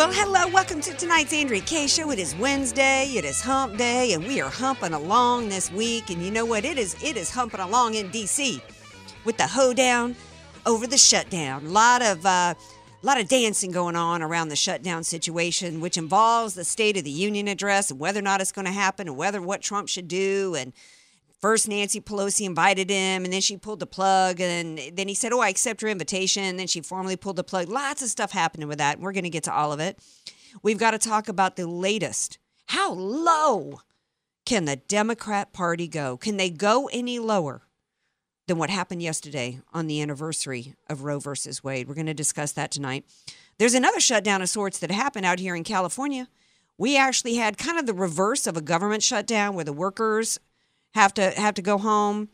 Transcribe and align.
Well, 0.00 0.12
hello, 0.14 0.48
welcome 0.48 0.80
to 0.80 0.94
tonight's 0.94 1.34
Andrea 1.34 1.60
Kaye 1.60 1.86
Show. 1.86 2.10
It 2.10 2.18
is 2.18 2.34
Wednesday, 2.36 3.04
it 3.16 3.22
is 3.26 3.42
hump 3.42 3.76
day, 3.76 4.14
and 4.14 4.26
we 4.26 4.40
are 4.40 4.48
humping 4.48 4.94
along 4.94 5.50
this 5.50 5.70
week. 5.70 6.08
And 6.08 6.24
you 6.24 6.30
know 6.30 6.46
what? 6.46 6.64
It 6.64 6.78
is 6.78 6.96
it 7.04 7.18
is 7.18 7.30
humping 7.30 7.60
along 7.60 7.96
in 7.96 8.08
DC 8.08 8.62
with 9.26 9.36
the 9.36 9.46
hoedown 9.46 10.16
over 10.64 10.86
the 10.86 10.96
shutdown. 10.96 11.66
A 11.66 11.68
lot 11.68 12.00
of 12.00 12.24
uh, 12.24 12.54
lot 13.02 13.20
of 13.20 13.28
dancing 13.28 13.72
going 13.72 13.94
on 13.94 14.22
around 14.22 14.48
the 14.48 14.56
shutdown 14.56 15.04
situation, 15.04 15.82
which 15.82 15.98
involves 15.98 16.54
the 16.54 16.64
State 16.64 16.96
of 16.96 17.04
the 17.04 17.10
Union 17.10 17.46
address 17.46 17.90
and 17.90 18.00
whether 18.00 18.20
or 18.20 18.22
not 18.22 18.40
it's 18.40 18.52
going 18.52 18.64
to 18.64 18.72
happen, 18.72 19.06
and 19.06 19.18
whether 19.18 19.42
what 19.42 19.60
Trump 19.60 19.90
should 19.90 20.08
do, 20.08 20.54
and 20.54 20.72
First, 21.40 21.68
Nancy 21.68 22.00
Pelosi 22.00 22.44
invited 22.44 22.90
him, 22.90 23.24
and 23.24 23.32
then 23.32 23.40
she 23.40 23.56
pulled 23.56 23.80
the 23.80 23.86
plug, 23.86 24.40
and 24.40 24.78
then 24.92 25.08
he 25.08 25.14
said, 25.14 25.32
"Oh, 25.32 25.40
I 25.40 25.48
accept 25.48 25.80
your 25.80 25.90
invitation." 25.90 26.42
And 26.42 26.58
then 26.58 26.66
she 26.66 26.82
formally 26.82 27.16
pulled 27.16 27.36
the 27.36 27.44
plug. 27.44 27.68
Lots 27.68 28.02
of 28.02 28.10
stuff 28.10 28.32
happening 28.32 28.68
with 28.68 28.78
that. 28.78 29.00
We're 29.00 29.12
going 29.12 29.24
to 29.24 29.30
get 29.30 29.44
to 29.44 29.54
all 29.54 29.72
of 29.72 29.80
it. 29.80 29.98
We've 30.62 30.78
got 30.78 30.90
to 30.90 30.98
talk 30.98 31.28
about 31.28 31.56
the 31.56 31.66
latest. 31.66 32.38
How 32.66 32.92
low 32.92 33.80
can 34.44 34.64
the 34.66 34.76
Democrat 34.76 35.52
Party 35.52 35.88
go? 35.88 36.16
Can 36.16 36.36
they 36.36 36.50
go 36.50 36.88
any 36.92 37.18
lower 37.18 37.62
than 38.46 38.58
what 38.58 38.68
happened 38.68 39.02
yesterday 39.02 39.60
on 39.72 39.86
the 39.86 40.02
anniversary 40.02 40.74
of 40.88 41.04
Roe 41.04 41.20
versus 41.20 41.64
Wade? 41.64 41.88
We're 41.88 41.94
going 41.94 42.06
to 42.06 42.14
discuss 42.14 42.52
that 42.52 42.70
tonight. 42.70 43.06
There's 43.58 43.74
another 43.74 44.00
shutdown 44.00 44.42
of 44.42 44.48
sorts 44.48 44.78
that 44.78 44.90
happened 44.90 45.24
out 45.24 45.38
here 45.38 45.54
in 45.54 45.64
California. 45.64 46.28
We 46.76 46.96
actually 46.96 47.36
had 47.36 47.58
kind 47.58 47.78
of 47.78 47.86
the 47.86 47.94
reverse 47.94 48.46
of 48.46 48.56
a 48.56 48.62
government 48.62 49.02
shutdown 49.02 49.54
where 49.54 49.64
the 49.64 49.72
workers 49.72 50.38
have 50.94 51.14
to 51.14 51.30
have 51.30 51.54
to 51.54 51.62
go 51.62 51.78
home. 51.78 52.28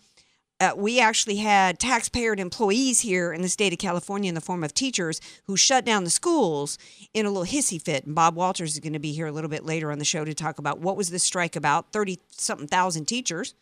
Uh, 0.59 0.73
we 0.75 0.99
actually 0.99 1.37
had 1.37 1.79
taxpayer 1.79 2.33
employees 2.33 3.01
here 3.01 3.31
in 3.31 3.43
the 3.43 3.49
state 3.49 3.75
of 3.75 3.79
California 3.79 4.29
in 4.31 4.35
the 4.35 4.41
form 4.41 4.65
of 4.65 4.73
teachers 4.73 5.21
who 5.45 5.55
shut 5.55 5.85
down 5.85 6.03
the 6.05 6.11
schools 6.11 6.79
in 7.13 7.27
a 7.27 7.31
little 7.31 7.45
hissy 7.45 7.81
fit. 7.81 8.07
And 8.07 8.15
Bob 8.15 8.35
Walters 8.35 8.73
is 8.73 8.81
going 8.81 8.95
to 8.95 8.99
be 8.99 9.13
here 9.13 9.27
a 9.27 9.33
little 9.33 9.51
bit 9.51 9.67
later 9.67 9.93
on 9.93 9.99
the 9.99 10.05
show 10.05 10.25
to 10.25 10.33
talk 10.33 10.59
about 10.59 10.81
what 10.81 10.97
was 10.97 11.11
this 11.11 11.25
strike 11.25 11.57
about. 11.57 11.93
Thirty 11.93 12.19
something 12.31 12.67
thousand 12.67 13.05
teachers, 13.07 13.55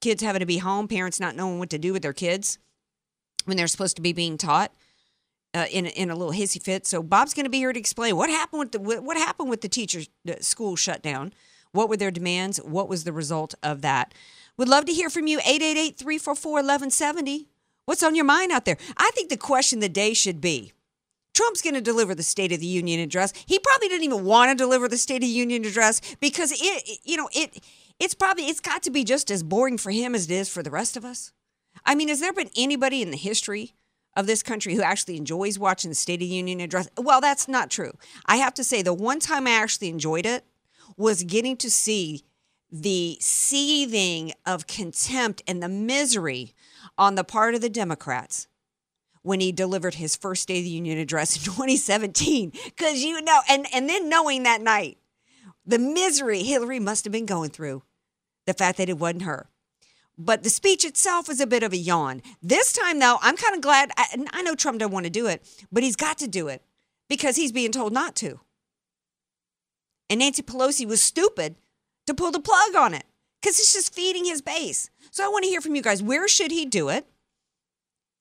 kids 0.00 0.22
having 0.22 0.40
to 0.40 0.46
be 0.46 0.58
home, 0.58 0.88
parents 0.88 1.18
not 1.18 1.36
knowing 1.36 1.58
what 1.58 1.70
to 1.70 1.78
do 1.78 1.94
with 1.94 2.02
their 2.02 2.12
kids 2.12 2.58
when 3.46 3.56
they're 3.56 3.66
supposed 3.66 3.96
to 3.96 4.02
be 4.02 4.12
being 4.12 4.36
taught. 4.36 4.72
Uh, 5.54 5.64
in 5.70 5.86
in 5.86 6.10
a 6.10 6.14
little 6.14 6.34
hissy 6.34 6.60
fit, 6.60 6.86
so 6.86 7.02
Bob's 7.02 7.32
going 7.32 7.44
to 7.44 7.50
be 7.50 7.58
here 7.58 7.72
to 7.72 7.80
explain 7.80 8.14
what 8.14 8.28
happened 8.28 8.58
with 8.58 8.72
the 8.72 8.78
what 8.78 9.16
happened 9.16 9.48
with 9.48 9.62
the 9.62 9.70
teachers' 9.70 10.10
the 10.22 10.42
school 10.42 10.76
shutdown. 10.76 11.32
What 11.72 11.88
were 11.88 11.96
their 11.96 12.10
demands? 12.10 12.58
What 12.58 12.88
was 12.88 13.04
the 13.04 13.12
result 13.12 13.54
of 13.62 13.82
that? 13.82 14.14
Would 14.56 14.68
love 14.68 14.86
to 14.86 14.92
hear 14.92 15.10
from 15.10 15.26
you. 15.26 15.38
888 15.40 15.98
344 15.98 16.52
1170. 16.52 17.48
What's 17.84 18.02
on 18.02 18.14
your 18.14 18.24
mind 18.24 18.52
out 18.52 18.64
there? 18.64 18.78
I 18.96 19.10
think 19.14 19.28
the 19.28 19.36
question 19.36 19.78
of 19.78 19.82
the 19.82 19.88
day 19.88 20.14
should 20.14 20.40
be 20.40 20.72
Trump's 21.36 21.60
going 21.60 21.74
to 21.74 21.82
deliver 21.82 22.14
the 22.14 22.22
State 22.22 22.50
of 22.50 22.60
the 22.60 22.66
Union 22.66 22.98
address. 22.98 23.32
He 23.44 23.58
probably 23.58 23.88
didn't 23.88 24.04
even 24.04 24.24
want 24.24 24.50
to 24.50 24.56
deliver 24.56 24.88
the 24.88 24.96
State 24.96 25.16
of 25.16 25.20
the 25.20 25.26
Union 25.26 25.66
address 25.66 26.00
because 26.18 26.50
it, 26.50 26.98
you 27.04 27.18
know, 27.18 27.28
it, 27.34 27.62
it's 28.00 28.14
probably, 28.14 28.46
it's 28.46 28.60
got 28.60 28.82
to 28.84 28.90
be 28.90 29.04
just 29.04 29.30
as 29.30 29.42
boring 29.42 29.76
for 29.76 29.90
him 29.90 30.14
as 30.14 30.30
it 30.30 30.34
is 30.34 30.48
for 30.48 30.62
the 30.62 30.70
rest 30.70 30.96
of 30.96 31.04
us. 31.04 31.32
I 31.84 31.94
mean, 31.94 32.08
has 32.08 32.20
there 32.20 32.32
been 32.32 32.50
anybody 32.56 33.02
in 33.02 33.10
the 33.10 33.18
history 33.18 33.74
of 34.16 34.26
this 34.26 34.42
country 34.42 34.74
who 34.74 34.82
actually 34.82 35.18
enjoys 35.18 35.58
watching 35.58 35.90
the 35.90 35.94
State 35.94 36.14
of 36.14 36.20
the 36.20 36.34
Union 36.34 36.58
address? 36.60 36.88
Well, 36.96 37.20
that's 37.20 37.48
not 37.48 37.70
true. 37.70 37.92
I 38.24 38.36
have 38.36 38.54
to 38.54 38.64
say, 38.64 38.80
the 38.80 38.94
one 38.94 39.20
time 39.20 39.46
I 39.46 39.50
actually 39.50 39.90
enjoyed 39.90 40.24
it 40.24 40.42
was 40.96 41.22
getting 41.24 41.56
to 41.58 41.70
see 41.70 42.24
the 42.70 43.16
seething 43.20 44.32
of 44.44 44.66
contempt 44.66 45.42
and 45.46 45.62
the 45.62 45.68
misery 45.68 46.54
on 46.98 47.14
the 47.14 47.24
part 47.24 47.54
of 47.54 47.60
the 47.60 47.68
Democrats 47.68 48.48
when 49.22 49.40
he 49.40 49.50
delivered 49.52 49.94
his 49.94 50.14
first 50.16 50.42
State 50.42 50.58
of 50.58 50.64
the 50.64 50.70
Union 50.70 50.98
address 50.98 51.36
in 51.36 51.42
2017. 51.52 52.52
Because 52.64 53.02
you 53.02 53.20
know, 53.20 53.40
and, 53.48 53.66
and 53.74 53.88
then 53.88 54.08
knowing 54.08 54.44
that 54.44 54.60
night, 54.60 54.98
the 55.64 55.78
misery 55.78 56.42
Hillary 56.42 56.78
must 56.78 57.04
have 57.04 57.12
been 57.12 57.26
going 57.26 57.50
through, 57.50 57.82
the 58.46 58.54
fact 58.54 58.78
that 58.78 58.88
it 58.88 58.98
wasn't 58.98 59.22
her. 59.22 59.48
But 60.18 60.44
the 60.44 60.50
speech 60.50 60.84
itself 60.84 61.28
is 61.28 61.40
a 61.40 61.46
bit 61.46 61.62
of 61.62 61.72
a 61.72 61.76
yawn. 61.76 62.22
This 62.40 62.72
time, 62.72 63.00
though, 63.00 63.18
I'm 63.20 63.36
kind 63.36 63.54
of 63.54 63.60
glad. 63.60 63.90
I, 63.98 64.26
I 64.30 64.42
know 64.42 64.54
Trump 64.54 64.78
doesn't 64.78 64.92
want 64.92 65.04
to 65.04 65.10
do 65.10 65.26
it, 65.26 65.42
but 65.70 65.82
he's 65.82 65.96
got 65.96 66.18
to 66.18 66.28
do 66.28 66.48
it 66.48 66.62
because 67.08 67.36
he's 67.36 67.52
being 67.52 67.72
told 67.72 67.92
not 67.92 68.16
to. 68.16 68.40
And 70.08 70.20
Nancy 70.20 70.42
Pelosi 70.42 70.86
was 70.86 71.02
stupid 71.02 71.56
to 72.06 72.14
pull 72.14 72.30
the 72.30 72.40
plug 72.40 72.74
on 72.76 72.94
it 72.94 73.04
because 73.40 73.58
it's 73.58 73.72
just 73.72 73.94
feeding 73.94 74.24
his 74.24 74.42
base. 74.42 74.90
So 75.10 75.24
I 75.24 75.28
want 75.28 75.44
to 75.44 75.50
hear 75.50 75.60
from 75.60 75.74
you 75.74 75.82
guys. 75.82 76.02
Where 76.02 76.28
should 76.28 76.50
he 76.50 76.64
do 76.66 76.88
it? 76.88 77.06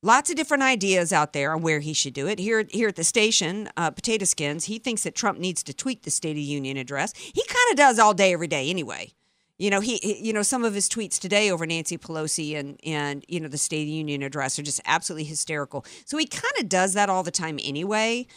Lots 0.02 0.30
of 0.30 0.36
different 0.36 0.62
ideas 0.62 1.12
out 1.12 1.34
there 1.34 1.52
on 1.52 1.64
where 1.64 1.80
he 1.80 1.94
should 1.94 2.14
do 2.14 2.28
it. 2.28 2.38
Here, 2.38 2.64
here 2.70 2.90
at 2.90 2.96
the 2.96 3.04
station, 3.04 3.70
uh, 3.76 3.90
Potato 3.90 4.26
Skins, 4.26 4.66
he 4.66 4.78
thinks 4.78 5.04
that 5.04 5.16
Trump 5.16 5.40
needs 5.40 5.64
to 5.64 5.74
tweet 5.74 6.04
the 6.04 6.12
State 6.12 6.32
of 6.32 6.36
the 6.36 6.42
Union 6.42 6.78
address. 6.78 7.12
He 7.16 7.44
kind 7.44 7.72
of 7.72 7.76
does 7.76 7.98
all 7.98 8.14
day, 8.14 8.32
every 8.32 8.48
day, 8.48 8.70
anyway. 8.70 9.14
You 9.58 9.70
know, 9.70 9.80
he, 9.80 10.00
he, 10.04 10.20
you 10.28 10.34
know, 10.34 10.44
some 10.44 10.64
of 10.64 10.74
his 10.74 10.90
tweets 10.90 11.18
today 11.18 11.50
over 11.50 11.66
Nancy 11.66 11.98
Pelosi 11.98 12.56
and 12.56 12.78
and 12.86 13.24
you 13.30 13.40
know 13.40 13.48
the 13.48 13.58
State 13.58 13.84
of 13.84 13.88
the 13.88 13.94
Union 13.94 14.22
address 14.22 14.60
are 14.60 14.64
just 14.64 14.82
absolutely 14.86 15.24
hysterical. 15.24 15.86
So 16.06 16.18
he 16.18 16.26
kind 16.26 16.54
of 16.60 16.68
does 16.68 16.94
that 16.94 17.10
all 17.10 17.24
the 17.24 17.32
time 17.32 17.58
anyway. 17.64 18.28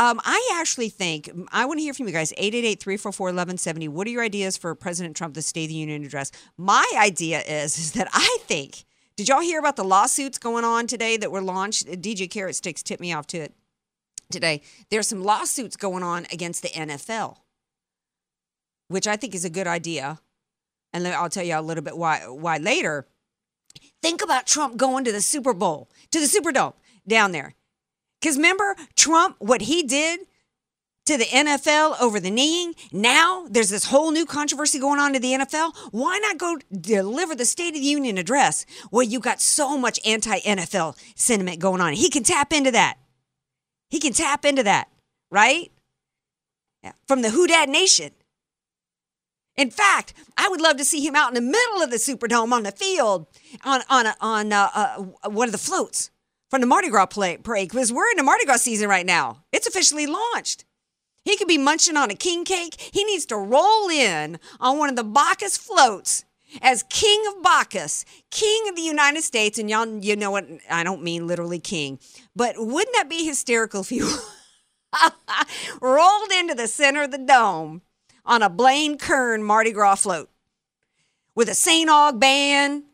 Um, 0.00 0.18
I 0.24 0.52
actually 0.54 0.88
think 0.88 1.30
I 1.52 1.66
want 1.66 1.78
to 1.78 1.82
hear 1.82 1.92
from 1.92 2.06
you 2.06 2.14
guys. 2.14 2.32
888-344-1170. 2.32 3.90
What 3.90 4.06
are 4.06 4.10
your 4.10 4.22
ideas 4.22 4.56
for 4.56 4.74
President 4.74 5.14
Trump, 5.14 5.34
the 5.34 5.42
State 5.42 5.64
of 5.64 5.68
the 5.68 5.74
Union 5.74 6.02
address? 6.02 6.32
My 6.56 6.90
idea 6.96 7.40
is, 7.40 7.76
is 7.78 7.92
that 7.92 8.08
I 8.14 8.38
think, 8.44 8.86
did 9.16 9.28
y'all 9.28 9.40
hear 9.40 9.58
about 9.58 9.76
the 9.76 9.84
lawsuits 9.84 10.38
going 10.38 10.64
on 10.64 10.86
today 10.86 11.18
that 11.18 11.30
were 11.30 11.42
launched? 11.42 11.86
DJ 11.86 12.30
Carrot 12.30 12.56
Sticks 12.56 12.82
tipped 12.82 13.02
me 13.02 13.12
off 13.12 13.26
to 13.26 13.36
it 13.40 13.54
today. 14.30 14.62
There's 14.88 15.06
some 15.06 15.22
lawsuits 15.22 15.76
going 15.76 16.02
on 16.02 16.26
against 16.32 16.62
the 16.62 16.68
NFL, 16.68 17.36
which 18.88 19.06
I 19.06 19.16
think 19.16 19.34
is 19.34 19.44
a 19.44 19.50
good 19.50 19.66
idea. 19.66 20.18
And 20.94 21.06
I'll 21.06 21.28
tell 21.28 21.44
you 21.44 21.58
a 21.58 21.60
little 21.60 21.84
bit 21.84 21.98
why 21.98 22.20
why 22.20 22.56
later. 22.56 23.06
Think 24.00 24.22
about 24.22 24.46
Trump 24.46 24.78
going 24.78 25.04
to 25.04 25.12
the 25.12 25.20
Super 25.20 25.52
Bowl, 25.52 25.90
to 26.10 26.18
the 26.18 26.26
Superdome 26.26 26.72
down 27.06 27.32
there. 27.32 27.54
Because 28.20 28.36
remember, 28.36 28.76
Trump, 28.96 29.36
what 29.38 29.62
he 29.62 29.82
did 29.82 30.20
to 31.06 31.16
the 31.16 31.24
NFL 31.24 32.00
over 32.00 32.20
the 32.20 32.30
kneeing, 32.30 32.74
now 32.92 33.46
there's 33.48 33.70
this 33.70 33.86
whole 33.86 34.10
new 34.10 34.26
controversy 34.26 34.78
going 34.78 35.00
on 35.00 35.12
to 35.14 35.18
the 35.18 35.32
NFL. 35.32 35.74
Why 35.90 36.18
not 36.18 36.38
go 36.38 36.58
deliver 36.70 37.34
the 37.34 37.46
State 37.46 37.68
of 37.68 37.74
the 37.74 37.80
Union 37.80 38.18
address 38.18 38.66
where 38.90 39.04
you 39.04 39.20
got 39.20 39.40
so 39.40 39.78
much 39.78 39.98
anti 40.06 40.40
NFL 40.40 40.98
sentiment 41.14 41.60
going 41.60 41.80
on? 41.80 41.94
He 41.94 42.10
can 42.10 42.22
tap 42.22 42.52
into 42.52 42.70
that. 42.72 42.98
He 43.88 43.98
can 43.98 44.12
tap 44.12 44.44
into 44.44 44.62
that, 44.62 44.88
right? 45.30 45.72
Yeah. 46.82 46.92
From 47.08 47.22
the 47.22 47.30
Who 47.30 47.46
Dat 47.46 47.68
Nation. 47.68 48.12
In 49.56 49.70
fact, 49.70 50.14
I 50.36 50.48
would 50.48 50.60
love 50.60 50.76
to 50.76 50.84
see 50.84 51.04
him 51.04 51.16
out 51.16 51.28
in 51.28 51.34
the 51.34 51.40
middle 51.40 51.82
of 51.82 51.90
the 51.90 51.96
Superdome 51.96 52.52
on 52.52 52.62
the 52.62 52.72
field 52.72 53.26
on 53.64 53.80
on 53.90 54.06
a, 54.06 54.16
on 54.20 54.52
uh, 54.52 54.70
uh, 54.74 55.28
one 55.28 55.48
of 55.48 55.52
the 55.52 55.58
floats 55.58 56.10
from 56.50 56.60
the 56.60 56.66
Mardi 56.66 56.90
Gras 56.90 57.06
play, 57.06 57.36
parade 57.36 57.70
because 57.70 57.92
we're 57.92 58.10
in 58.10 58.16
the 58.16 58.24
Mardi 58.24 58.44
Gras 58.44 58.58
season 58.58 58.88
right 58.88 59.06
now. 59.06 59.44
It's 59.52 59.68
officially 59.68 60.06
launched. 60.06 60.64
He 61.24 61.36
could 61.36 61.48
be 61.48 61.58
munching 61.58 61.96
on 61.96 62.10
a 62.10 62.14
king 62.14 62.44
cake. 62.44 62.80
He 62.92 63.04
needs 63.04 63.24
to 63.26 63.36
roll 63.36 63.88
in 63.88 64.38
on 64.58 64.78
one 64.78 64.90
of 64.90 64.96
the 64.96 65.04
Bacchus 65.04 65.56
floats 65.56 66.24
as 66.60 66.82
King 66.84 67.22
of 67.28 67.42
Bacchus, 67.42 68.04
King 68.30 68.68
of 68.68 68.74
the 68.74 68.82
United 68.82 69.22
States. 69.22 69.58
And 69.58 69.70
y'all, 69.70 69.86
you 70.02 70.16
know 70.16 70.32
what? 70.32 70.46
I 70.68 70.82
don't 70.82 71.02
mean 71.02 71.26
literally 71.26 71.60
king, 71.60 72.00
but 72.34 72.56
wouldn't 72.58 72.96
that 72.96 73.08
be 73.08 73.24
hysterical 73.24 73.82
if 73.82 73.92
you 73.92 74.10
rolled 75.80 76.32
into 76.32 76.54
the 76.54 76.66
center 76.66 77.02
of 77.02 77.12
the 77.12 77.18
dome 77.18 77.82
on 78.24 78.42
a 78.42 78.50
Blaine 78.50 78.98
Kern 78.98 79.44
Mardi 79.44 79.70
Gras 79.72 79.96
float 79.96 80.30
with 81.36 81.48
a 81.48 81.54
St. 81.54 81.88
Aug 81.88 82.18
band? 82.18 82.84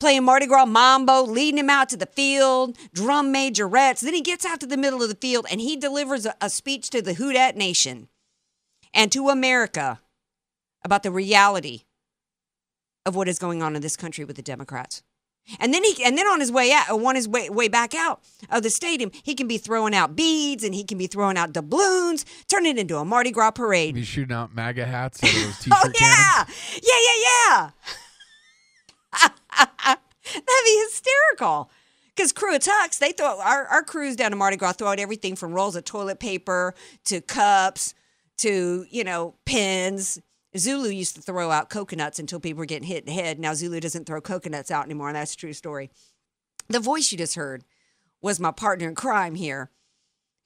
Playing 0.00 0.24
Mardi 0.24 0.46
Gras 0.46 0.66
Mambo, 0.66 1.22
leading 1.22 1.58
him 1.58 1.70
out 1.70 1.88
to 1.90 1.96
the 1.96 2.06
field, 2.06 2.76
drum 2.92 3.32
majorettes. 3.32 4.00
Then 4.00 4.14
he 4.14 4.22
gets 4.22 4.44
out 4.44 4.58
to 4.60 4.66
the 4.66 4.76
middle 4.76 5.02
of 5.02 5.08
the 5.08 5.14
field 5.14 5.46
and 5.50 5.60
he 5.60 5.76
delivers 5.76 6.26
a, 6.26 6.34
a 6.40 6.50
speech 6.50 6.90
to 6.90 7.02
the 7.02 7.14
Who 7.14 7.32
Dat 7.32 7.56
Nation 7.56 8.08
and 8.92 9.12
to 9.12 9.28
America 9.28 10.00
about 10.84 11.02
the 11.02 11.10
reality 11.10 11.82
of 13.06 13.14
what 13.14 13.28
is 13.28 13.38
going 13.38 13.62
on 13.62 13.76
in 13.76 13.82
this 13.82 13.96
country 13.96 14.24
with 14.24 14.36
the 14.36 14.42
Democrats. 14.42 15.02
And 15.58 15.74
then 15.74 15.82
he 15.82 16.04
and 16.04 16.16
then 16.16 16.26
on 16.26 16.38
his 16.38 16.52
way 16.52 16.70
out, 16.72 16.90
on 16.90 17.14
his 17.16 17.26
way 17.26 17.48
way 17.48 17.66
back 17.66 17.94
out 17.94 18.20
of 18.50 18.62
the 18.62 18.70
stadium, 18.70 19.10
he 19.22 19.34
can 19.34 19.48
be 19.48 19.58
throwing 19.58 19.94
out 19.94 20.14
beads 20.14 20.62
and 20.62 20.74
he 20.74 20.84
can 20.84 20.96
be 20.96 21.06
throwing 21.06 21.36
out 21.36 21.52
doubloons, 21.52 22.24
turn 22.46 22.66
it 22.66 22.78
into 22.78 22.98
a 22.98 23.04
Mardi 23.04 23.30
Gras 23.30 23.50
parade. 23.50 23.96
He's 23.96 24.06
shooting 24.06 24.36
out 24.36 24.54
MAGA 24.54 24.84
hats 24.84 25.22
out 25.24 25.30
those 25.32 25.68
oh, 25.72 25.82
t-shirt 25.82 25.82
Oh 25.82 25.90
yeah, 26.00 26.44
yeah, 26.82 27.00
yeah, 27.06 27.24
yeah. 27.24 27.70
That'd 29.58 30.64
be 30.64 30.84
hysterical. 30.88 31.70
Because 32.14 32.32
crew 32.32 32.54
of 32.54 32.62
they 33.00 33.12
throw 33.12 33.40
our, 33.40 33.66
our 33.66 33.82
crews 33.82 34.16
down 34.16 34.30
to 34.30 34.36
Mardi 34.36 34.56
Gras 34.56 34.72
throw 34.72 34.88
out 34.88 34.98
everything 34.98 35.36
from 35.36 35.52
rolls 35.52 35.76
of 35.76 35.84
toilet 35.84 36.20
paper 36.20 36.74
to 37.06 37.20
cups 37.20 37.94
to 38.38 38.86
you 38.90 39.04
know 39.04 39.34
pins. 39.44 40.20
Zulu 40.56 40.88
used 40.88 41.14
to 41.14 41.22
throw 41.22 41.50
out 41.50 41.70
coconuts 41.70 42.18
until 42.18 42.40
people 42.40 42.58
were 42.58 42.66
getting 42.66 42.88
hit 42.88 43.04
in 43.06 43.14
the 43.14 43.22
head. 43.22 43.38
Now 43.38 43.54
Zulu 43.54 43.80
doesn't 43.80 44.06
throw 44.06 44.20
coconuts 44.20 44.70
out 44.70 44.84
anymore, 44.84 45.08
and 45.08 45.16
that's 45.16 45.34
a 45.34 45.36
true 45.36 45.52
story. 45.52 45.90
The 46.68 46.80
voice 46.80 47.10
you 47.12 47.18
just 47.18 47.36
heard 47.36 47.64
was 48.20 48.40
my 48.40 48.50
partner 48.50 48.88
in 48.88 48.94
crime 48.94 49.34
here, 49.34 49.70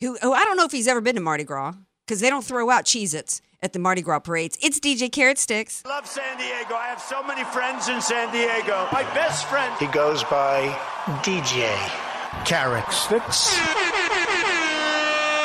who, 0.01 0.17
who 0.21 0.33
I 0.33 0.45
don't 0.45 0.57
know 0.57 0.65
if 0.65 0.73
he's 0.73 0.89
ever 0.89 1.01
been 1.01 1.15
to 1.15 1.21
Mardi 1.21 1.45
Gras 1.45 1.75
because 2.07 2.21
they 2.21 2.31
don't 2.31 2.45
throw 2.45 2.71
out 2.71 2.85
Cheez 2.85 3.15
Its 3.15 3.41
at 3.65 3.73
the 3.73 3.79
Mardi 3.79 4.03
Gras 4.03 4.21
parades. 4.21 4.59
It's 4.63 4.79
DJ 4.79 5.11
Carrot 5.11 5.39
Sticks. 5.39 5.83
love 5.87 6.07
San 6.07 6.37
Diego. 6.37 6.75
I 6.75 6.89
have 6.89 7.01
so 7.01 7.23
many 7.23 7.43
friends 7.45 7.89
in 7.89 8.01
San 8.03 8.31
Diego. 8.31 8.87
My 8.93 9.03
best 9.15 9.47
friend. 9.47 9.75
He 9.81 9.87
goes 9.87 10.23
by 10.25 10.69
DJ 11.25 11.75
Carrot 12.45 12.93
Sticks. 12.93 13.57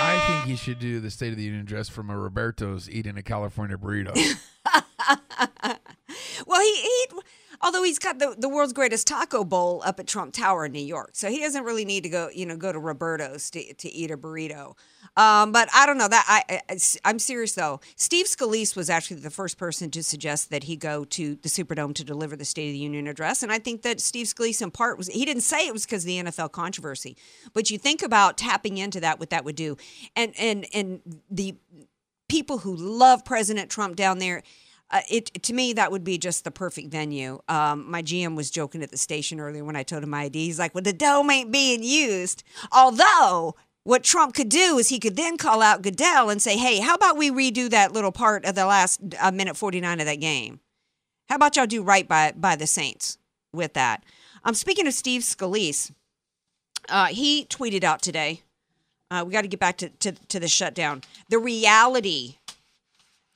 I 0.02 0.22
think 0.28 0.52
he 0.52 0.58
should 0.58 0.80
do 0.80 1.00
the 1.00 1.10
State 1.10 1.32
of 1.32 1.38
the 1.38 1.44
Union 1.44 1.62
address 1.62 1.88
from 1.88 2.10
a 2.10 2.18
Roberto's 2.18 2.90
eating 2.90 3.18
a 3.18 3.24
California 3.24 3.78
burrito. 3.78 4.14
Well, 6.48 6.62
he, 6.62 6.74
he 6.82 7.08
although 7.62 7.84
he's 7.84 8.00
got 8.00 8.20
the, 8.20 8.36
the 8.38 8.50
world's 8.50 8.74
greatest 8.74 9.08
taco 9.08 9.44
bowl 9.44 9.82
up 9.86 10.00
at 10.00 10.08
Trump 10.08 10.34
Tower 10.34 10.66
in 10.66 10.72
New 10.72 10.80
York, 10.80 11.12
so 11.14 11.30
he 11.30 11.40
doesn't 11.40 11.64
really 11.64 11.86
need 11.86 12.04
to 12.04 12.10
go, 12.10 12.30
you 12.34 12.46
know, 12.46 12.56
go 12.56 12.72
to 12.72 12.80
Roberto's 12.80 13.50
to, 13.52 13.74
to 13.74 13.90
eat 13.90 14.12
a 14.12 14.18
burrito. 14.18 14.76
Um, 15.18 15.52
but 15.52 15.70
I 15.74 15.86
don't 15.86 15.98
know 15.98 16.08
that 16.08 16.26
I, 16.28 16.62
I 16.70 16.78
I'm 17.04 17.20
serious 17.20 17.54
though. 17.54 17.82
Steve 17.96 18.26
Scalise 18.26 18.76
was 18.76 18.90
actually 18.90 19.22
the 19.22 19.30
first 19.30 19.58
person 19.58 19.92
to 19.92 20.04
suggest 20.04 20.50
that 20.50 20.64
he 20.64 20.76
go 20.76 21.04
to 21.06 21.36
the 21.36 21.50
Superdome 21.50 21.94
to 21.96 22.04
deliver 22.04 22.36
the 22.36 22.46
State 22.46 22.68
of 22.68 22.74
the 22.74 22.80
Union 22.80 23.08
address, 23.08 23.44
and 23.44 23.52
I 23.52 23.60
think 23.60 23.82
that 23.82 24.00
Steve 24.00 24.28
Scalise 24.28 24.62
in 24.62 24.72
part 24.72 24.98
was 24.98 25.08
he 25.08 25.26
didn't 25.26 25.44
say 25.44 25.68
it 25.68 25.74
was 25.74 25.86
because 25.86 26.04
of 26.04 26.08
the 26.08 26.24
NFL 26.24 26.52
controversy, 26.52 27.18
but 27.54 27.70
you 27.70 27.78
think 27.78 28.02
about 28.02 28.38
tapping 28.38 28.78
into 28.78 29.00
that, 29.00 29.20
what 29.20 29.30
that 29.32 29.44
would 29.46 29.56
do, 29.56 29.78
and 30.16 30.34
and 30.38 30.68
and 30.74 31.02
the 31.30 31.56
people 32.30 32.60
who 32.60 32.76
love 32.76 33.26
President 33.26 33.70
Trump 33.70 33.98
down 33.98 34.20
there. 34.20 34.44
Uh, 34.92 35.02
it 35.08 35.44
to 35.44 35.54
me 35.54 35.74
that 35.74 35.92
would 35.92 36.04
be 36.04 36.18
just 36.18 36.44
the 36.44 36.52
perfect 36.52 36.90
venue. 36.90 37.40
Um, 37.48 37.90
my 37.90 38.02
GM 38.02 38.36
was 38.36 38.50
joking 38.50 38.82
at 38.82 38.90
the 38.90 38.98
station 38.98 39.40
earlier 39.40 39.64
when 39.64 39.76
I 39.76 39.84
told 39.84 40.04
him 40.04 40.10
my 40.10 40.24
ID. 40.24 40.46
He's 40.46 40.58
like, 40.58 40.74
"Well, 40.74 40.82
the 40.82 40.94
dome 40.94 41.30
ain't 41.30 41.52
being 41.52 41.84
used." 41.84 42.44
Although, 42.72 43.56
what 43.84 44.04
Trump 44.04 44.34
could 44.34 44.50
do 44.50 44.80
is 44.80 44.90
he 44.90 45.00
could 45.00 45.16
then 45.16 45.38
call 45.38 45.62
out 45.62 45.84
Goodell 45.84 46.30
and 46.30 46.42
say, 46.42 46.58
"Hey, 46.58 46.80
how 46.80 46.96
about 46.96 47.18
we 47.18 47.30
redo 47.30 47.70
that 47.70 47.94
little 47.94 48.12
part 48.12 48.46
of 48.46 48.56
the 48.56 48.66
last 48.66 49.00
uh, 49.20 49.32
minute 49.32 49.56
forty 49.56 49.80
nine 49.80 50.00
of 50.00 50.08
that 50.08 50.20
game? 50.20 50.60
How 51.28 51.36
about 51.36 51.56
y'all 51.56 51.68
do 51.68 51.84
right 51.84 52.08
by 52.08 52.34
by 52.36 52.56
the 52.56 52.68
Saints 52.68 53.20
with 53.54 53.74
that?" 53.74 54.04
Um, 54.44 54.56
speaking 54.56 54.88
of 54.88 54.94
Steve 54.94 55.22
Scalise, 55.22 55.92
uh, 56.88 57.08
he 57.08 57.46
tweeted 57.46 57.84
out 57.84 58.02
today. 58.02 58.42
Uh, 59.12 59.24
we 59.26 59.34
got 59.34 59.42
to 59.42 59.48
get 59.48 59.60
back 59.60 59.78
to, 59.78 59.90
to 59.90 60.14
to 60.14 60.40
the 60.40 60.48
shutdown. 60.48 61.02
The 61.30 61.40
reality 61.40 62.38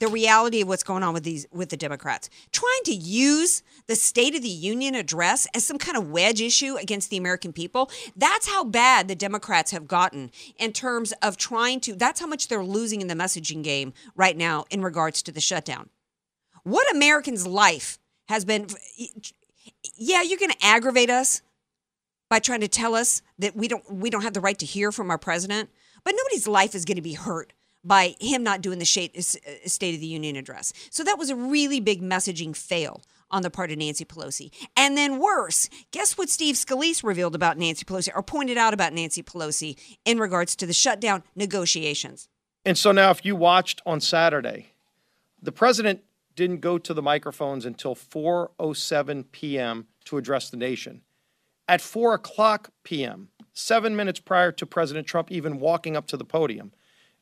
the 0.03 0.09
reality 0.09 0.59
of 0.59 0.67
what's 0.67 0.83
going 0.83 1.01
on 1.01 1.13
with 1.13 1.23
these 1.23 1.47
with 1.53 1.69
the 1.69 1.77
Democrats. 1.77 2.29
Trying 2.51 2.83
to 2.85 2.93
use 2.93 3.63
the 3.87 3.95
State 3.95 4.35
of 4.35 4.41
the 4.41 4.49
Union 4.49 4.95
address 4.95 5.47
as 5.53 5.63
some 5.63 5.77
kind 5.77 5.95
of 5.95 6.11
wedge 6.11 6.41
issue 6.41 6.75
against 6.75 7.09
the 7.09 7.15
American 7.15 7.53
people. 7.53 7.89
That's 8.13 8.49
how 8.49 8.65
bad 8.65 9.07
the 9.07 9.15
Democrats 9.15 9.71
have 9.71 9.87
gotten 9.87 10.29
in 10.57 10.73
terms 10.73 11.13
of 11.21 11.37
trying 11.37 11.79
to 11.81 11.95
that's 11.95 12.19
how 12.19 12.27
much 12.27 12.49
they're 12.49 12.65
losing 12.65 12.99
in 12.99 13.07
the 13.07 13.13
messaging 13.13 13.63
game 13.63 13.93
right 14.13 14.35
now 14.35 14.65
in 14.69 14.81
regards 14.81 15.23
to 15.23 15.31
the 15.31 15.39
shutdown. 15.39 15.89
What 16.63 16.93
Americans' 16.93 17.47
life 17.47 17.97
has 18.27 18.43
been 18.43 18.67
yeah, 19.95 20.21
you're 20.21 20.39
going 20.39 20.51
to 20.51 20.65
aggravate 20.65 21.09
us 21.09 21.41
by 22.29 22.39
trying 22.39 22.61
to 22.61 22.67
tell 22.67 22.93
us 22.93 23.21
that 23.39 23.55
we 23.55 23.69
don't 23.69 23.89
we 23.89 24.09
don't 24.09 24.23
have 24.23 24.33
the 24.33 24.41
right 24.41 24.59
to 24.59 24.65
hear 24.65 24.91
from 24.91 25.09
our 25.09 25.17
president, 25.17 25.69
but 26.03 26.13
nobody's 26.17 26.45
life 26.45 26.75
is 26.75 26.83
going 26.83 26.97
to 26.97 27.01
be 27.01 27.13
hurt 27.13 27.53
by 27.83 28.15
him 28.19 28.43
not 28.43 28.61
doing 28.61 28.79
the 28.79 28.83
uh, 28.85 29.67
State 29.67 29.95
of 29.95 30.01
the 30.01 30.07
Union 30.07 30.35
address. 30.35 30.73
So 30.89 31.03
that 31.03 31.17
was 31.17 31.29
a 31.29 31.35
really 31.35 31.79
big 31.79 32.01
messaging 32.01 32.55
fail 32.55 33.01
on 33.29 33.41
the 33.41 33.49
part 33.49 33.71
of 33.71 33.77
Nancy 33.77 34.05
Pelosi. 34.05 34.51
And 34.77 34.95
then 34.95 35.19
worse, 35.19 35.67
guess 35.91 36.17
what 36.17 36.29
Steve 36.29 36.55
Scalise 36.55 37.03
revealed 37.03 37.35
about 37.35 37.57
Nancy 37.57 37.83
Pelosi 37.83 38.09
or 38.15 38.21
pointed 38.21 38.57
out 38.57 38.73
about 38.73 38.93
Nancy 38.93 39.23
Pelosi 39.23 39.75
in 40.05 40.19
regards 40.19 40.55
to 40.57 40.65
the 40.65 40.73
shutdown 40.73 41.23
negotiations. 41.35 42.29
And 42.63 42.77
so 42.77 42.91
now, 42.91 43.09
if 43.09 43.25
you 43.25 43.35
watched 43.35 43.81
on 43.85 43.99
Saturday, 43.99 44.73
the 45.41 45.51
president 45.51 46.01
didn't 46.35 46.61
go 46.61 46.77
to 46.77 46.93
the 46.93 47.01
microphones 47.01 47.65
until 47.65 47.95
4:07 47.95 49.25
p.m. 49.31 49.87
to 50.05 50.17
address 50.17 50.49
the 50.49 50.57
nation. 50.57 51.01
At 51.67 51.81
4 51.81 52.13
o'clock 52.13 52.71
p.m., 52.83 53.29
seven 53.53 53.95
minutes 53.95 54.19
prior 54.19 54.51
to 54.53 54.65
President 54.65 55.07
Trump 55.07 55.31
even 55.31 55.59
walking 55.59 55.95
up 55.95 56.07
to 56.07 56.17
the 56.17 56.25
podium, 56.25 56.71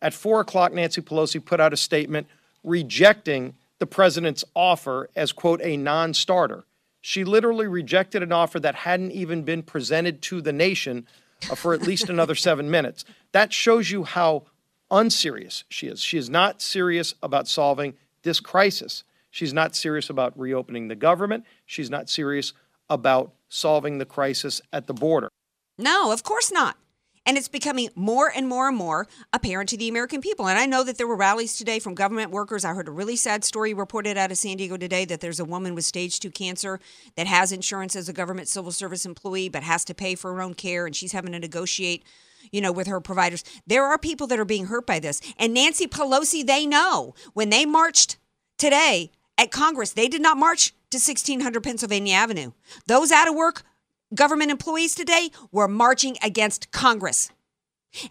at 0.01 0.13
4 0.13 0.41
o'clock, 0.41 0.73
Nancy 0.73 1.01
Pelosi 1.01 1.43
put 1.43 1.59
out 1.59 1.73
a 1.73 1.77
statement 1.77 2.27
rejecting 2.63 3.55
the 3.79 3.85
president's 3.85 4.43
offer 4.55 5.09
as, 5.15 5.31
quote, 5.31 5.61
a 5.63 5.77
non 5.77 6.13
starter. 6.13 6.65
She 7.01 7.23
literally 7.23 7.67
rejected 7.67 8.21
an 8.21 8.31
offer 8.31 8.59
that 8.59 8.75
hadn't 8.75 9.11
even 9.11 9.43
been 9.43 9.63
presented 9.63 10.21
to 10.23 10.41
the 10.41 10.53
nation 10.53 11.07
uh, 11.49 11.55
for 11.55 11.73
at 11.73 11.81
least 11.81 12.09
another 12.09 12.35
seven 12.47 12.69
minutes. 12.69 13.05
That 13.31 13.51
shows 13.51 13.89
you 13.89 14.03
how 14.03 14.43
unserious 14.91 15.63
she 15.69 15.87
is. 15.87 16.01
She 16.01 16.17
is 16.17 16.29
not 16.29 16.61
serious 16.61 17.15
about 17.23 17.47
solving 17.47 17.95
this 18.23 18.39
crisis. 18.39 19.03
She's 19.31 19.53
not 19.53 19.75
serious 19.75 20.09
about 20.09 20.37
reopening 20.37 20.89
the 20.89 20.95
government. 20.95 21.45
She's 21.65 21.89
not 21.89 22.09
serious 22.09 22.53
about 22.89 23.33
solving 23.49 23.97
the 23.97 24.05
crisis 24.05 24.61
at 24.71 24.87
the 24.87 24.93
border. 24.93 25.29
No, 25.77 26.11
of 26.11 26.23
course 26.23 26.51
not. 26.51 26.77
And 27.25 27.37
it's 27.37 27.47
becoming 27.47 27.89
more 27.95 28.31
and 28.35 28.47
more 28.47 28.67
and 28.67 28.75
more 28.75 29.07
apparent 29.31 29.69
to 29.69 29.77
the 29.77 29.87
American 29.87 30.21
people. 30.21 30.47
And 30.47 30.57
I 30.57 30.65
know 30.65 30.83
that 30.83 30.97
there 30.97 31.05
were 31.05 31.15
rallies 31.15 31.55
today 31.55 31.77
from 31.77 31.93
government 31.93 32.31
workers. 32.31 32.65
I 32.65 32.73
heard 32.73 32.87
a 32.87 32.91
really 32.91 33.15
sad 33.15 33.43
story 33.43 33.73
reported 33.73 34.17
out 34.17 34.31
of 34.31 34.37
San 34.37 34.57
Diego 34.57 34.75
today 34.75 35.05
that 35.05 35.21
there's 35.21 35.39
a 35.39 35.45
woman 35.45 35.75
with 35.75 35.85
stage 35.85 36.19
two 36.19 36.31
cancer 36.31 36.79
that 37.15 37.27
has 37.27 37.51
insurance 37.51 37.95
as 37.95 38.09
a 38.09 38.13
government 38.13 38.47
civil 38.47 38.71
service 38.71 39.05
employee, 39.05 39.49
but 39.49 39.61
has 39.61 39.85
to 39.85 39.93
pay 39.93 40.15
for 40.15 40.33
her 40.33 40.41
own 40.41 40.55
care. 40.55 40.87
And 40.87 40.95
she's 40.95 41.11
having 41.11 41.31
to 41.33 41.39
negotiate, 41.39 42.03
you 42.51 42.59
know, 42.59 42.71
with 42.71 42.87
her 42.87 42.99
providers. 42.99 43.43
There 43.67 43.85
are 43.85 43.99
people 43.99 44.25
that 44.27 44.39
are 44.39 44.45
being 44.45 44.65
hurt 44.65 44.87
by 44.87 44.99
this. 44.99 45.21
And 45.37 45.53
Nancy 45.53 45.85
Pelosi, 45.85 46.45
they 46.45 46.65
know 46.65 47.13
when 47.33 47.51
they 47.51 47.67
marched 47.67 48.17
today 48.57 49.11
at 49.37 49.51
Congress, 49.51 49.93
they 49.93 50.07
did 50.07 50.21
not 50.21 50.37
march 50.37 50.73
to 50.89 50.97
1600 50.97 51.63
Pennsylvania 51.63 52.15
Avenue. 52.15 52.51
Those 52.87 53.11
out 53.11 53.27
of 53.27 53.35
work 53.35 53.63
government 54.13 54.51
employees 54.51 54.95
today 54.95 55.31
were 55.51 55.67
marching 55.67 56.17
against 56.23 56.71
Congress. 56.71 57.31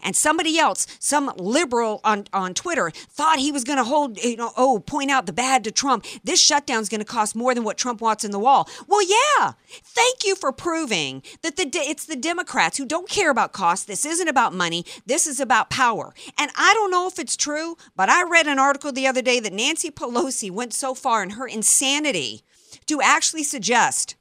And 0.03 0.15
somebody 0.15 0.59
else, 0.59 0.85
some 0.99 1.31
liberal 1.37 2.01
on, 2.03 2.25
on 2.33 2.53
Twitter, 2.53 2.91
thought 2.91 3.39
he 3.39 3.51
was 3.51 3.63
going 3.63 3.77
to 3.77 3.83
hold, 3.83 4.23
you 4.23 4.37
know, 4.37 4.51
oh, 4.55 4.79
point 4.79 5.09
out 5.09 5.25
the 5.25 5.33
bad 5.33 5.63
to 5.63 5.71
Trump. 5.71 6.05
This 6.23 6.39
shutdown 6.39 6.81
is 6.81 6.89
going 6.89 6.99
to 6.99 7.05
cost 7.05 7.35
more 7.35 7.55
than 7.55 7.63
what 7.63 7.77
Trump 7.77 7.99
wants 7.99 8.23
in 8.23 8.31
the 8.31 8.39
wall. 8.39 8.69
Well, 8.87 9.01
yeah. 9.01 9.53
Thank 9.67 10.23
you 10.23 10.35
for 10.35 10.51
proving 10.51 11.23
that 11.41 11.55
the 11.55 11.67
it's 11.73 12.05
the 12.05 12.15
Democrats 12.15 12.77
who 12.77 12.85
don't 12.85 13.09
care 13.09 13.31
about 13.31 13.53
cost. 13.53 13.87
This 13.87 14.05
isn't 14.05 14.27
about 14.27 14.53
money. 14.53 14.85
This 15.05 15.25
is 15.25 15.39
about 15.39 15.71
power. 15.71 16.13
And 16.37 16.51
I 16.55 16.73
don't 16.75 16.91
know 16.91 17.07
if 17.07 17.17
it's 17.17 17.35
true, 17.35 17.75
but 17.95 18.09
I 18.09 18.23
read 18.23 18.45
an 18.45 18.59
article 18.59 18.91
the 18.91 19.07
other 19.07 19.21
day 19.21 19.39
that 19.39 19.53
Nancy 19.53 19.89
Pelosi 19.89 20.51
went 20.51 20.73
so 20.73 20.93
far 20.93 21.23
in 21.23 21.31
her 21.31 21.47
insanity 21.47 22.43
to 22.85 23.01
actually 23.01 23.43
suggest 23.43 24.15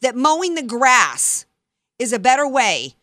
that 0.00 0.16
mowing 0.16 0.54
the 0.54 0.62
grass 0.62 1.46
is 1.98 2.12
a 2.12 2.18
better 2.18 2.46
way 2.46 2.94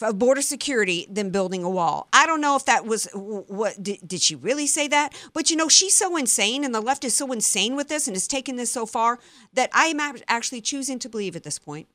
of 0.00 0.18
border 0.18 0.42
security 0.42 1.06
than 1.10 1.30
building 1.30 1.64
a 1.64 1.70
wall. 1.70 2.08
I 2.12 2.26
don't 2.26 2.40
know 2.40 2.56
if 2.56 2.64
that 2.66 2.86
was 2.86 3.08
what 3.12 3.82
did, 3.82 4.06
did 4.06 4.22
she 4.22 4.34
really 4.34 4.66
say 4.66 4.86
that? 4.88 5.14
But 5.32 5.50
you 5.50 5.56
know, 5.56 5.68
she's 5.68 5.94
so 5.94 6.16
insane 6.16 6.64
and 6.64 6.74
the 6.74 6.80
left 6.80 7.04
is 7.04 7.16
so 7.16 7.32
insane 7.32 7.74
with 7.74 7.88
this 7.88 8.06
and 8.06 8.14
has 8.14 8.28
taken 8.28 8.56
this 8.56 8.70
so 8.70 8.86
far 8.86 9.18
that 9.54 9.70
I 9.72 9.86
am 9.86 9.98
actually 10.28 10.60
choosing 10.60 10.98
to 11.00 11.08
believe 11.08 11.34
at 11.34 11.42
this 11.42 11.58
point 11.58 11.88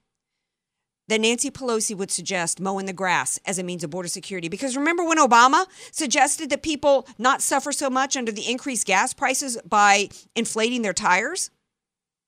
that 1.08 1.20
Nancy 1.20 1.52
Pelosi 1.52 1.96
would 1.96 2.12
suggest 2.12 2.60
mowing 2.60 2.86
the 2.86 2.94
grass 2.94 3.40
as 3.46 3.60
a 3.60 3.64
means 3.64 3.84
of 3.84 3.90
border 3.90 4.08
security. 4.08 4.48
Because 4.48 4.78
remember 4.78 5.04
when 5.04 5.18
Obama 5.18 5.66
suggested 5.92 6.50
that 6.50 6.64
people 6.64 7.08
not 7.18 7.42
suffer 7.42 7.72
so 7.72 7.90
much 7.90 8.16
under 8.16 8.32
the 8.32 8.50
increased 8.50 8.88
gas 8.88 9.14
prices 9.14 9.58
by 9.68 10.10
inflating 10.36 10.82
their 10.82 10.94
tires? 10.94 11.52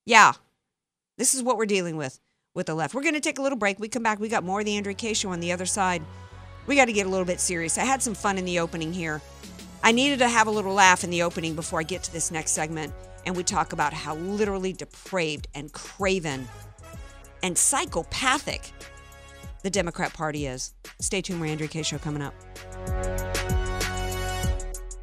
Yeah, 0.06 0.34
this 1.18 1.34
is 1.34 1.44
what 1.44 1.58
we're 1.58 1.66
dealing 1.66 1.98
with 1.98 2.20
with 2.54 2.68
the 2.68 2.76
left. 2.76 2.94
We're 2.94 3.02
going 3.04 3.16
to 3.16 3.20
take 3.20 3.40
a 3.40 3.42
little 3.42 3.58
break. 3.58 3.80
We 3.80 3.88
come 3.88 4.04
back. 4.04 4.20
We 4.20 4.30
got 4.30 4.44
more 4.44 4.60
of 4.60 4.66
the 4.66 4.78
Andrea 4.78 4.96
Kaye 4.96 5.14
show 5.14 5.30
on 5.30 5.40
the 5.40 5.52
other 5.52 5.66
side. 5.66 6.02
We 6.68 6.76
got 6.76 6.86
to 6.86 6.94
get 6.94 7.06
a 7.06 7.10
little 7.10 7.26
bit 7.26 7.40
serious. 7.40 7.78
I 7.78 7.86
had 7.86 8.02
some 8.02 8.16
fun 8.16 8.38
in 8.38 8.46
the 8.46 8.60
opening 8.60 8.94
here. 8.94 9.22
I 9.84 9.92
needed 9.92 10.20
to 10.20 10.28
have 10.28 10.48
a 10.48 10.52
little 10.52 10.74
laugh 10.74 11.04
in 11.04 11.10
the 11.10 11.22
opening 11.22 11.56
before 11.56 11.80
I 11.80 11.84
get 11.84 12.04
to 12.04 12.12
this 12.12 12.32
next 12.32 12.52
segment. 12.52 12.94
and 13.26 13.36
we 13.36 13.44
talk 13.44 13.74
about 13.74 13.94
how 13.94 14.16
literally 14.16 14.72
depraved 14.72 15.48
and 15.56 15.72
craven 15.74 16.48
and 17.44 17.58
psychopathic 17.58 18.72
the 19.64 19.70
Democrat 19.70 20.14
Party 20.14 20.46
is. 20.46 20.74
Stay 21.00 21.22
tuned, 21.22 21.42
we're 21.42 21.48
Andrea 21.48 21.68
Kaye. 21.68 21.82
Show 21.82 21.98
coming 21.98 22.22
up. 22.22 23.35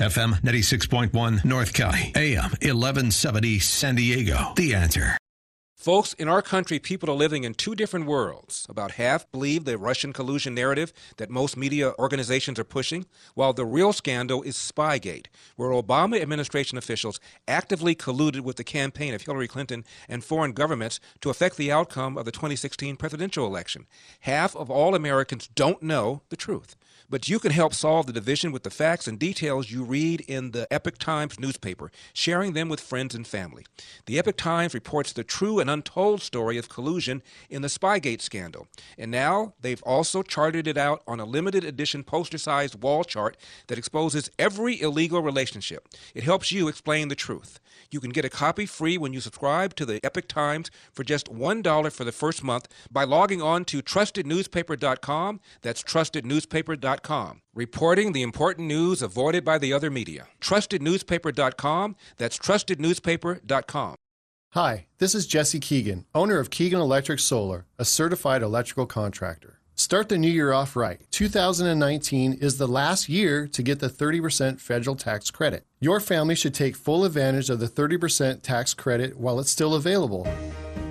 FM 0.00 0.40
96.1 0.40 1.44
North 1.44 1.72
County, 1.72 2.10
AM 2.16 2.50
1170 2.50 3.60
San 3.60 3.94
Diego. 3.94 4.52
The 4.56 4.74
answer. 4.74 5.16
Folks, 5.76 6.14
in 6.14 6.28
our 6.28 6.42
country, 6.42 6.80
people 6.80 7.08
are 7.10 7.14
living 7.14 7.44
in 7.44 7.54
two 7.54 7.76
different 7.76 8.06
worlds. 8.06 8.66
About 8.68 8.92
half 8.92 9.30
believe 9.30 9.64
the 9.64 9.78
Russian 9.78 10.12
collusion 10.12 10.52
narrative 10.52 10.92
that 11.18 11.30
most 11.30 11.56
media 11.56 11.92
organizations 11.96 12.58
are 12.58 12.64
pushing, 12.64 13.06
while 13.34 13.52
the 13.52 13.64
real 13.64 13.92
scandal 13.92 14.42
is 14.42 14.56
Spygate, 14.56 15.26
where 15.54 15.70
Obama 15.70 16.20
administration 16.20 16.76
officials 16.76 17.20
actively 17.46 17.94
colluded 17.94 18.40
with 18.40 18.56
the 18.56 18.64
campaign 18.64 19.14
of 19.14 19.22
Hillary 19.22 19.46
Clinton 19.46 19.84
and 20.08 20.24
foreign 20.24 20.52
governments 20.52 20.98
to 21.20 21.30
affect 21.30 21.56
the 21.56 21.70
outcome 21.70 22.18
of 22.18 22.24
the 22.24 22.32
2016 22.32 22.96
presidential 22.96 23.46
election. 23.46 23.86
Half 24.20 24.56
of 24.56 24.72
all 24.72 24.96
Americans 24.96 25.46
don't 25.54 25.82
know 25.84 26.22
the 26.30 26.36
truth. 26.36 26.74
But 27.14 27.28
you 27.28 27.38
can 27.38 27.52
help 27.52 27.74
solve 27.74 28.06
the 28.06 28.12
division 28.12 28.50
with 28.50 28.64
the 28.64 28.70
facts 28.70 29.06
and 29.06 29.20
details 29.20 29.70
you 29.70 29.84
read 29.84 30.22
in 30.22 30.50
the 30.50 30.66
Epoch 30.68 30.98
Times 30.98 31.38
newspaper, 31.38 31.92
sharing 32.12 32.54
them 32.54 32.68
with 32.68 32.80
friends 32.80 33.14
and 33.14 33.24
family. 33.24 33.64
The 34.06 34.18
Epoch 34.18 34.36
Times 34.36 34.74
reports 34.74 35.12
the 35.12 35.22
true 35.22 35.60
and 35.60 35.70
untold 35.70 36.22
story 36.22 36.58
of 36.58 36.68
collusion 36.68 37.22
in 37.48 37.62
the 37.62 37.68
Spygate 37.68 38.20
scandal. 38.20 38.66
And 38.98 39.12
now 39.12 39.54
they've 39.60 39.82
also 39.84 40.24
charted 40.24 40.66
it 40.66 40.76
out 40.76 41.04
on 41.06 41.20
a 41.20 41.24
limited 41.24 41.62
edition 41.62 42.02
poster 42.02 42.36
sized 42.36 42.82
wall 42.82 43.04
chart 43.04 43.36
that 43.68 43.78
exposes 43.78 44.28
every 44.36 44.80
illegal 44.80 45.22
relationship. 45.22 45.86
It 46.16 46.24
helps 46.24 46.50
you 46.50 46.66
explain 46.66 47.06
the 47.06 47.14
truth. 47.14 47.60
You 47.94 48.00
can 48.00 48.10
get 48.10 48.24
a 48.24 48.28
copy 48.28 48.66
free 48.66 48.98
when 48.98 49.12
you 49.12 49.20
subscribe 49.20 49.76
to 49.76 49.86
the 49.86 50.04
Epoch 50.04 50.26
Times 50.26 50.68
for 50.92 51.04
just 51.04 51.32
$1 51.32 51.92
for 51.92 52.02
the 52.02 52.10
first 52.10 52.42
month 52.42 52.66
by 52.90 53.04
logging 53.04 53.40
on 53.40 53.64
to 53.66 53.82
trustednewspaper.com. 53.82 55.40
That's 55.62 55.80
trustednewspaper.com. 55.80 57.42
Reporting 57.54 58.10
the 58.10 58.22
important 58.22 58.66
news 58.66 59.00
avoided 59.00 59.44
by 59.44 59.58
the 59.58 59.72
other 59.72 59.92
media. 59.92 60.26
Trustednewspaper.com. 60.40 61.94
That's 62.16 62.36
trustednewspaper.com. 62.36 63.94
Hi, 64.54 64.86
this 64.98 65.14
is 65.14 65.28
Jesse 65.28 65.60
Keegan, 65.60 66.06
owner 66.16 66.40
of 66.40 66.50
Keegan 66.50 66.80
Electric 66.80 67.20
Solar, 67.20 67.66
a 67.78 67.84
certified 67.84 68.42
electrical 68.42 68.86
contractor. 68.86 69.60
Start 69.76 70.08
the 70.08 70.16
new 70.16 70.30
year 70.30 70.52
off 70.52 70.76
right. 70.76 71.00
2019 71.10 72.34
is 72.34 72.58
the 72.58 72.68
last 72.68 73.08
year 73.08 73.48
to 73.48 73.60
get 73.60 73.80
the 73.80 73.88
30% 73.88 74.60
federal 74.60 74.94
tax 74.94 75.32
credit. 75.32 75.66
Your 75.80 75.98
family 75.98 76.36
should 76.36 76.54
take 76.54 76.76
full 76.76 77.04
advantage 77.04 77.50
of 77.50 77.58
the 77.58 77.66
30% 77.66 78.40
tax 78.42 78.72
credit 78.72 79.16
while 79.16 79.40
it's 79.40 79.50
still 79.50 79.74
available. 79.74 80.28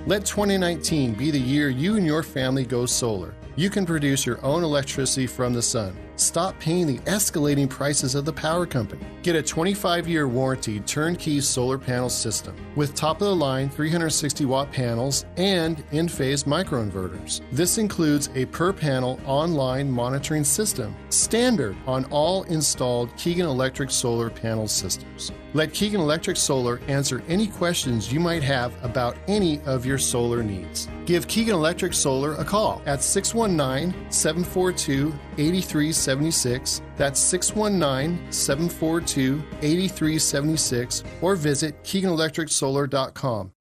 Let 0.06 0.26
2019 0.26 1.14
be 1.14 1.30
the 1.30 1.40
year 1.40 1.70
you 1.70 1.96
and 1.96 2.04
your 2.04 2.22
family 2.22 2.66
go 2.66 2.84
solar. 2.84 3.34
You 3.56 3.70
can 3.70 3.86
produce 3.86 4.26
your 4.26 4.44
own 4.44 4.62
electricity 4.62 5.26
from 5.26 5.54
the 5.54 5.62
sun. 5.62 5.96
Stop 6.16 6.58
paying 6.60 6.86
the 6.86 6.98
escalating 7.00 7.68
prices 7.68 8.14
of 8.14 8.24
the 8.24 8.32
power 8.32 8.66
company. 8.66 9.04
Get 9.22 9.34
a 9.34 9.42
25 9.42 10.06
year 10.06 10.28
warranty 10.28 10.80
turnkey 10.80 11.40
solar 11.40 11.78
panel 11.78 12.08
system 12.08 12.54
with 12.76 12.94
top 12.94 13.20
of 13.20 13.28
the 13.28 13.34
line 13.34 13.68
360 13.68 14.44
watt 14.44 14.70
panels 14.70 15.24
and 15.36 15.78
Enphase 15.90 16.44
microinverters. 16.44 17.40
This 17.50 17.78
includes 17.78 18.30
a 18.34 18.44
per 18.46 18.72
panel 18.72 19.18
online 19.26 19.90
monitoring 19.90 20.44
system, 20.44 20.94
standard 21.08 21.76
on 21.86 22.04
all 22.06 22.44
installed 22.44 23.16
Keegan 23.16 23.46
Electric 23.46 23.90
solar 23.90 24.30
panel 24.30 24.68
systems. 24.68 25.32
Let 25.54 25.72
Keegan 25.72 26.00
Electric 26.00 26.36
Solar 26.36 26.80
answer 26.88 27.22
any 27.28 27.46
questions 27.46 28.12
you 28.12 28.18
might 28.18 28.42
have 28.42 28.74
about 28.82 29.16
any 29.28 29.60
of 29.66 29.86
your 29.86 29.98
solar 29.98 30.42
needs. 30.42 30.88
Give 31.06 31.28
Keegan 31.28 31.54
Electric 31.54 31.92
Solar 31.94 32.34
a 32.34 32.44
call 32.44 32.82
at 32.86 33.04
619 33.04 34.10
742 34.10 35.14
8376. 35.38 36.82
That's 36.96 37.20
619 37.20 38.32
742 38.32 39.42
8376 39.62 41.04
or 41.22 41.36
visit 41.36 41.82
KeeganElectricSolar.com. 41.82 43.53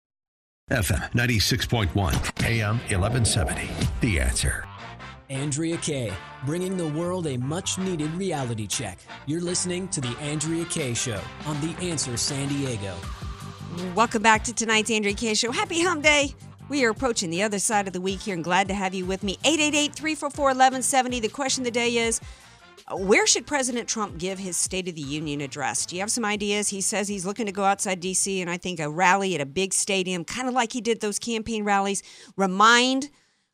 FM 0.71 1.11
96.1, 1.11 1.89
AM 2.45 2.77
1170. 2.77 3.69
The 3.99 4.21
answer. 4.21 4.63
Andrea 5.29 5.75
Kaye, 5.75 6.13
bringing 6.45 6.77
the 6.77 6.87
world 6.87 7.27
a 7.27 7.35
much 7.35 7.77
needed 7.77 8.09
reality 8.11 8.67
check. 8.67 8.99
You're 9.25 9.41
listening 9.41 9.89
to 9.89 9.99
The 9.99 10.15
Andrea 10.21 10.63
Kaye 10.63 10.93
Show 10.93 11.19
on 11.45 11.59
The 11.59 11.75
Answer 11.81 12.15
San 12.15 12.47
Diego. 12.47 12.95
Welcome 13.95 14.21
back 14.21 14.45
to 14.45 14.53
tonight's 14.53 14.89
Andrea 14.89 15.13
Kaye 15.13 15.33
Show. 15.33 15.51
Happy 15.51 15.81
Hump 15.81 16.03
Day. 16.03 16.33
We 16.69 16.85
are 16.85 16.91
approaching 16.91 17.31
the 17.31 17.41
other 17.41 17.59
side 17.59 17.87
of 17.87 17.93
the 17.93 17.99
week 17.99 18.21
here 18.21 18.35
and 18.35 18.43
glad 18.43 18.69
to 18.69 18.75
have 18.75 18.93
you 18.93 19.05
with 19.05 19.23
me. 19.23 19.33
888 19.43 19.93
344 19.93 20.45
1170. 20.45 21.19
The 21.19 21.27
question 21.27 21.63
of 21.63 21.65
the 21.65 21.71
day 21.71 21.97
is 21.97 22.21
Where 22.91 23.27
should 23.27 23.45
President 23.45 23.87
Trump 23.87 24.17
give 24.17 24.39
his 24.39 24.57
State 24.57 24.87
of 24.87 24.95
the 24.95 25.01
Union 25.01 25.41
address? 25.41 25.85
Do 25.85 25.95
you 25.95 26.01
have 26.01 26.09
some 26.09 26.25
ideas? 26.25 26.69
He 26.69 26.81
says 26.81 27.07
he's 27.07 27.25
looking 27.25 27.45
to 27.45 27.51
go 27.51 27.63
outside 27.63 27.99
D.C. 27.99 28.41
and 28.41 28.49
I 28.49 28.57
think 28.57 28.79
a 28.79 28.89
rally 28.89 29.35
at 29.35 29.41
a 29.41 29.45
big 29.45 29.73
stadium, 29.73 30.25
kind 30.25 30.47
of 30.47 30.55
like 30.55 30.73
he 30.73 30.81
did 30.81 30.99
those 30.99 31.19
campaign 31.19 31.63
rallies, 31.63 32.01
remind 32.35 33.11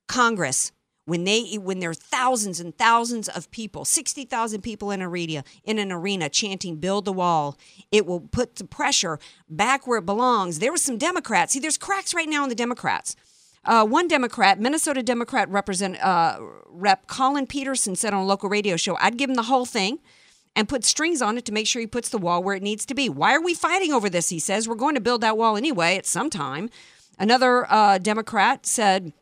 Congress 0.07 0.71
when 1.05 1.23
they 1.23 1.55
when 1.55 1.79
there 1.79 1.91
are 1.91 1.93
thousands 1.93 2.59
and 2.59 2.75
thousands 2.77 3.29
of 3.29 3.51
people, 3.51 3.85
sixty 3.85 4.25
thousand 4.25 4.61
people 4.61 4.89
in 4.89 5.01
arena 5.01 5.43
in 5.63 5.79
an 5.79 5.91
arena 5.91 6.29
chanting 6.29 6.77
"Build 6.77 7.05
the 7.05 7.13
Wall," 7.13 7.57
it 7.91 8.05
will 8.05 8.21
put 8.21 8.55
the 8.55 8.65
pressure 8.65 9.19
back 9.47 9.85
where 9.85 9.99
it 9.99 10.05
belongs. 10.05 10.59
There 10.59 10.71
were 10.71 10.77
some 10.77 10.97
Democrats. 10.97 11.53
See, 11.53 11.59
there's 11.59 11.77
cracks 11.77 12.13
right 12.13 12.27
now 12.27 12.43
in 12.43 12.49
the 12.49 12.55
Democrats. 12.55 13.15
Uh, 13.65 13.85
one 13.85 14.07
Democrat, 14.07 14.59
Minnesota 14.59 15.01
Democrat 15.01 15.49
represent, 15.49 16.01
uh, 16.03 16.37
Rep. 16.67 17.07
Collin 17.07 17.47
Peterson 17.47 17.95
said 17.95 18.13
on 18.13 18.21
a 18.21 18.25
local 18.25 18.49
radio 18.49 18.77
show, 18.77 18.97
I'd 18.99 19.17
give 19.17 19.29
him 19.29 19.35
the 19.35 19.43
whole 19.43 19.65
thing 19.65 19.99
and 20.55 20.69
put 20.69 20.85
strings 20.85 21.21
on 21.21 21.37
it 21.37 21.45
to 21.45 21.51
make 21.51 21.67
sure 21.67 21.79
he 21.79 21.87
puts 21.87 22.09
the 22.09 22.17
wall 22.17 22.43
where 22.43 22.55
it 22.55 22.63
needs 22.63 22.85
to 22.85 22.93
be. 22.93 23.09
Why 23.09 23.33
are 23.35 23.41
we 23.41 23.53
fighting 23.53 23.91
over 23.91 24.09
this? 24.09 24.29
He 24.29 24.39
says, 24.39 24.67
We're 24.67 24.75
going 24.75 24.95
to 24.95 25.01
build 25.01 25.21
that 25.21 25.37
wall 25.37 25.57
anyway 25.57 25.97
at 25.97 26.05
some 26.05 26.29
time. 26.29 26.69
Another 27.17 27.69
uh, 27.71 27.97
Democrat 27.97 28.65
said, 28.65 29.13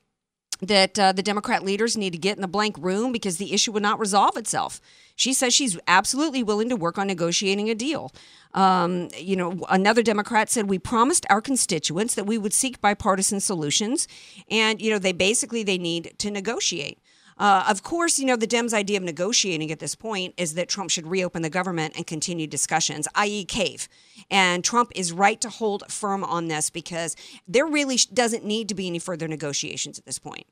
that 0.67 0.98
uh, 1.00 1.12
the 1.12 1.24
Democrat 1.24 1.63
leaders 1.63 1.98
need 1.98 2.12
to 2.13 2.20
get 2.20 2.38
in 2.38 2.41
the 2.41 2.48
blank 2.48 2.77
room 2.77 3.12
because 3.12 3.38
the 3.38 3.53
issue 3.53 3.72
would 3.72 3.84
not 3.84 4.00
resolve 4.00 4.38
itself. 4.38 4.79
She 5.15 5.34
says 5.34 5.53
she's 5.53 5.77
absolutely 5.88 6.43
willing 6.43 6.70
to 6.70 6.75
work 6.75 6.98
on 6.98 7.08
negotiating 7.08 7.70
a 7.70 7.75
deal. 7.75 8.12
Um, 8.53 9.10
you 9.17 9.36
know, 9.36 9.63
another 9.70 10.03
Democrat 10.03 10.50
said 10.50 10.70
we 10.70 10.79
promised 10.79 11.25
our 11.29 11.41
constituents 11.41 12.15
that 12.15 12.25
we 12.25 12.38
would 12.38 12.53
seek 12.53 12.82
bipartisan 12.82 13.39
solutions, 13.39 14.08
and 14.50 14.82
you 14.82 14.91
know, 14.91 15.00
they 15.00 15.12
basically 15.12 15.63
they 15.63 15.77
need 15.77 16.13
to 16.20 16.32
negotiate. 16.32 17.00
Uh, 17.37 17.65
of 17.67 17.83
course, 17.83 18.19
you 18.19 18.25
know, 18.25 18.35
the 18.35 18.47
Dems' 18.47 18.73
idea 18.73 18.97
of 18.97 19.03
negotiating 19.03 19.71
at 19.71 19.79
this 19.79 19.95
point 19.95 20.33
is 20.37 20.53
that 20.53 20.69
Trump 20.69 20.89
should 20.89 21.07
reopen 21.07 21.41
the 21.41 21.49
government 21.49 21.93
and 21.95 22.05
continue 22.05 22.47
discussions, 22.47 23.07
i.e., 23.15 23.45
cave. 23.45 23.87
And 24.29 24.63
Trump 24.63 24.91
is 24.95 25.11
right 25.11 25.39
to 25.41 25.49
hold 25.49 25.83
firm 25.91 26.23
on 26.23 26.47
this 26.47 26.69
because 26.69 27.15
there 27.47 27.65
really 27.65 27.97
doesn't 28.13 28.45
need 28.45 28.69
to 28.69 28.75
be 28.75 28.87
any 28.87 28.99
further 28.99 29.27
negotiations 29.27 29.97
at 29.97 30.05
this 30.05 30.19
point. 30.19 30.45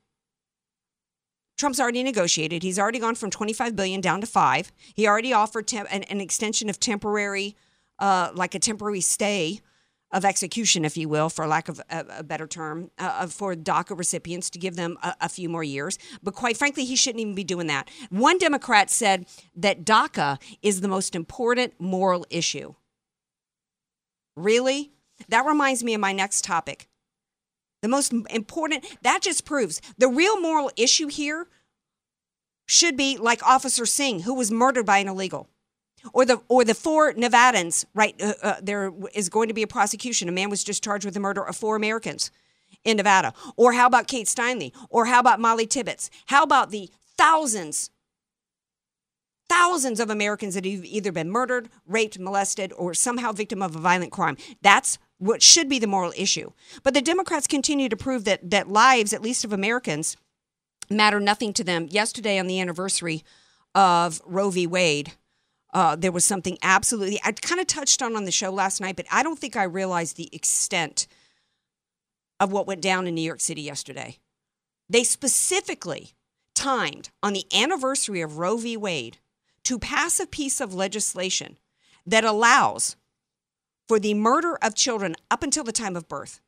Trump's 1.56 1.78
already 1.78 2.02
negotiated. 2.02 2.62
He's 2.62 2.78
already 2.78 2.98
gone 2.98 3.14
from 3.14 3.30
25 3.30 3.76
billion 3.76 4.00
down 4.00 4.20
to 4.20 4.26
five. 4.26 4.72
He 4.94 5.06
already 5.06 5.32
offered 5.32 5.72
an, 5.72 6.02
an, 6.02 6.20
extension 6.20 6.68
of 6.68 6.80
temporary, 6.80 7.54
uh, 8.00 8.30
like 8.34 8.54
a 8.56 8.58
temporary 8.58 9.00
stay 9.00 9.60
of 10.12 10.24
execution, 10.24 10.84
if 10.84 10.96
you 10.96 11.08
will, 11.08 11.28
for 11.28 11.46
lack 11.46 11.68
of 11.68 11.80
a, 11.90 12.04
a 12.18 12.22
better 12.22 12.46
term, 12.46 12.90
uh, 12.98 13.26
for 13.26 13.54
DACA 13.54 13.96
recipients 13.96 14.50
to 14.50 14.58
give 14.58 14.76
them 14.76 14.98
a, 15.02 15.14
a, 15.22 15.28
few 15.28 15.48
more 15.48 15.64
years. 15.64 15.98
But 16.22 16.34
quite 16.34 16.56
frankly, 16.56 16.84
he 16.84 16.96
shouldn't 16.96 17.20
even 17.20 17.34
be 17.34 17.44
doing 17.44 17.66
that. 17.68 17.88
One 18.10 18.38
Democrat 18.38 18.90
said 18.90 19.26
that 19.56 19.84
DACA 19.84 20.38
is 20.60 20.80
the 20.80 20.88
most 20.88 21.14
important 21.14 21.74
moral 21.78 22.26
issue. 22.30 22.74
Really? 24.36 24.92
That 25.28 25.46
reminds 25.46 25.82
me 25.82 25.94
of 25.94 26.00
my 26.00 26.12
next 26.12 26.44
topic. 26.44 26.88
The 27.80 27.88
most 27.88 28.12
important, 28.30 28.84
that 29.02 29.22
just 29.22 29.44
proves 29.44 29.80
the 29.98 30.08
real 30.08 30.40
moral 30.40 30.70
issue 30.76 31.08
here 31.08 31.48
should 32.66 32.96
be 32.96 33.16
like 33.16 33.42
Officer 33.42 33.84
Singh, 33.86 34.20
who 34.20 34.34
was 34.34 34.50
murdered 34.50 34.86
by 34.86 34.98
an 34.98 35.08
illegal. 35.08 35.48
Or 36.12 36.24
the 36.24 36.40
or 36.48 36.64
the 36.64 36.74
four 36.74 37.12
Nevadans, 37.12 37.84
right? 37.94 38.20
Uh, 38.20 38.34
uh, 38.42 38.56
there 38.62 38.92
is 39.14 39.28
going 39.28 39.48
to 39.48 39.54
be 39.54 39.62
a 39.62 39.68
prosecution. 39.68 40.28
A 40.28 40.32
man 40.32 40.50
was 40.50 40.64
just 40.64 40.82
charged 40.82 41.04
with 41.04 41.14
the 41.14 41.20
murder 41.20 41.42
of 41.42 41.56
four 41.56 41.76
Americans 41.76 42.30
in 42.84 42.96
Nevada. 42.96 43.32
Or 43.56 43.72
how 43.72 43.86
about 43.86 44.08
Kate 44.08 44.26
Steinle? 44.26 44.72
Or 44.90 45.06
how 45.06 45.20
about 45.20 45.40
Molly 45.40 45.66
Tibbetts? 45.66 46.10
How 46.26 46.42
about 46.42 46.70
the 46.70 46.90
thousands, 47.16 47.90
thousands 49.48 50.00
of 50.00 50.10
Americans 50.10 50.54
that 50.54 50.64
have 50.64 50.84
either 50.84 51.12
been 51.12 51.30
murdered, 51.30 51.68
raped, 51.86 52.18
molested, 52.18 52.72
or 52.76 52.94
somehow 52.94 53.32
victim 53.32 53.62
of 53.62 53.76
a 53.76 53.80
violent 53.80 54.12
crime? 54.12 54.36
That's 54.60 54.98
what 55.18 55.42
should 55.42 55.68
be 55.68 55.78
the 55.78 55.86
moral 55.86 56.12
issue. 56.16 56.50
But 56.82 56.94
the 56.94 57.02
Democrats 57.02 57.46
continue 57.46 57.88
to 57.88 57.96
prove 57.96 58.24
that 58.24 58.50
that 58.50 58.68
lives, 58.68 59.12
at 59.12 59.22
least 59.22 59.44
of 59.44 59.52
Americans, 59.52 60.16
matter 60.90 61.20
nothing 61.20 61.52
to 61.54 61.64
them. 61.64 61.86
Yesterday, 61.90 62.38
on 62.38 62.48
the 62.48 62.60
anniversary 62.60 63.22
of 63.74 64.20
Roe 64.26 64.50
v. 64.50 64.66
Wade, 64.66 65.12
uh, 65.72 65.96
there 65.96 66.12
was 66.12 66.24
something 66.24 66.58
absolutely 66.62 67.20
I 67.24 67.32
kind 67.32 67.60
of 67.60 67.66
touched 67.66 68.02
on 68.02 68.16
on 68.16 68.24
the 68.24 68.30
show 68.30 68.50
last 68.50 68.80
night, 68.80 68.96
but 68.96 69.06
I 69.10 69.22
don't 69.22 69.38
think 69.38 69.56
I 69.56 69.64
realized 69.64 70.16
the 70.16 70.34
extent 70.34 71.06
of 72.38 72.52
what 72.52 72.66
went 72.66 72.82
down 72.82 73.06
in 73.06 73.14
New 73.14 73.22
York 73.22 73.40
City 73.40 73.62
yesterday. 73.62 74.18
They 74.88 75.04
specifically 75.04 76.12
timed 76.54 77.10
on 77.22 77.32
the 77.32 77.46
anniversary 77.54 78.20
of 78.20 78.38
Roe 78.38 78.56
v. 78.56 78.76
Wade 78.76 79.18
to 79.64 79.78
pass 79.78 80.20
a 80.20 80.26
piece 80.26 80.60
of 80.60 80.74
legislation 80.74 81.58
that 82.04 82.24
allows 82.24 82.96
for 83.88 83.98
the 83.98 84.14
murder 84.14 84.58
of 84.60 84.74
children 84.74 85.14
up 85.30 85.42
until 85.42 85.64
the 85.64 85.72
time 85.72 85.96
of 85.96 86.08
birth. 86.08 86.40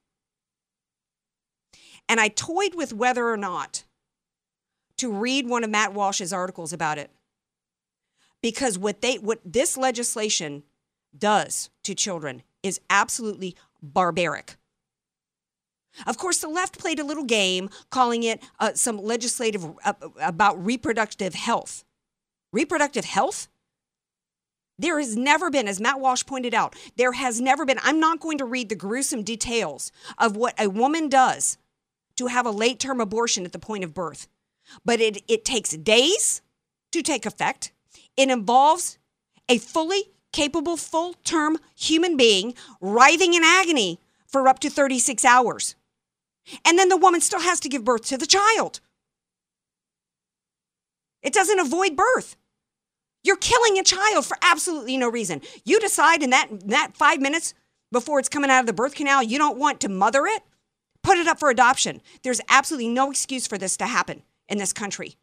And 2.09 2.21
I 2.21 2.29
toyed 2.29 2.75
with 2.75 2.93
whether 2.93 3.29
or 3.29 3.37
not 3.37 3.85
to 4.99 5.11
read 5.11 5.49
one 5.49 5.65
of 5.65 5.71
Matt 5.71 5.95
Walsh's 5.95 6.33
articles 6.33 6.73
about 6.73 6.99
it. 6.99 7.11
Because 8.45 8.79
what 8.79 9.01
they 9.01 9.17
what 9.17 9.41
this 9.43 9.75
legislation 9.75 10.65
does 11.17 11.71
to 11.83 11.95
children 11.95 12.43
is 12.63 12.79
absolutely 12.91 13.57
barbaric. 13.83 14.57
Of 16.07 16.19
course, 16.19 16.43
the 16.43 16.49
left 16.49 16.79
played 16.79 16.99
a 16.99 17.05
little 17.05 17.25
game 17.25 17.71
calling 17.89 18.23
it 18.23 18.43
uh, 18.61 18.75
some 18.75 18.99
legislative 18.99 19.65
uh, 19.83 19.95
about 20.21 20.63
reproductive 20.63 21.33
health. 21.33 21.87
Reproductive 22.53 23.07
health? 23.07 23.49
There 24.79 24.99
has 24.99 25.17
never 25.17 25.49
been, 25.49 25.67
as 25.67 25.81
Matt 25.81 25.99
Walsh 25.99 26.27
pointed 26.27 26.53
out, 26.53 26.77
there 26.97 27.13
has 27.13 27.41
never 27.41 27.65
been. 27.65 27.79
I'm 27.83 27.99
not 27.99 28.21
going 28.21 28.37
to 28.37 28.45
read 28.45 28.69
the 28.69 28.75
gruesome 28.75 29.23
details 29.23 29.91
of 30.19 30.37
what 30.37 30.53
a 30.61 30.69
woman 30.69 31.09
does 31.09 31.57
to 32.17 32.27
have 32.27 32.45
a 32.45 32.51
late 32.51 32.79
term 32.79 33.01
abortion 33.01 33.47
at 33.47 33.53
the 33.53 33.59
point 33.59 33.85
of 33.85 33.95
birth, 33.95 34.29
but 34.85 35.01
it, 35.01 35.23
it 35.29 35.47
takes 35.47 35.71
days 35.71 36.43
to 36.93 37.01
take 37.01 37.25
effect. 37.25 37.73
It 38.17 38.31
involves 38.31 38.99
a 39.49 39.59
fully 39.59 40.05
capable, 40.33 40.77
full 40.77 41.15
term 41.25 41.59
human 41.77 42.17
being 42.17 42.55
writhing 42.81 43.35
in 43.35 43.43
agony 43.45 44.01
for 44.27 44.49
up 44.49 44.59
to 44.61 44.71
36 44.71 45.25
hours. 45.25 45.77
And 46.65 46.79
then 46.79 46.89
the 46.89 46.97
woman 46.97 47.21
still 47.21 47.41
has 47.41 47.61
to 47.61 47.69
give 47.69 47.85
birth 47.85 48.05
to 48.07 48.19
the 48.19 48.27
child. 48.27 48.81
It 51.23 51.33
doesn't 51.33 51.59
avoid 51.59 51.97
birth. 51.97 52.37
You're 53.23 53.37
killing 53.37 53.79
a 53.79 53.83
child 53.83 54.27
for 54.27 54.37
absolutely 54.43 54.99
no 54.99 55.09
reason. 55.09 55.41
You 55.65 55.81
decide 55.81 56.23
in 56.23 56.31
that 56.31 56.49
that 56.67 56.97
5 56.97 57.21
minutes 57.21 57.55
before 57.91 58.19
it's 58.19 58.29
coming 58.29 58.51
out 58.51 58.61
of 58.61 58.67
the 58.67 58.73
birth 58.73 58.95
canal 58.95 59.23
you 59.23 59.39
don't 59.39 59.57
want 59.57 59.81
to 59.81 59.89
mother 59.89 60.27
it, 60.27 60.43
put 61.03 61.17
it 61.17 61.27
up 61.27 61.39
for 61.39 61.49
adoption. 61.49 62.03
There's 62.23 62.41
absolutely 62.51 62.91
no 62.91 63.11
excuse 63.11 63.47
for 63.47 63.57
this 63.57 63.77
to 63.79 63.87
happen 63.87 64.23
in 64.49 64.59
this 64.59 64.73
country. 64.73 65.17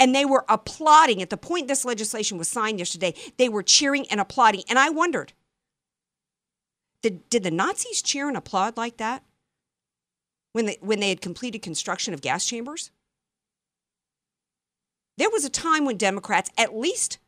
And 0.00 0.14
they 0.14 0.24
were 0.24 0.46
applauding 0.48 1.20
at 1.22 1.30
the 1.30 1.36
point 1.36 1.68
this 1.68 1.84
legislation 1.84 2.38
was 2.38 2.48
signed 2.48 2.78
yesterday. 2.78 3.14
They 3.36 3.50
were 3.50 3.62
cheering 3.62 4.06
and 4.10 4.18
applauding. 4.18 4.64
And 4.68 4.78
I 4.78 4.88
wondered 4.88 5.34
did, 7.02 7.28
did 7.30 7.42
the 7.42 7.50
Nazis 7.50 8.02
cheer 8.02 8.28
and 8.28 8.36
applaud 8.36 8.76
like 8.76 8.98
that 8.98 9.22
when 10.52 10.66
they, 10.66 10.78
when 10.80 11.00
they 11.00 11.08
had 11.08 11.20
completed 11.20 11.62
construction 11.62 12.12
of 12.12 12.20
gas 12.20 12.44
chambers? 12.44 12.90
There 15.16 15.30
was 15.30 15.44
a 15.44 15.50
time 15.50 15.84
when 15.84 15.96
Democrats 15.96 16.50
at 16.56 16.76
least 16.76 17.18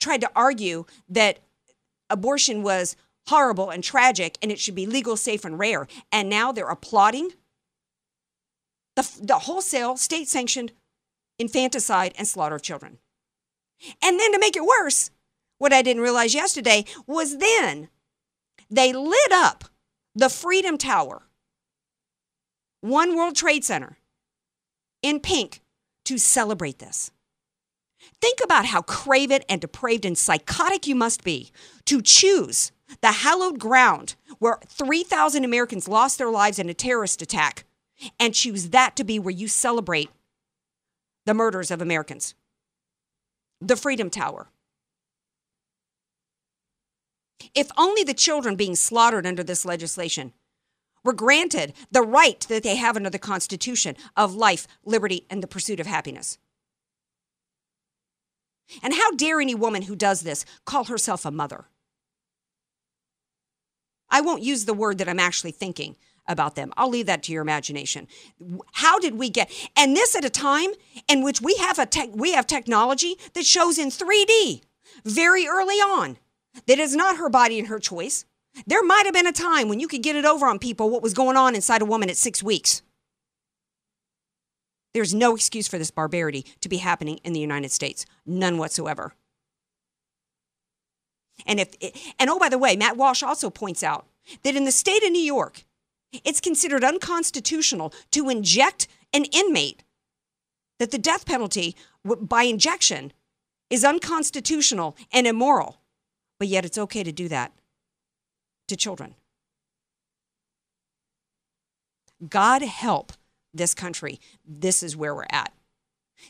tried 0.00 0.20
to 0.20 0.30
argue 0.36 0.84
that 1.08 1.38
abortion 2.10 2.62
was 2.62 2.96
horrible 3.28 3.70
and 3.70 3.82
tragic 3.82 4.38
and 4.42 4.52
it 4.52 4.58
should 4.58 4.74
be 4.74 4.86
legal, 4.86 5.16
safe, 5.16 5.44
and 5.44 5.58
rare. 5.58 5.86
And 6.12 6.28
now 6.28 6.52
they're 6.52 6.68
applauding 6.68 7.30
the, 8.96 9.10
the 9.22 9.40
wholesale 9.40 9.96
state 9.96 10.28
sanctioned 10.28 10.72
infanticide 11.38 12.14
and 12.16 12.26
slaughter 12.26 12.56
of 12.56 12.62
children. 12.62 12.98
And 14.02 14.18
then 14.18 14.32
to 14.32 14.38
make 14.38 14.56
it 14.56 14.64
worse, 14.64 15.10
what 15.58 15.72
I 15.72 15.82
didn't 15.82 16.02
realize 16.02 16.34
yesterday 16.34 16.84
was 17.06 17.38
then 17.38 17.88
they 18.70 18.92
lit 18.92 19.32
up 19.32 19.64
the 20.14 20.28
Freedom 20.28 20.78
Tower, 20.78 21.22
One 22.80 23.16
World 23.16 23.36
Trade 23.36 23.64
Center, 23.64 23.98
in 25.02 25.20
pink 25.20 25.60
to 26.04 26.18
celebrate 26.18 26.78
this. 26.78 27.10
Think 28.20 28.38
about 28.42 28.66
how 28.66 28.82
craven 28.82 29.40
and 29.48 29.60
depraved 29.60 30.04
and 30.04 30.16
psychotic 30.16 30.86
you 30.86 30.94
must 30.94 31.24
be 31.24 31.50
to 31.86 32.02
choose 32.02 32.72
the 33.00 33.12
hallowed 33.12 33.58
ground 33.58 34.14
where 34.38 34.58
3,000 34.66 35.44
Americans 35.44 35.88
lost 35.88 36.18
their 36.18 36.30
lives 36.30 36.58
in 36.58 36.68
a 36.68 36.74
terrorist 36.74 37.22
attack 37.22 37.64
and 38.20 38.34
choose 38.34 38.70
that 38.70 38.96
to 38.96 39.04
be 39.04 39.18
where 39.18 39.32
you 39.32 39.48
celebrate 39.48 40.10
the 41.26 41.34
murders 41.34 41.70
of 41.70 41.80
Americans. 41.80 42.34
The 43.60 43.76
Freedom 43.76 44.10
Tower. 44.10 44.48
If 47.54 47.70
only 47.76 48.02
the 48.02 48.14
children 48.14 48.56
being 48.56 48.74
slaughtered 48.74 49.26
under 49.26 49.42
this 49.42 49.64
legislation 49.64 50.32
were 51.04 51.12
granted 51.12 51.74
the 51.90 52.02
right 52.02 52.40
that 52.48 52.62
they 52.62 52.76
have 52.76 52.96
under 52.96 53.10
the 53.10 53.18
Constitution 53.18 53.96
of 54.16 54.34
life, 54.34 54.66
liberty, 54.84 55.26
and 55.30 55.42
the 55.42 55.46
pursuit 55.46 55.80
of 55.80 55.86
happiness. 55.86 56.38
And 58.82 58.94
how 58.94 59.12
dare 59.12 59.40
any 59.40 59.54
woman 59.54 59.82
who 59.82 59.94
does 59.94 60.22
this 60.22 60.44
call 60.64 60.84
herself 60.84 61.26
a 61.26 61.30
mother? 61.30 61.66
I 64.08 64.20
won't 64.20 64.42
use 64.42 64.64
the 64.64 64.74
word 64.74 64.98
that 64.98 65.08
I'm 65.08 65.20
actually 65.20 65.52
thinking 65.52 65.96
about 66.26 66.54
them. 66.54 66.72
I'll 66.76 66.88
leave 66.88 67.06
that 67.06 67.22
to 67.24 67.32
your 67.32 67.42
imagination. 67.42 68.08
How 68.72 68.98
did 68.98 69.18
we 69.18 69.30
get 69.30 69.50
and 69.76 69.96
this 69.96 70.14
at 70.16 70.24
a 70.24 70.30
time 70.30 70.70
in 71.08 71.22
which 71.22 71.40
we 71.40 71.54
have 71.56 71.78
a 71.78 71.86
tech, 71.86 72.10
we 72.12 72.32
have 72.32 72.46
technology 72.46 73.16
that 73.34 73.44
shows 73.44 73.78
in 73.78 73.88
3D 73.88 74.62
very 75.04 75.46
early 75.46 75.76
on 75.76 76.18
that 76.66 76.78
is 76.78 76.94
not 76.94 77.16
her 77.16 77.28
body 77.28 77.58
and 77.58 77.68
her 77.68 77.78
choice. 77.78 78.24
There 78.66 78.84
might 78.84 79.04
have 79.04 79.14
been 79.14 79.26
a 79.26 79.32
time 79.32 79.68
when 79.68 79.80
you 79.80 79.88
could 79.88 80.02
get 80.02 80.16
it 80.16 80.24
over 80.24 80.46
on 80.46 80.58
people 80.58 80.88
what 80.88 81.02
was 81.02 81.14
going 81.14 81.36
on 81.36 81.54
inside 81.54 81.82
a 81.82 81.86
woman 81.86 82.08
at 82.08 82.16
6 82.16 82.42
weeks. 82.42 82.82
There's 84.92 85.12
no 85.12 85.34
excuse 85.34 85.66
for 85.66 85.76
this 85.76 85.90
barbarity 85.90 86.46
to 86.60 86.68
be 86.68 86.76
happening 86.76 87.18
in 87.24 87.32
the 87.32 87.40
United 87.40 87.72
States. 87.72 88.06
None 88.24 88.58
whatsoever. 88.58 89.14
And 91.44 91.58
if 91.58 91.74
and 92.20 92.30
oh 92.30 92.38
by 92.38 92.48
the 92.48 92.58
way, 92.58 92.76
Matt 92.76 92.96
Walsh 92.96 93.24
also 93.24 93.50
points 93.50 93.82
out 93.82 94.06
that 94.44 94.54
in 94.54 94.64
the 94.64 94.70
state 94.70 95.02
of 95.02 95.10
New 95.10 95.18
York, 95.18 95.64
it's 96.24 96.40
considered 96.40 96.84
unconstitutional 96.84 97.92
to 98.12 98.28
inject 98.28 98.86
an 99.12 99.24
inmate 99.24 99.82
that 100.78 100.90
the 100.90 100.98
death 100.98 101.26
penalty 101.26 101.76
by 102.04 102.42
injection 102.42 103.12
is 103.70 103.84
unconstitutional 103.84 104.96
and 105.12 105.26
immoral. 105.26 105.80
But 106.38 106.48
yet 106.48 106.64
it's 106.64 106.78
okay 106.78 107.02
to 107.02 107.12
do 107.12 107.28
that 107.28 107.52
to 108.68 108.76
children. 108.76 109.14
God 112.28 112.62
help 112.62 113.12
this 113.52 113.74
country. 113.74 114.20
This 114.44 114.82
is 114.82 114.96
where 114.96 115.14
we're 115.14 115.26
at. 115.30 115.52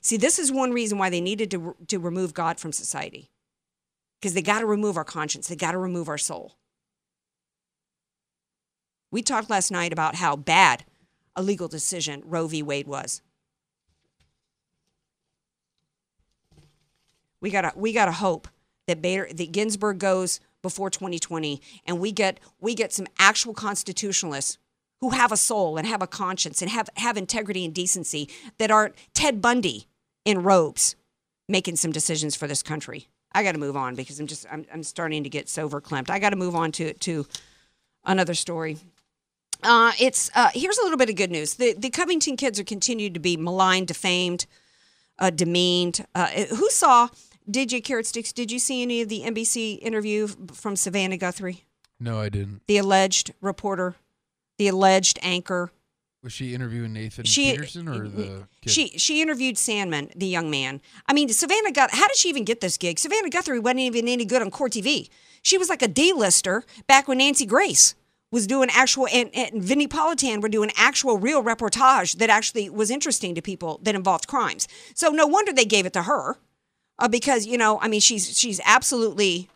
See, 0.00 0.16
this 0.16 0.38
is 0.38 0.50
one 0.50 0.72
reason 0.72 0.98
why 0.98 1.10
they 1.10 1.20
needed 1.20 1.50
to, 1.52 1.76
to 1.88 1.98
remove 1.98 2.34
God 2.34 2.58
from 2.58 2.72
society. 2.72 3.30
Because 4.20 4.34
they 4.34 4.42
got 4.42 4.60
to 4.60 4.66
remove 4.66 4.96
our 4.96 5.04
conscience, 5.04 5.48
they 5.48 5.56
got 5.56 5.72
to 5.72 5.78
remove 5.78 6.08
our 6.08 6.18
soul. 6.18 6.56
We 9.14 9.22
talked 9.22 9.48
last 9.48 9.70
night 9.70 9.92
about 9.92 10.16
how 10.16 10.34
bad 10.34 10.84
a 11.36 11.42
legal 11.42 11.68
decision 11.68 12.20
Roe 12.24 12.48
v. 12.48 12.64
Wade 12.64 12.88
was. 12.88 13.22
We 17.40 17.50
gotta 17.50 17.70
we 17.76 17.92
gotta 17.92 18.10
hope 18.10 18.48
that 18.88 19.00
Bader 19.00 19.28
that 19.32 19.52
Ginsburg 19.52 20.00
goes 20.00 20.40
before 20.62 20.90
2020 20.90 21.62
and 21.86 22.00
we 22.00 22.10
get 22.10 22.40
we 22.60 22.74
get 22.74 22.92
some 22.92 23.06
actual 23.16 23.54
constitutionalists 23.54 24.58
who 25.00 25.10
have 25.10 25.30
a 25.30 25.36
soul 25.36 25.76
and 25.76 25.86
have 25.86 26.02
a 26.02 26.08
conscience 26.08 26.60
and 26.60 26.68
have, 26.72 26.88
have 26.96 27.16
integrity 27.16 27.64
and 27.64 27.72
decency 27.72 28.28
that 28.58 28.72
aren't 28.72 28.96
Ted 29.14 29.40
Bundy 29.40 29.86
in 30.24 30.42
robes 30.42 30.96
making 31.48 31.76
some 31.76 31.92
decisions 31.92 32.34
for 32.34 32.48
this 32.48 32.64
country. 32.64 33.06
I 33.30 33.44
got 33.44 33.52
to 33.52 33.58
move 33.58 33.76
on 33.76 33.94
because 33.94 34.18
I'm 34.18 34.26
just 34.26 34.44
I'm, 34.50 34.66
I'm 34.72 34.82
starting 34.82 35.22
to 35.22 35.30
get 35.30 35.48
so 35.48 35.68
verklempt. 35.68 36.10
I 36.10 36.18
got 36.18 36.30
to 36.30 36.36
move 36.36 36.56
on 36.56 36.72
to 36.72 36.94
to 36.94 37.28
another 38.04 38.34
story. 38.34 38.78
Uh, 39.64 39.92
it's 39.98 40.30
uh, 40.34 40.50
here's 40.54 40.78
a 40.78 40.82
little 40.82 40.98
bit 40.98 41.10
of 41.10 41.16
good 41.16 41.30
news. 41.30 41.54
The 41.54 41.74
the 41.74 41.90
Covington 41.90 42.36
kids 42.36 42.60
are 42.60 42.64
continued 42.64 43.14
to 43.14 43.20
be 43.20 43.36
maligned, 43.36 43.88
defamed, 43.88 44.46
uh, 45.18 45.30
demeaned. 45.30 46.06
Uh, 46.14 46.26
who 46.26 46.68
saw 46.70 47.08
DJ 47.50 47.82
Carrot 47.82 48.06
Sticks? 48.06 48.32
Did 48.32 48.52
you 48.52 48.58
see 48.58 48.82
any 48.82 49.00
of 49.00 49.08
the 49.08 49.22
NBC 49.22 49.78
interview 49.80 50.28
from 50.52 50.76
Savannah 50.76 51.16
Guthrie? 51.16 51.64
No, 51.98 52.20
I 52.20 52.28
didn't. 52.28 52.62
The 52.66 52.78
alleged 52.78 53.32
reporter 53.40 53.96
the 54.58 54.68
alleged 54.68 55.18
anchor. 55.22 55.70
Was 56.22 56.32
she 56.32 56.54
interviewing 56.54 56.94
Nathan 56.94 57.24
she, 57.24 57.50
Peterson 57.52 57.86
or 57.86 58.08
the 58.08 58.46
kid? 58.62 58.70
She 58.70 58.88
she 58.96 59.20
interviewed 59.20 59.56
Sandmann, 59.56 60.10
the 60.16 60.26
young 60.26 60.50
man. 60.50 60.80
I 61.06 61.12
mean, 61.12 61.28
Savannah 61.28 61.72
got 61.72 61.90
how 61.90 62.08
did 62.08 62.16
she 62.16 62.30
even 62.30 62.44
get 62.44 62.60
this 62.60 62.78
gig? 62.78 62.98
Savannah 62.98 63.28
Guthrie 63.28 63.58
wasn't 63.58 63.80
even 63.80 64.08
any 64.08 64.24
good 64.24 64.40
on 64.40 64.50
Court 64.50 64.72
TV. 64.72 65.10
She 65.42 65.58
was 65.58 65.68
like 65.68 65.82
a 65.82 65.88
D-lister 65.88 66.64
back 66.86 67.06
when 67.06 67.18
Nancy 67.18 67.44
Grace 67.44 67.94
was 68.34 68.48
doing 68.48 68.68
actual 68.72 69.06
and, 69.12 69.30
and 69.32 69.62
Vinnie 69.62 69.86
Politan 69.86 70.42
were 70.42 70.48
doing 70.48 70.70
actual 70.76 71.18
real 71.18 71.42
reportage 71.42 72.18
that 72.18 72.28
actually 72.28 72.68
was 72.68 72.90
interesting 72.90 73.34
to 73.36 73.40
people 73.40 73.78
that 73.84 73.94
involved 73.94 74.26
crimes. 74.26 74.66
So 74.94 75.10
no 75.10 75.26
wonder 75.26 75.52
they 75.52 75.64
gave 75.64 75.86
it 75.86 75.92
to 75.92 76.02
her. 76.02 76.36
Uh, 76.98 77.08
because, 77.08 77.46
you 77.46 77.56
know, 77.56 77.78
I 77.80 77.86
mean 77.88 78.00
she's 78.00 78.36
she's 78.36 78.60
absolutely, 78.64 79.48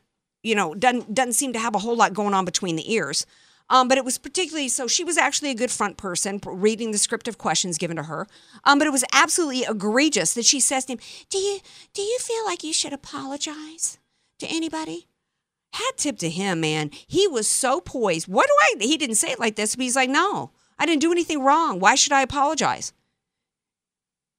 you 0.44 0.54
know, 0.54 0.74
doesn't 0.74 1.12
doesn't 1.12 1.32
seem 1.32 1.52
to 1.54 1.58
have 1.58 1.74
a 1.74 1.80
whole 1.80 1.96
lot 1.96 2.14
going 2.14 2.34
on 2.34 2.44
between 2.44 2.76
the 2.76 2.92
ears. 2.92 3.26
Um, 3.70 3.86
but 3.88 3.98
it 3.98 4.04
was 4.04 4.16
particularly 4.16 4.68
so 4.68 4.86
she 4.86 5.04
was 5.04 5.18
actually 5.18 5.50
a 5.50 5.54
good 5.54 5.70
front 5.70 5.96
person 5.96 6.40
reading 6.46 6.92
the 6.92 6.98
script 6.98 7.28
of 7.28 7.36
questions 7.36 7.78
given 7.78 7.96
to 7.96 8.04
her. 8.04 8.26
Um, 8.64 8.78
but 8.78 8.86
it 8.86 8.92
was 8.92 9.04
absolutely 9.12 9.64
egregious 9.68 10.34
that 10.34 10.46
she 10.46 10.60
says 10.60 10.84
to 10.84 10.92
him, 10.92 11.00
"Do 11.30 11.38
you 11.38 11.58
do 11.94 12.02
you 12.02 12.18
feel 12.20 12.44
like 12.44 12.62
you 12.62 12.72
should 12.72 12.92
apologize 12.92 13.98
to 14.38 14.46
anybody?" 14.46 15.08
Hat 15.72 15.96
tip 15.96 16.18
to 16.18 16.30
him, 16.30 16.60
man. 16.60 16.90
He 17.06 17.28
was 17.28 17.46
so 17.46 17.80
poised. 17.80 18.26
What 18.26 18.46
do 18.46 18.54
I? 18.62 18.84
He 18.84 18.96
didn't 18.96 19.16
say 19.16 19.30
it 19.30 19.40
like 19.40 19.56
this, 19.56 19.76
but 19.76 19.82
he's 19.82 19.96
like, 19.96 20.08
"No, 20.10 20.52
I 20.78 20.86
didn't 20.86 21.02
do 21.02 21.12
anything 21.12 21.42
wrong. 21.42 21.78
Why 21.78 21.94
should 21.94 22.12
I 22.12 22.22
apologize?" 22.22 22.92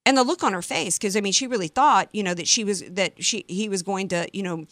And 0.04 0.16
the 0.16 0.24
look 0.24 0.42
on 0.42 0.54
her 0.54 0.62
face, 0.62 0.98
because 0.98 1.16
I 1.16 1.20
mean, 1.20 1.32
she 1.32 1.46
really 1.46 1.68
thought, 1.68 2.08
you 2.12 2.22
know, 2.22 2.34
that 2.34 2.48
she 2.48 2.64
was 2.64 2.82
that 2.82 3.22
she 3.22 3.44
he 3.48 3.68
was 3.68 3.82
going 3.82 4.08
to, 4.08 4.26
you 4.32 4.42
know, 4.42 4.66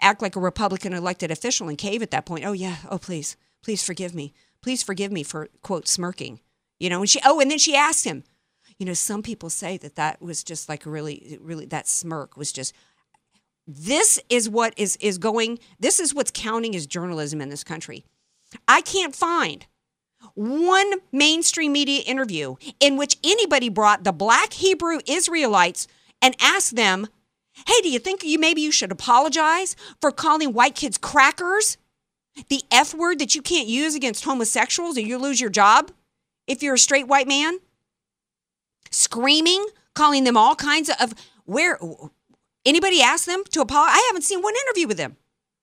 act 0.00 0.22
like 0.22 0.34
a 0.34 0.40
Republican 0.40 0.92
elected 0.92 1.30
official 1.30 1.68
and 1.68 1.78
cave 1.78 2.02
at 2.02 2.10
that 2.10 2.26
point. 2.26 2.44
Oh 2.44 2.52
yeah, 2.52 2.78
oh 2.90 2.98
please, 2.98 3.36
please 3.62 3.82
forgive 3.84 4.14
me. 4.14 4.32
Please 4.62 4.82
forgive 4.82 5.12
me 5.12 5.22
for 5.22 5.48
quote 5.62 5.86
smirking. 5.86 6.40
You 6.80 6.90
know, 6.90 7.00
and 7.00 7.08
she 7.08 7.20
oh, 7.24 7.38
and 7.38 7.50
then 7.50 7.58
she 7.58 7.76
asked 7.76 8.04
him. 8.04 8.24
You 8.78 8.86
know, 8.86 8.94
some 8.94 9.22
people 9.22 9.50
say 9.50 9.76
that 9.78 9.94
that 9.94 10.20
was 10.20 10.42
just 10.42 10.68
like 10.68 10.84
a 10.84 10.90
really, 10.90 11.38
really 11.40 11.66
that 11.66 11.86
smirk 11.86 12.36
was 12.36 12.50
just. 12.50 12.74
This 13.66 14.20
is 14.28 14.48
what 14.48 14.74
is 14.76 14.96
is 14.96 15.18
going. 15.18 15.58
This 15.80 15.98
is 16.00 16.14
what's 16.14 16.30
counting 16.30 16.76
as 16.76 16.86
journalism 16.86 17.40
in 17.40 17.48
this 17.48 17.64
country. 17.64 18.04
I 18.68 18.82
can't 18.82 19.14
find 19.14 19.66
one 20.34 20.92
mainstream 21.12 21.72
media 21.72 22.02
interview 22.06 22.56
in 22.80 22.96
which 22.96 23.16
anybody 23.24 23.68
brought 23.68 24.04
the 24.04 24.12
black 24.12 24.54
Hebrew 24.54 24.98
Israelites 25.06 25.86
and 26.20 26.36
asked 26.40 26.76
them 26.76 27.08
Hey, 27.66 27.80
do 27.82 27.88
you 27.88 28.00
think 28.00 28.24
you 28.24 28.38
maybe 28.38 28.60
you 28.60 28.72
should 28.72 28.90
apologize 28.90 29.76
for 30.00 30.10
calling 30.10 30.52
white 30.52 30.74
kids 30.74 30.98
crackers? 30.98 31.76
The 32.48 32.62
F 32.70 32.94
word 32.94 33.20
that 33.20 33.34
you 33.34 33.42
can't 33.42 33.68
use 33.68 33.94
against 33.94 34.24
homosexuals 34.24 34.98
or 34.98 35.02
you 35.02 35.18
lose 35.18 35.40
your 35.40 35.50
job 35.50 35.92
if 36.46 36.62
you're 36.62 36.74
a 36.74 36.78
straight 36.78 37.06
white 37.06 37.28
man? 37.28 37.58
Screaming, 38.90 39.66
calling 39.94 40.24
them 40.24 40.36
all 40.36 40.56
kinds 40.56 40.90
of 41.00 41.14
where 41.44 41.78
anybody 42.64 43.02
ask 43.02 43.26
them 43.26 43.44
to 43.50 43.60
apologize? 43.60 43.96
I 43.96 44.06
haven't 44.08 44.22
seen 44.22 44.42
one 44.42 44.54
interview 44.66 44.86
with 44.86 44.96
them. 44.96 45.16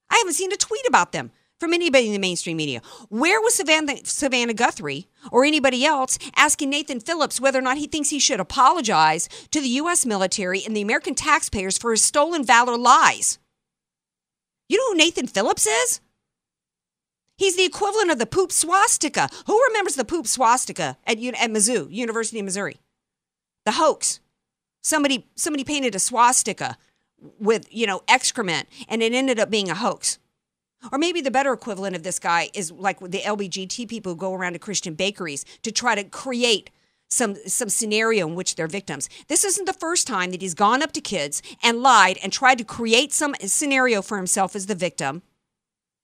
I 0.09 0.17
haven't 0.17 0.33
seen 0.33 0.51
a 0.51 0.57
tweet 0.57 0.85
about 0.87 1.11
them 1.11 1.31
from 1.61 1.73
anybody 1.73 2.07
in 2.07 2.13
the 2.13 2.19
mainstream 2.19 2.57
media. 2.57 2.81
Where 3.09 3.39
was 3.39 3.55
Savannah, 3.55 3.97
Savannah 4.03 4.53
Guthrie 4.53 5.07
or 5.31 5.45
anybody 5.45 5.85
else 5.85 6.17
asking 6.35 6.71
Nathan 6.71 6.99
Phillips 6.99 7.39
whether 7.39 7.59
or 7.59 7.61
not 7.61 7.77
he 7.77 7.87
thinks 7.87 8.09
he 8.09 8.19
should 8.19 8.39
apologize 8.39 9.29
to 9.51 9.61
the 9.61 9.69
U.S. 9.69 10.05
military 10.05 10.63
and 10.65 10.75
the 10.75 10.81
American 10.81 11.13
taxpayers 11.13 11.77
for 11.77 11.91
his 11.91 12.03
stolen 12.03 12.43
valor 12.43 12.77
lies? 12.77 13.37
You 14.67 14.77
know 14.77 14.93
who 14.93 14.97
Nathan 14.97 15.27
Phillips 15.27 15.67
is? 15.67 16.01
He's 17.37 17.55
the 17.55 17.65
equivalent 17.65 18.11
of 18.11 18.19
the 18.19 18.25
poop 18.25 18.51
swastika. 18.51 19.29
Who 19.45 19.63
remembers 19.69 19.95
the 19.95 20.05
poop 20.05 20.27
swastika 20.27 20.97
at, 21.05 21.17
at 21.17 21.49
Mizzou, 21.49 21.91
University 21.91 22.39
of 22.39 22.45
Missouri? 22.45 22.77
The 23.65 23.73
hoax. 23.73 24.19
Somebody 24.83 25.27
somebody 25.35 25.63
painted 25.63 25.93
a 25.93 25.99
swastika 25.99 26.77
with, 27.39 27.67
you 27.71 27.87
know, 27.87 28.01
excrement 28.07 28.67
and 28.87 29.01
it 29.01 29.13
ended 29.13 29.39
up 29.39 29.49
being 29.49 29.69
a 29.69 29.75
hoax. 29.75 30.19
Or 30.91 30.97
maybe 30.97 31.21
the 31.21 31.31
better 31.31 31.53
equivalent 31.53 31.95
of 31.95 32.03
this 32.03 32.17
guy 32.17 32.49
is 32.53 32.71
like 32.71 32.99
the 32.99 33.19
LBGT 33.19 33.87
people 33.87 34.13
who 34.13 34.17
go 34.17 34.33
around 34.33 34.53
to 34.53 34.59
Christian 34.59 34.95
bakeries 34.95 35.45
to 35.61 35.71
try 35.71 35.93
to 35.95 36.03
create 36.03 36.71
some 37.07 37.35
some 37.45 37.69
scenario 37.69 38.27
in 38.27 38.35
which 38.35 38.55
they're 38.55 38.67
victims. 38.67 39.09
This 39.27 39.43
isn't 39.43 39.65
the 39.65 39.73
first 39.73 40.07
time 40.07 40.31
that 40.31 40.41
he's 40.41 40.53
gone 40.53 40.81
up 40.81 40.93
to 40.93 41.01
kids 41.01 41.41
and 41.61 41.83
lied 41.83 42.17
and 42.23 42.31
tried 42.33 42.57
to 42.57 42.63
create 42.63 43.13
some 43.13 43.35
scenario 43.41 44.01
for 44.01 44.17
himself 44.17 44.55
as 44.55 44.65
the 44.65 44.75
victim. 44.75 45.21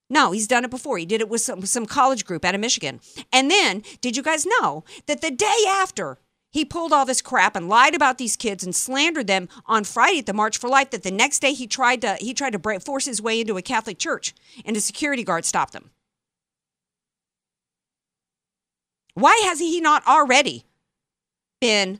No, 0.09 0.31
he's 0.31 0.47
done 0.47 0.63
it 0.63 0.71
before. 0.71 0.97
He 0.97 1.05
did 1.05 1.21
it 1.21 1.29
with 1.29 1.41
some, 1.41 1.65
some 1.65 1.85
college 1.85 2.25
group 2.25 2.45
out 2.45 2.55
of 2.55 2.61
Michigan. 2.61 3.01
And 3.33 3.51
then, 3.51 3.83
did 3.99 4.15
you 4.15 4.23
guys 4.23 4.45
know 4.45 4.85
that 5.05 5.21
the 5.21 5.31
day 5.31 5.63
after 5.67 6.17
he 6.51 6.65
pulled 6.65 6.93
all 6.93 7.05
this 7.05 7.21
crap 7.21 7.55
and 7.55 7.69
lied 7.69 7.95
about 7.95 8.17
these 8.17 8.35
kids 8.35 8.63
and 8.63 8.75
slandered 8.75 9.27
them 9.27 9.49
on 9.65 9.83
Friday 9.83 10.19
at 10.19 10.25
the 10.25 10.33
March 10.33 10.57
for 10.57 10.69
Life. 10.69 10.91
That 10.91 11.03
the 11.03 11.11
next 11.11 11.39
day 11.39 11.53
he 11.53 11.67
tried 11.67 12.01
to 12.01 12.15
he 12.19 12.33
tried 12.33 12.53
to 12.53 12.59
break, 12.59 12.81
force 12.81 13.05
his 13.05 13.21
way 13.21 13.41
into 13.41 13.57
a 13.57 13.61
Catholic 13.61 13.99
church, 13.99 14.33
and 14.65 14.75
a 14.75 14.81
security 14.81 15.23
guard 15.23 15.45
stopped 15.45 15.73
him. 15.73 15.91
Why 19.13 19.41
has 19.45 19.59
he 19.59 19.81
not 19.81 20.05
already 20.07 20.63
been 21.59 21.99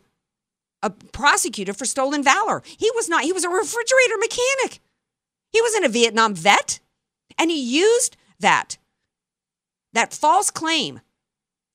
a 0.84 0.92
prosecutor 0.92 1.74
for 1.74 1.86
stolen 1.86 2.24
valor? 2.24 2.62
He 2.66 2.90
was 2.96 3.10
not. 3.10 3.24
He 3.24 3.34
was 3.34 3.44
a 3.44 3.50
refrigerator 3.50 4.18
mechanic. 4.20 4.80
He 5.52 5.62
wasn't 5.62 5.86
a 5.86 5.90
Vietnam 5.90 6.36
vet, 6.36 6.80
and 7.38 7.50
he 7.50 7.60
used 7.60 8.16
that 8.40 8.78
that 9.94 10.14
false 10.14 10.52
claim 10.52 11.02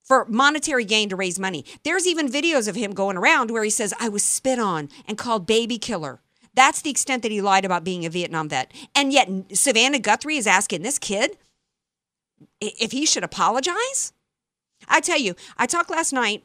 for 0.03 0.25
monetary 0.27 0.85
gain 0.85 1.09
to 1.09 1.17
raise 1.17 1.39
money. 1.39 1.65
There's 1.85 2.07
even 2.07 2.29
videos 2.29 2.69
of 2.69 2.77
him 2.77 2.93
going 2.93 3.17
around 3.17 3.51
where 3.51 3.65
he 3.65 3.71
says, 3.71 3.95
I 4.01 4.09
was 4.09 4.23
spit 4.23 4.59
on 4.59 4.89
and 5.07 5.17
called 5.17 5.47
baby 5.47 5.79
killer. 5.79 6.21
That's 6.55 6.83
the 6.83 6.91
extent 6.91 7.23
that 7.23 7.33
he 7.33 7.41
lied 7.41 7.65
about 7.65 7.85
being 7.85 8.05
a 8.05 8.11
Vietnam 8.11 8.49
vet. 8.49 8.73
And 8.95 9.13
yet 9.13 9.29
Savannah 9.53 9.99
Guthrie 9.99 10.37
is 10.37 10.47
asking 10.47 10.83
this 10.83 10.99
kid 10.99 11.39
if 12.61 12.93
he 12.93 13.07
should 13.07 13.25
apologize. 13.25 14.13
I 14.89 15.01
tell 15.01 15.19
you, 15.19 15.35
I 15.57 15.67
talked 15.67 15.91
last 15.91 16.13
night 16.13 16.45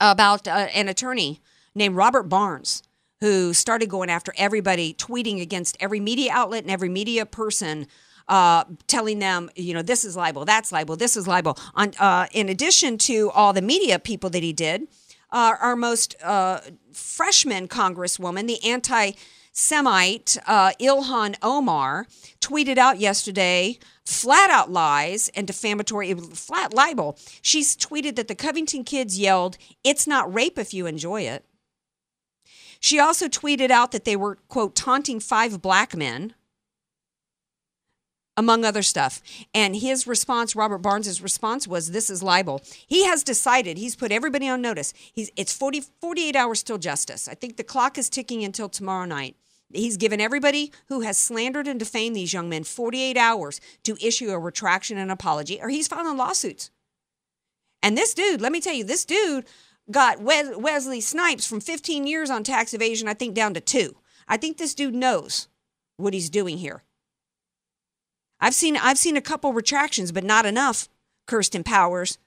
about 0.00 0.48
uh, 0.48 0.68
an 0.74 0.88
attorney 0.88 1.40
named 1.74 1.96
Robert 1.96 2.24
Barnes 2.24 2.82
who 3.20 3.54
started 3.54 3.88
going 3.88 4.10
after 4.10 4.34
everybody, 4.36 4.92
tweeting 4.92 5.40
against 5.40 5.76
every 5.80 6.00
media 6.00 6.30
outlet 6.32 6.62
and 6.62 6.70
every 6.70 6.88
media 6.88 7.24
person, 7.24 7.86
uh, 8.28 8.64
telling 8.86 9.18
them, 9.18 9.50
you 9.54 9.74
know, 9.74 9.82
this 9.82 10.04
is 10.04 10.16
libel, 10.16 10.44
that's 10.44 10.72
libel, 10.72 10.96
this 10.96 11.16
is 11.16 11.26
libel. 11.26 11.58
On, 11.74 11.92
uh, 11.98 12.26
in 12.32 12.48
addition 12.48 12.98
to 12.98 13.30
all 13.30 13.52
the 13.52 13.62
media 13.62 13.98
people 13.98 14.30
that 14.30 14.42
he 14.42 14.52
did, 14.52 14.88
uh, 15.30 15.56
our 15.60 15.76
most 15.76 16.14
uh, 16.22 16.60
freshman 16.92 17.68
congresswoman, 17.68 18.46
the 18.46 18.62
anti 18.64 19.12
Semite 19.56 20.36
uh, 20.48 20.72
Ilhan 20.80 21.36
Omar, 21.40 22.08
tweeted 22.40 22.76
out 22.76 22.98
yesterday 22.98 23.78
flat 24.04 24.50
out 24.50 24.70
lies 24.70 25.30
and 25.34 25.46
defamatory, 25.46 26.12
flat 26.14 26.74
libel. 26.74 27.16
She's 27.40 27.76
tweeted 27.76 28.16
that 28.16 28.26
the 28.26 28.34
Covington 28.34 28.82
kids 28.84 29.18
yelled, 29.18 29.56
It's 29.84 30.06
not 30.06 30.32
rape 30.32 30.58
if 30.58 30.74
you 30.74 30.86
enjoy 30.86 31.22
it. 31.22 31.44
She 32.80 32.98
also 32.98 33.28
tweeted 33.28 33.70
out 33.70 33.92
that 33.92 34.04
they 34.04 34.16
were, 34.16 34.36
quote, 34.48 34.74
taunting 34.74 35.20
five 35.20 35.62
black 35.62 35.96
men, 35.96 36.34
among 38.36 38.64
other 38.64 38.82
stuff. 38.82 39.22
And 39.54 39.76
his 39.76 40.06
response, 40.06 40.56
Robert 40.56 40.78
Barnes' 40.78 41.22
response 41.22 41.68
was, 41.68 41.90
This 41.90 42.10
is 42.10 42.22
libel. 42.22 42.62
He 42.86 43.04
has 43.04 43.22
decided, 43.22 43.78
he's 43.78 43.96
put 43.96 44.12
everybody 44.12 44.48
on 44.48 44.60
notice. 44.60 44.92
He's, 45.12 45.30
it's 45.36 45.52
40, 45.52 45.84
48 46.00 46.36
hours 46.36 46.62
till 46.62 46.78
justice. 46.78 47.28
I 47.28 47.34
think 47.34 47.56
the 47.56 47.64
clock 47.64 47.98
is 47.98 48.08
ticking 48.08 48.44
until 48.44 48.68
tomorrow 48.68 49.04
night. 49.04 49.36
He's 49.72 49.96
given 49.96 50.20
everybody 50.20 50.72
who 50.86 51.00
has 51.00 51.16
slandered 51.16 51.66
and 51.66 51.78
defamed 51.78 52.14
these 52.14 52.32
young 52.32 52.48
men 52.48 52.64
48 52.64 53.16
hours 53.16 53.60
to 53.84 53.96
issue 54.00 54.30
a 54.30 54.38
retraction 54.38 54.98
and 54.98 55.10
apology, 55.10 55.60
or 55.60 55.68
he's 55.68 55.88
filing 55.88 56.16
lawsuits. 56.16 56.70
And 57.82 57.96
this 57.96 58.14
dude, 58.14 58.40
let 58.40 58.52
me 58.52 58.60
tell 58.60 58.74
you, 58.74 58.84
this 58.84 59.04
dude 59.04 59.46
got 59.90 60.20
Wes- 60.20 60.56
Wesley 60.56 61.00
Snipes 61.00 61.46
from 61.46 61.60
15 61.60 62.06
years 62.06 62.30
on 62.30 62.44
tax 62.44 62.72
evasion, 62.72 63.08
I 63.08 63.14
think, 63.14 63.34
down 63.34 63.54
to 63.54 63.60
two. 63.60 63.96
I 64.26 64.36
think 64.36 64.56
this 64.56 64.74
dude 64.74 64.94
knows 64.94 65.48
what 65.96 66.14
he's 66.14 66.30
doing 66.30 66.58
here. 66.58 66.82
I've 68.44 68.54
seen 68.54 68.76
I've 68.76 68.98
seen 68.98 69.16
a 69.16 69.22
couple 69.22 69.54
retractions, 69.54 70.12
but 70.12 70.22
not 70.22 70.44
enough, 70.44 70.90
Kirsten 71.26 71.64
Powers, 71.64 72.18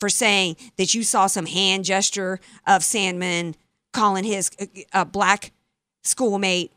for 0.00 0.08
saying 0.08 0.56
that 0.78 0.94
you 0.94 1.02
saw 1.02 1.26
some 1.26 1.44
hand 1.44 1.84
gesture 1.84 2.40
of 2.66 2.80
Sandmann 2.80 3.54
calling 3.92 4.24
his 4.24 4.50
uh, 4.58 4.64
uh, 4.94 5.04
black 5.04 5.52
schoolmate 6.04 6.72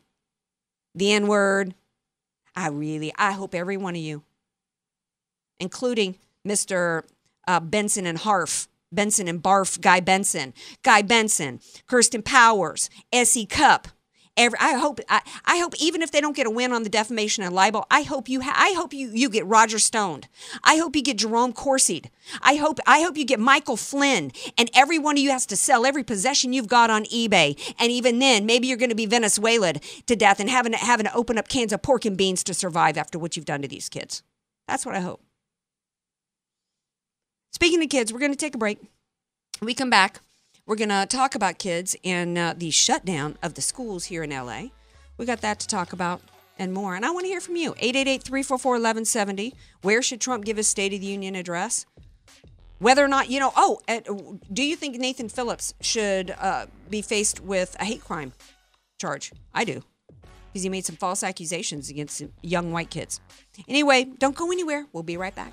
the 0.94 1.10
N 1.10 1.26
word. 1.26 1.74
I 2.54 2.68
really, 2.68 3.14
I 3.16 3.32
hope 3.32 3.54
every 3.54 3.78
one 3.78 3.94
of 3.94 4.02
you, 4.02 4.24
including 5.58 6.16
Mr. 6.46 7.04
Uh, 7.48 7.60
Benson 7.60 8.04
and 8.04 8.18
Harf, 8.18 8.68
Benson 8.92 9.26
and 9.26 9.42
Barf, 9.42 9.80
Guy 9.80 10.00
Benson, 10.00 10.52
Guy 10.82 11.00
Benson, 11.00 11.60
Kirsten 11.86 12.20
Powers, 12.20 12.90
S.E. 13.10 13.46
Cupp. 13.46 13.88
Every, 14.40 14.58
I 14.58 14.72
hope, 14.72 15.00
I, 15.10 15.20
I 15.44 15.58
hope 15.58 15.74
even 15.78 16.00
if 16.00 16.12
they 16.12 16.20
don't 16.22 16.34
get 16.34 16.46
a 16.46 16.50
win 16.50 16.72
on 16.72 16.82
the 16.82 16.88
defamation 16.88 17.44
and 17.44 17.54
libel, 17.54 17.84
I 17.90 18.00
hope 18.00 18.26
you, 18.26 18.40
ha- 18.40 18.56
I 18.56 18.72
hope 18.74 18.94
you, 18.94 19.10
you 19.12 19.28
get 19.28 19.44
Roger 19.44 19.78
Stoned. 19.78 20.28
I 20.64 20.78
hope 20.78 20.96
you 20.96 21.02
get 21.02 21.18
Jerome 21.18 21.52
Corsied. 21.52 22.06
I 22.40 22.54
hope, 22.54 22.78
I 22.86 23.02
hope 23.02 23.18
you 23.18 23.26
get 23.26 23.38
Michael 23.38 23.76
Flynn, 23.76 24.32
and 24.56 24.70
every 24.72 24.98
one 24.98 25.18
of 25.18 25.22
you 25.22 25.30
has 25.30 25.44
to 25.44 25.56
sell 25.56 25.84
every 25.84 26.02
possession 26.02 26.54
you've 26.54 26.68
got 26.68 26.88
on 26.88 27.04
eBay. 27.04 27.74
And 27.78 27.92
even 27.92 28.18
then, 28.18 28.46
maybe 28.46 28.66
you're 28.66 28.78
going 28.78 28.88
to 28.88 28.96
be 28.96 29.04
Venezuela 29.04 29.74
to 29.74 30.16
death 30.16 30.40
and 30.40 30.48
having 30.48 30.72
to, 30.72 30.78
having 30.78 31.04
to 31.04 31.14
open 31.14 31.36
up 31.36 31.48
cans 31.48 31.74
of 31.74 31.82
pork 31.82 32.06
and 32.06 32.16
beans 32.16 32.42
to 32.44 32.54
survive 32.54 32.96
after 32.96 33.18
what 33.18 33.36
you've 33.36 33.44
done 33.44 33.60
to 33.60 33.68
these 33.68 33.90
kids. 33.90 34.22
That's 34.66 34.86
what 34.86 34.96
I 34.96 35.00
hope. 35.00 35.20
Speaking 37.52 37.82
of 37.82 37.90
kids, 37.90 38.10
we're 38.10 38.20
going 38.20 38.32
to 38.32 38.38
take 38.38 38.54
a 38.54 38.58
break. 38.58 38.78
When 39.58 39.66
we 39.66 39.74
come 39.74 39.90
back. 39.90 40.20
We're 40.70 40.76
going 40.76 40.90
to 40.90 41.04
talk 41.04 41.34
about 41.34 41.58
kids 41.58 41.96
and 42.04 42.38
uh, 42.38 42.54
the 42.56 42.70
shutdown 42.70 43.36
of 43.42 43.54
the 43.54 43.60
schools 43.60 44.04
here 44.04 44.22
in 44.22 44.30
LA. 44.30 44.66
We 45.18 45.26
got 45.26 45.40
that 45.40 45.58
to 45.58 45.66
talk 45.66 45.92
about 45.92 46.20
and 46.60 46.72
more. 46.72 46.94
And 46.94 47.04
I 47.04 47.10
want 47.10 47.24
to 47.24 47.28
hear 47.28 47.40
from 47.40 47.56
you. 47.56 47.74
888 47.76 48.22
344 48.22 48.72
1170. 48.74 49.52
Where 49.82 50.00
should 50.00 50.20
Trump 50.20 50.44
give 50.44 50.58
his 50.58 50.68
State 50.68 50.94
of 50.94 51.00
the 51.00 51.06
Union 51.06 51.34
address? 51.34 51.86
Whether 52.78 53.04
or 53.04 53.08
not, 53.08 53.28
you 53.28 53.40
know, 53.40 53.50
oh, 53.56 53.80
uh, 53.88 53.98
do 54.52 54.62
you 54.62 54.76
think 54.76 54.96
Nathan 54.96 55.28
Phillips 55.28 55.74
should 55.80 56.30
uh, 56.38 56.66
be 56.88 57.02
faced 57.02 57.40
with 57.40 57.76
a 57.80 57.84
hate 57.84 58.04
crime 58.04 58.32
charge? 59.00 59.32
I 59.52 59.64
do. 59.64 59.82
Because 60.52 60.62
he 60.62 60.68
made 60.68 60.86
some 60.86 60.94
false 60.94 61.24
accusations 61.24 61.90
against 61.90 62.22
young 62.42 62.70
white 62.70 62.90
kids. 62.90 63.20
Anyway, 63.66 64.04
don't 64.04 64.36
go 64.36 64.52
anywhere. 64.52 64.86
We'll 64.92 65.02
be 65.02 65.16
right 65.16 65.34
back. 65.34 65.52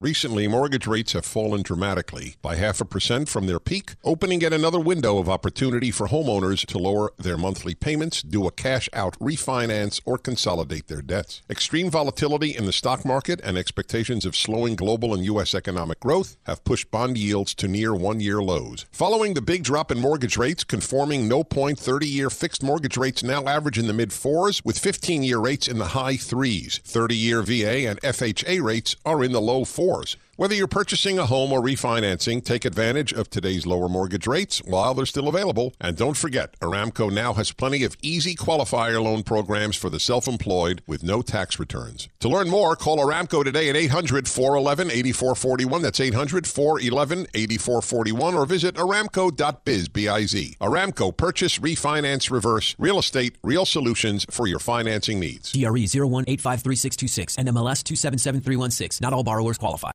Recently, 0.00 0.46
mortgage 0.48 0.86
rates 0.86 1.14
have 1.14 1.24
fallen 1.24 1.62
dramatically 1.62 2.34
by 2.42 2.56
half 2.56 2.80
a 2.80 2.84
percent 2.84 3.28
from 3.28 3.46
their 3.46 3.60
peak, 3.60 3.94
opening 4.04 4.42
yet 4.42 4.52
another 4.52 4.80
window 4.80 5.18
of 5.18 5.30
opportunity 5.30 5.90
for 5.90 6.08
homeowners 6.08 6.66
to 6.66 6.78
lower 6.78 7.12
their 7.16 7.38
monthly 7.38 7.74
payments, 7.74 8.20
do 8.20 8.46
a 8.46 8.50
cash 8.50 8.86
out 8.92 9.18
refinance, 9.18 10.02
or 10.04 10.18
consolidate 10.18 10.88
their 10.88 11.00
debts. 11.00 11.40
Extreme 11.48 11.90
volatility 11.90 12.54
in 12.54 12.66
the 12.66 12.72
stock 12.72 13.04
market 13.06 13.40
and 13.42 13.56
expectations 13.56 14.26
of 14.26 14.36
slowing 14.36 14.76
global 14.76 15.14
and 15.14 15.24
U.S. 15.24 15.54
economic 15.54 16.00
growth 16.00 16.36
have 16.42 16.64
pushed 16.64 16.90
bond 16.90 17.16
yields 17.16 17.54
to 17.54 17.68
near 17.68 17.94
one 17.94 18.20
year 18.20 18.42
lows. 18.42 18.84
Following 18.90 19.32
the 19.32 19.40
big 19.40 19.62
drop 19.62 19.90
in 19.90 20.00
mortgage 20.00 20.36
rates, 20.36 20.64
conforming 20.64 21.28
no 21.28 21.42
point 21.44 21.78
30 21.78 22.06
year 22.06 22.28
fixed 22.28 22.62
mortgage 22.62 22.98
rates 22.98 23.22
now 23.22 23.46
average 23.46 23.78
in 23.78 23.86
the 23.86 23.94
mid 23.94 24.12
fours, 24.12 24.62
with 24.66 24.78
15 24.78 25.22
year 25.22 25.38
rates 25.38 25.68
in 25.68 25.78
the 25.78 25.94
high 25.96 26.16
threes. 26.16 26.80
30 26.84 27.16
year 27.16 27.40
VA 27.42 27.88
and 27.88 27.98
FHA 28.02 28.60
rates 28.60 28.96
are 29.06 29.24
in 29.24 29.32
the 29.32 29.40
low 29.40 29.64
fours 29.64 29.83
fours. 29.84 30.16
Whether 30.36 30.56
you're 30.56 30.66
purchasing 30.66 31.16
a 31.16 31.26
home 31.26 31.52
or 31.52 31.60
refinancing, 31.60 32.44
take 32.44 32.64
advantage 32.64 33.12
of 33.12 33.30
today's 33.30 33.66
lower 33.66 33.88
mortgage 33.88 34.26
rates 34.26 34.60
while 34.64 34.92
they're 34.92 35.06
still 35.06 35.28
available. 35.28 35.74
And 35.80 35.96
don't 35.96 36.16
forget, 36.16 36.58
Aramco 36.58 37.12
now 37.12 37.34
has 37.34 37.52
plenty 37.52 37.84
of 37.84 37.96
easy 38.02 38.34
qualifier 38.34 39.00
loan 39.00 39.22
programs 39.22 39.76
for 39.76 39.90
the 39.90 40.00
self 40.00 40.26
employed 40.26 40.82
with 40.88 41.04
no 41.04 41.22
tax 41.22 41.60
returns. 41.60 42.08
To 42.18 42.28
learn 42.28 42.50
more, 42.50 42.74
call 42.74 42.98
Aramco 42.98 43.44
today 43.44 43.68
at 43.68 43.76
800 43.76 44.26
411 44.26 44.90
8441. 44.90 45.82
That's 45.82 46.00
800 46.00 46.48
411 46.48 47.26
8441 47.32 48.34
or 48.34 48.44
visit 48.44 48.74
aramco.biz. 48.74 49.88
B-I-Z. 49.88 50.56
Aramco 50.60 51.16
Purchase, 51.16 51.60
Refinance, 51.60 52.32
Reverse, 52.32 52.74
Real 52.76 52.98
Estate, 52.98 53.36
Real 53.44 53.64
Solutions 53.64 54.26
for 54.30 54.48
your 54.48 54.58
financing 54.58 55.20
needs. 55.20 55.52
DRE 55.52 55.86
01853626 55.86 57.38
and 57.38 57.46
MLS 57.50 57.84
277316. 57.84 58.98
Not 59.00 59.12
all 59.12 59.22
borrowers 59.22 59.58
qualify. 59.58 59.92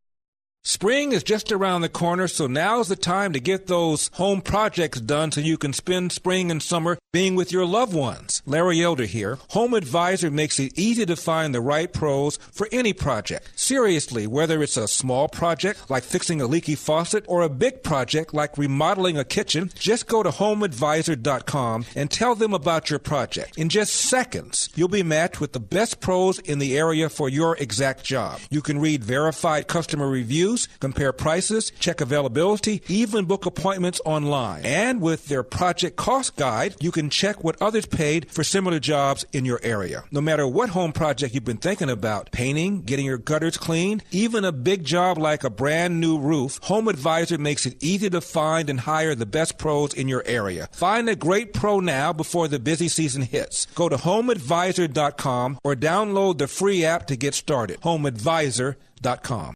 Spring 0.70 1.14
is 1.14 1.24
just 1.24 1.52
around 1.52 1.82
the 1.82 1.90
corner, 1.90 2.28
so 2.28 2.46
now's 2.46 2.90
the 2.90 2.96
time 2.96 3.34
to 3.34 3.40
get 3.40 3.66
those 3.66 4.12
home 4.14 4.40
projects 4.40 5.02
done 5.02 5.32
so 5.32 5.42
you 5.42 5.58
can 5.58 5.74
spend 5.74 6.12
spring 6.12 6.52
and 6.52 6.62
summer 6.62 7.00
being 7.12 7.34
with 7.34 7.52
your 7.52 7.66
loved 7.66 7.92
ones. 7.92 8.44
Larry 8.46 8.84
Elder 8.84 9.06
here. 9.06 9.40
Home 9.50 9.74
Advisor 9.74 10.30
makes 10.30 10.60
it 10.60 10.78
easy 10.78 11.08
to 11.08 11.16
find 11.16 11.56
the 11.56 11.60
right 11.60 11.92
pros 11.92 12.38
for 12.52 12.70
any 12.72 12.94
project. 12.94 13.50
Seriously, 13.56 14.28
whether 14.28 14.62
it's 14.62 14.78
a 14.78 14.88
small 14.88 15.28
project 15.28 15.90
like 15.90 16.04
fixing 16.04 16.40
a 16.40 16.46
leaky 16.46 16.76
faucet 16.76 17.26
or 17.28 17.42
a 17.42 17.50
big 17.50 17.82
project 17.82 18.32
like 18.36 18.56
remodeling 18.56 19.18
a 19.18 19.24
kitchen, 19.24 19.72
just 19.74 20.06
go 20.06 20.22
to 20.22 20.30
homeadvisor.com 20.30 21.86
and 21.96 22.12
tell 22.12 22.36
them 22.36 22.54
about 22.54 22.92
your 22.92 23.00
project. 23.00 23.58
In 23.58 23.70
just 23.70 23.96
seconds, 23.96 24.70
you'll 24.76 24.88
be 24.88 25.02
matched 25.02 25.42
with 25.42 25.54
the 25.54 25.60
best 25.60 26.00
pros 26.00 26.38
in 26.38 26.60
the 26.60 26.78
area 26.78 27.10
for 27.10 27.28
your 27.28 27.58
exact 27.58 28.04
job. 28.04 28.40
You 28.52 28.62
can 28.62 28.78
read 28.78 29.04
verified 29.04 29.68
customer 29.68 30.08
reviews, 30.08 30.59
compare 30.80 31.14
prices, 31.14 31.72
check 31.80 32.02
availability, 32.02 32.82
even 32.88 33.26
book 33.26 33.46
appointments 33.46 34.02
online. 34.06 34.66
And 34.66 35.02
with 35.02 35.28
their 35.28 35.44
project 35.44 35.96
cost 35.96 36.36
guide, 36.36 36.76
you 36.80 36.92
can 36.92 37.10
check 37.10 37.44
what 37.44 37.62
others 37.62 37.86
paid 37.86 38.32
for 38.32 38.44
similar 38.44 38.80
jobs 38.80 39.26
in 39.34 39.46
your 39.46 39.60
area. 39.64 40.04
No 40.12 40.22
matter 40.22 40.48
what 40.48 40.70
home 40.70 40.92
project 40.92 41.34
you've 41.34 41.46
been 41.46 41.58
thinking 41.58 41.90
about, 41.90 42.32
painting, 42.32 42.82
getting 42.82 43.06
your 43.06 43.18
gutters 43.18 43.58
cleaned, 43.58 44.04
even 44.12 44.46
a 44.46 44.52
big 44.52 44.84
job 44.84 45.18
like 45.18 45.44
a 45.44 45.50
brand 45.50 46.00
new 46.00 46.18
roof, 46.18 46.60
Home 46.64 46.88
Advisor 46.88 47.38
makes 47.38 47.66
it 47.66 47.82
easy 47.82 48.10
to 48.10 48.22
find 48.22 48.70
and 48.70 48.82
hire 48.82 49.16
the 49.16 49.26
best 49.26 49.58
pros 49.58 49.94
in 49.94 50.08
your 50.08 50.24
area. 50.26 50.68
Find 50.72 51.10
a 51.10 51.16
great 51.16 51.54
pro 51.54 51.80
now 51.80 52.14
before 52.14 52.48
the 52.48 52.60
busy 52.60 52.88
season 52.88 53.22
hits. 53.22 53.66
Go 53.76 53.90
to 53.90 53.98
homeadvisor.com 53.98 55.60
or 55.64 55.76
download 55.76 56.38
the 56.38 56.48
free 56.48 56.86
app 56.86 57.08
to 57.08 57.16
get 57.16 57.34
started. 57.34 57.80
Homeadvisor.com. 57.82 59.54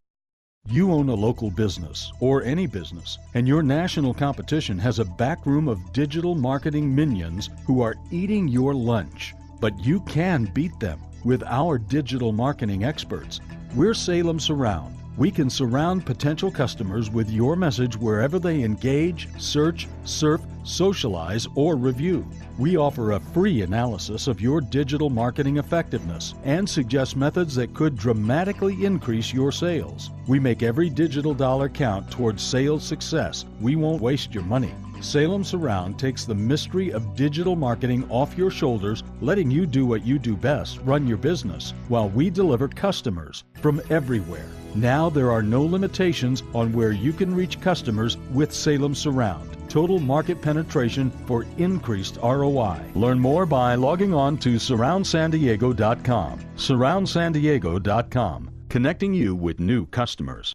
You 0.69 0.93
own 0.93 1.09
a 1.09 1.13
local 1.13 1.51
business 1.51 2.13
or 2.21 2.41
any 2.43 2.67
business, 2.67 3.19
and 3.33 3.45
your 3.45 3.61
national 3.61 4.13
competition 4.13 4.79
has 4.79 4.97
a 4.97 5.05
backroom 5.05 5.67
of 5.67 5.91
digital 5.91 6.35
marketing 6.35 6.95
minions 6.95 7.49
who 7.65 7.81
are 7.81 7.95
eating 8.11 8.47
your 8.47 8.73
lunch. 8.73 9.35
But 9.59 9.77
you 9.85 9.99
can 10.01 10.45
beat 10.45 10.79
them 10.79 11.01
with 11.25 11.43
our 11.43 11.77
digital 11.77 12.31
marketing 12.31 12.85
experts. 12.85 13.41
We're 13.75 13.93
Salem 13.93 14.39
Surround. 14.39 14.95
We 15.15 15.29
can 15.29 15.47
surround 15.47 16.07
potential 16.07 16.49
customers 16.49 17.11
with 17.11 17.29
your 17.29 17.55
message 17.55 17.95
wherever 17.95 18.39
they 18.39 18.63
engage, 18.63 19.27
search, 19.37 19.87
surf, 20.05 20.41
socialize, 20.63 21.47
or 21.55 21.75
review. 21.75 22.27
We 22.57 22.77
offer 22.77 23.11
a 23.11 23.19
free 23.19 23.61
analysis 23.61 24.27
of 24.27 24.41
your 24.41 24.59
digital 24.59 25.11
marketing 25.11 25.57
effectiveness 25.57 26.33
and 26.43 26.67
suggest 26.67 27.15
methods 27.15 27.53
that 27.55 27.75
could 27.75 27.95
dramatically 27.95 28.85
increase 28.85 29.31
your 29.31 29.51
sales. 29.51 30.09
We 30.27 30.39
make 30.39 30.63
every 30.63 30.89
digital 30.89 31.35
dollar 31.35 31.69
count 31.69 32.09
towards 32.09 32.41
sales 32.41 32.83
success. 32.83 33.45
We 33.61 33.75
won't 33.75 34.01
waste 34.01 34.33
your 34.33 34.43
money. 34.43 34.73
Salem 35.03 35.43
Surround 35.43 35.99
takes 35.99 36.23
the 36.23 36.33
mystery 36.33 36.91
of 36.91 37.15
digital 37.15 37.55
marketing 37.55 38.09
off 38.09 38.37
your 38.37 38.49
shoulders, 38.49 39.03
letting 39.21 39.51
you 39.51 39.65
do 39.65 39.85
what 39.85 40.05
you 40.05 40.17
do 40.17 40.35
best 40.35 40.79
run 40.83 41.05
your 41.05 41.17
business, 41.17 41.73
while 41.89 42.09
we 42.09 42.29
deliver 42.29 42.67
customers 42.67 43.43
from 43.61 43.81
everywhere. 43.89 44.47
Now 44.75 45.09
there 45.09 45.29
are 45.29 45.43
no 45.43 45.63
limitations 45.63 46.41
on 46.53 46.71
where 46.73 46.93
you 46.93 47.13
can 47.13 47.35
reach 47.35 47.61
customers 47.61 48.17
with 48.31 48.53
Salem 48.53 48.95
Surround. 48.95 49.57
Total 49.69 49.99
market 49.99 50.41
penetration 50.41 51.11
for 51.25 51.45
increased 51.57 52.17
ROI. 52.23 52.79
Learn 52.95 53.19
more 53.19 53.45
by 53.45 53.75
logging 53.75 54.13
on 54.13 54.37
to 54.37 54.55
surroundsandiego.com. 54.55 56.39
Surroundsandiego.com, 56.55 58.49
connecting 58.69 59.13
you 59.13 59.35
with 59.35 59.59
new 59.59 59.85
customers. 59.87 60.53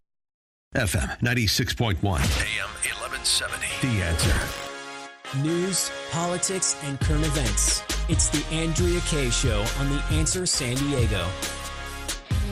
FM 0.75 1.19
96.1, 1.21 1.97
AM 2.05 2.69
1170. 2.85 3.68
The 3.81 4.03
answer. 4.03 5.39
News, 5.41 5.93
politics, 6.11 6.75
and 6.83 6.99
current 6.99 7.25
events. 7.25 7.85
It's 8.09 8.29
the 8.29 8.45
Andrea 8.53 9.01
Kaye 9.03 9.31
Show 9.31 9.65
on 9.79 9.89
The 9.89 10.03
Answer 10.11 10.47
San 10.47 10.75
Diego. 10.75 11.25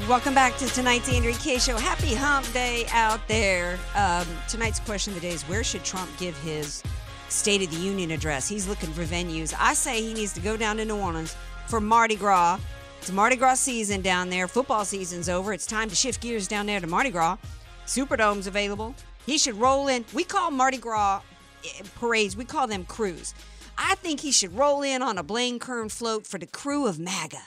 Welcome 0.09 0.35
back 0.35 0.57
to 0.59 0.67
tonight's 0.67 1.12
Andrea 1.12 1.35
Kaye 1.35 1.59
Show. 1.59 1.79
Happy 1.79 2.15
Hump 2.15 2.53
Day 2.53 2.87
out 2.93 3.27
there. 3.27 3.77
Um, 3.97 4.25
tonight's 4.49 4.79
question 4.79 5.15
of 5.15 5.21
the 5.21 5.27
day 5.27 5.35
is: 5.35 5.43
Where 5.49 5.65
should 5.65 5.83
Trump 5.83 6.09
give 6.17 6.39
his 6.43 6.85
State 7.29 7.61
of 7.61 7.73
the 7.73 7.77
Union 7.77 8.12
address? 8.12 8.49
He's 8.49 8.69
looking 8.69 8.93
for 8.93 9.03
venues. 9.03 9.53
I 9.59 9.75
say 9.75 10.01
he 10.01 10.15
needs 10.15 10.33
to 10.35 10.41
go 10.41 10.57
down 10.57 10.77
to 10.77 10.85
New 10.85 10.97
Orleans 10.97 11.35
for 11.67 11.81
Mardi 11.81 12.15
Gras. 12.15 12.61
It's 13.01 13.11
Mardi 13.11 13.35
Gras 13.35 13.59
season 13.59 14.01
down 14.01 14.31
there. 14.31 14.47
Football 14.47 14.85
season's 14.85 15.29
over. 15.29 15.53
It's 15.53 15.67
time 15.67 15.89
to 15.89 15.97
shift 15.97 16.21
gears 16.21 16.47
down 16.47 16.67
there 16.67 16.79
to 16.79 16.87
Mardi 16.87 17.11
Gras. 17.11 17.37
Superdome's 17.85 18.47
available. 18.47 18.95
He 19.27 19.39
should 19.39 19.57
roll 19.57 19.89
in. 19.89 20.05
We 20.15 20.25
call 20.25 20.51
Mardi 20.51 20.79
Gras 20.79 21.21
eh, 21.65 21.83
parades. 21.97 22.37
We 22.37 22.45
call 22.45 22.67
them 22.67 22.85
krewes. 22.85 23.35
I 23.77 23.97
think 23.97 24.21
he 24.21 24.33
should 24.33 24.57
roll 24.57 24.83
in 24.83 25.03
on 25.03 25.19
a 25.19 25.23
Blaine 25.23 25.59
Kern 25.59 25.89
float 25.89 26.27
for 26.27 26.39
the 26.39 26.47
krewe 26.47 26.89
of 26.89 26.99
MAGA. 26.99 27.43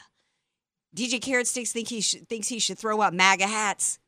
DJ 0.95 1.21
Carrot 1.21 1.47
Sticks 1.47 1.71
think 1.71 1.87
he 1.87 2.01
thinks 2.01 2.49
he 2.49 2.59
should 2.59 2.77
throw 2.77 3.01
out 3.01 3.13
MAGA 3.13 3.47
hats. 3.47 3.99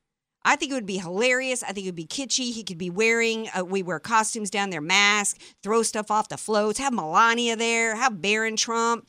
I 0.43 0.55
think 0.55 0.71
it 0.71 0.75
would 0.75 0.87
be 0.87 0.97
hilarious. 0.97 1.63
I 1.63 1.67
think 1.67 1.85
it 1.85 1.89
would 1.89 1.95
be 1.95 2.07
kitschy. 2.07 2.51
He 2.51 2.63
could 2.63 2.79
be 2.79 2.89
wearing, 2.89 3.47
uh, 3.57 3.63
we 3.63 3.83
wear 3.83 3.99
costumes 3.99 4.49
down 4.49 4.71
there, 4.71 4.81
mask, 4.81 5.39
throw 5.61 5.83
stuff 5.83 6.09
off 6.09 6.29
the 6.29 6.37
floats, 6.37 6.79
have 6.79 6.93
Melania 6.93 7.55
there, 7.55 7.95
have 7.95 8.21
Barron 8.21 8.55
Trump, 8.55 9.07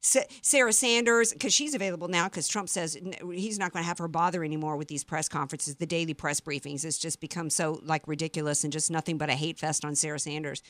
Sarah 0.00 0.72
Sanders, 0.72 1.32
because 1.32 1.52
she's 1.52 1.74
available 1.74 2.08
now 2.08 2.24
because 2.24 2.48
Trump 2.48 2.70
says 2.70 2.96
he's 3.32 3.58
not 3.58 3.72
going 3.72 3.82
to 3.82 3.86
have 3.86 3.98
her 3.98 4.08
bother 4.08 4.42
anymore 4.42 4.76
with 4.76 4.88
these 4.88 5.04
press 5.04 5.28
conferences, 5.28 5.76
the 5.76 5.86
daily 5.86 6.14
press 6.14 6.40
briefings. 6.40 6.84
It's 6.84 6.98
just 6.98 7.20
become 7.20 7.50
so 7.50 7.80
like 7.84 8.08
ridiculous 8.08 8.64
and 8.64 8.72
just 8.72 8.90
nothing 8.90 9.18
but 9.18 9.28
a 9.28 9.34
hate 9.34 9.58
fest 9.58 9.84
on 9.84 9.94
Sarah 9.94 10.18
Sanders. 10.18 10.62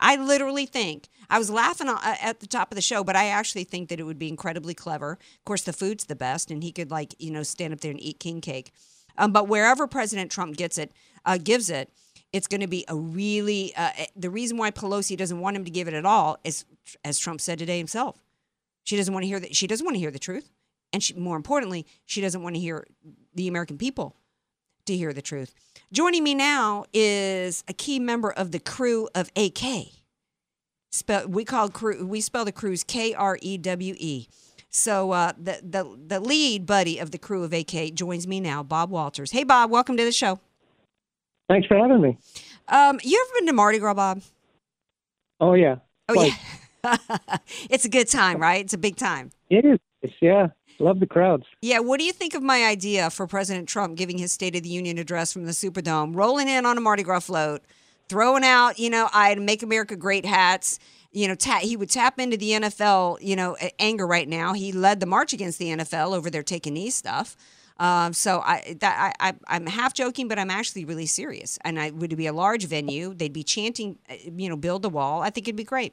I 0.00 0.16
literally 0.16 0.66
think 0.66 1.08
I 1.30 1.38
was 1.38 1.48
laughing 1.48 1.88
at 1.88 2.40
the 2.40 2.48
top 2.48 2.72
of 2.72 2.76
the 2.76 2.82
show, 2.82 3.04
but 3.04 3.14
I 3.14 3.26
actually 3.26 3.64
think 3.64 3.88
that 3.88 4.00
it 4.00 4.02
would 4.02 4.18
be 4.18 4.28
incredibly 4.28 4.74
clever. 4.74 5.12
Of 5.12 5.44
course, 5.44 5.62
the 5.62 5.72
food's 5.72 6.06
the 6.06 6.16
best, 6.16 6.50
and 6.50 6.64
he 6.64 6.72
could 6.72 6.90
like 6.90 7.14
you 7.20 7.30
know 7.30 7.44
stand 7.44 7.72
up 7.72 7.80
there 7.80 7.92
and 7.92 8.02
eat 8.02 8.18
king 8.18 8.40
cake. 8.40 8.72
Um, 9.16 9.32
but 9.32 9.46
wherever 9.46 9.86
President 9.86 10.30
Trump 10.32 10.56
gets 10.56 10.76
it, 10.76 10.90
uh, 11.24 11.38
gives 11.38 11.70
it, 11.70 11.92
it's 12.32 12.48
going 12.48 12.62
to 12.62 12.66
be 12.66 12.84
a 12.88 12.96
really. 12.96 13.72
Uh, 13.76 13.90
the 14.16 14.30
reason 14.30 14.56
why 14.56 14.72
Pelosi 14.72 15.16
doesn't 15.16 15.38
want 15.38 15.56
him 15.56 15.64
to 15.64 15.70
give 15.70 15.86
it 15.86 15.94
at 15.94 16.04
all 16.04 16.38
is, 16.42 16.64
as 17.04 17.18
Trump 17.18 17.40
said 17.40 17.60
today 17.60 17.78
himself, 17.78 18.20
she 18.84 18.96
doesn't 18.96 19.12
want 19.12 19.24
to 19.24 19.28
hear 19.28 19.40
that. 19.40 19.54
She 19.54 19.66
doesn't 19.66 19.84
want 19.84 19.94
to 19.94 20.00
hear 20.00 20.10
the 20.10 20.18
truth, 20.18 20.50
and 20.92 21.02
she, 21.02 21.14
more 21.14 21.36
importantly, 21.36 21.86
she 22.04 22.20
doesn't 22.20 22.42
want 22.42 22.54
to 22.56 22.60
hear 22.60 22.86
the 23.34 23.48
American 23.48 23.78
people 23.78 24.16
to 24.86 24.96
hear 24.96 25.12
the 25.12 25.22
truth. 25.22 25.54
Joining 25.92 26.24
me 26.24 26.34
now 26.34 26.84
is 26.92 27.64
a 27.68 27.72
key 27.72 27.98
member 27.98 28.30
of 28.30 28.50
the 28.50 28.60
krewe 28.60 29.08
of 29.14 29.30
AK. 29.36 29.92
Spell, 30.90 31.26
we 31.28 31.44
call 31.44 31.68
krewe. 31.68 32.02
We 32.02 32.20
spell 32.20 32.44
the 32.44 32.52
krewes 32.52 32.86
K 32.86 33.14
R 33.14 33.38
E 33.40 33.56
W 33.58 33.94
E. 33.98 34.28
So 34.70 35.12
uh, 35.12 35.32
the 35.38 35.60
the 35.62 35.98
the 36.06 36.20
lead 36.20 36.66
buddy 36.66 36.98
of 36.98 37.10
the 37.10 37.18
krewe 37.18 37.44
of 37.44 37.52
AK 37.52 37.94
joins 37.94 38.26
me 38.26 38.40
now, 38.40 38.62
Bob 38.62 38.90
Walters. 38.90 39.30
Hey, 39.30 39.44
Bob, 39.44 39.70
welcome 39.70 39.96
to 39.96 40.04
the 40.04 40.12
show. 40.12 40.40
Thanks 41.48 41.66
for 41.66 41.76
having 41.76 42.00
me. 42.00 42.18
Um, 42.68 42.98
you 43.02 43.22
ever 43.22 43.38
been 43.38 43.46
to 43.48 43.52
Mardi 43.52 43.78
Gras, 43.78 43.94
Bob? 43.94 44.22
Oh 45.40 45.54
yeah. 45.54 45.76
Oh 46.08 46.22
yeah. 46.22 46.34
it's 47.70 47.84
a 47.84 47.88
good 47.88 48.08
time, 48.08 48.38
right? 48.38 48.64
It's 48.64 48.74
a 48.74 48.78
big 48.78 48.96
time. 48.96 49.30
It 49.50 49.64
is. 49.64 49.78
It's, 50.02 50.14
yeah. 50.20 50.48
Love 50.78 51.00
the 51.00 51.06
crowds. 51.06 51.44
Yeah, 51.60 51.78
what 51.78 51.98
do 51.98 52.04
you 52.04 52.12
think 52.12 52.34
of 52.34 52.42
my 52.42 52.64
idea 52.64 53.10
for 53.10 53.26
President 53.26 53.68
Trump 53.68 53.96
giving 53.96 54.18
his 54.18 54.32
State 54.32 54.56
of 54.56 54.62
the 54.62 54.68
Union 54.68 54.98
address 54.98 55.32
from 55.32 55.44
the 55.44 55.52
Superdome, 55.52 56.16
rolling 56.16 56.48
in 56.48 56.66
on 56.66 56.76
a 56.76 56.80
Mardi 56.80 57.02
Gras 57.02 57.20
float, 57.20 57.62
throwing 58.08 58.42
out, 58.44 58.78
you 58.78 58.90
know, 58.90 59.08
I'd 59.12 59.40
make 59.40 59.62
America 59.62 59.96
great 59.96 60.26
hats. 60.26 60.78
You 61.12 61.28
know, 61.28 61.34
ta- 61.34 61.60
he 61.60 61.76
would 61.76 61.90
tap 61.90 62.18
into 62.18 62.36
the 62.36 62.52
NFL, 62.52 63.18
you 63.20 63.36
know, 63.36 63.56
anger 63.78 64.06
right 64.06 64.28
now. 64.28 64.54
He 64.54 64.72
led 64.72 64.98
the 64.98 65.06
march 65.06 65.32
against 65.32 65.58
the 65.58 65.66
NFL 65.66 66.14
over 66.14 66.30
their 66.30 66.42
taking 66.42 66.74
knee 66.74 66.90
stuff. 66.90 67.36
Um, 67.78 68.12
so 68.12 68.40
I, 68.40 68.76
that, 68.80 69.14
I, 69.20 69.28
I, 69.28 69.34
I'm 69.48 69.66
half 69.66 69.92
joking, 69.94 70.28
but 70.28 70.38
I'm 70.38 70.50
actually 70.50 70.84
really 70.84 71.06
serious. 71.06 71.58
And 71.64 71.78
I 71.78 71.90
would 71.90 72.16
be 72.16 72.26
a 72.26 72.32
large 72.32 72.66
venue. 72.66 73.14
They'd 73.14 73.32
be 73.32 73.42
chanting, 73.42 73.98
uh, 74.10 74.14
you 74.36 74.48
know, 74.48 74.56
build 74.56 74.82
the 74.82 74.88
wall. 74.88 75.20
I 75.22 75.30
think 75.30 75.48
it'd 75.48 75.56
be 75.56 75.64
great. 75.64 75.92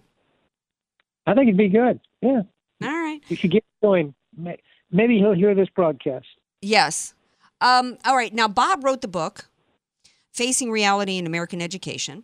I 1.29 1.35
think 1.35 1.47
it'd 1.47 1.57
be 1.57 1.69
good. 1.69 1.99
Yeah. 2.21 2.41
All 2.81 2.89
right. 2.89 3.19
You 3.27 3.35
should 3.35 3.51
get 3.51 3.63
going. 3.83 4.15
Maybe 4.91 5.19
he'll 5.19 5.33
hear 5.33 5.53
this 5.53 5.69
broadcast. 5.69 6.25
Yes. 6.59 7.13
Um, 7.61 7.97
all 8.03 8.15
right. 8.15 8.33
Now, 8.33 8.47
Bob 8.47 8.83
wrote 8.83 9.01
the 9.01 9.07
book, 9.07 9.47
Facing 10.31 10.71
Reality 10.71 11.19
in 11.19 11.27
American 11.27 11.61
Education. 11.61 12.23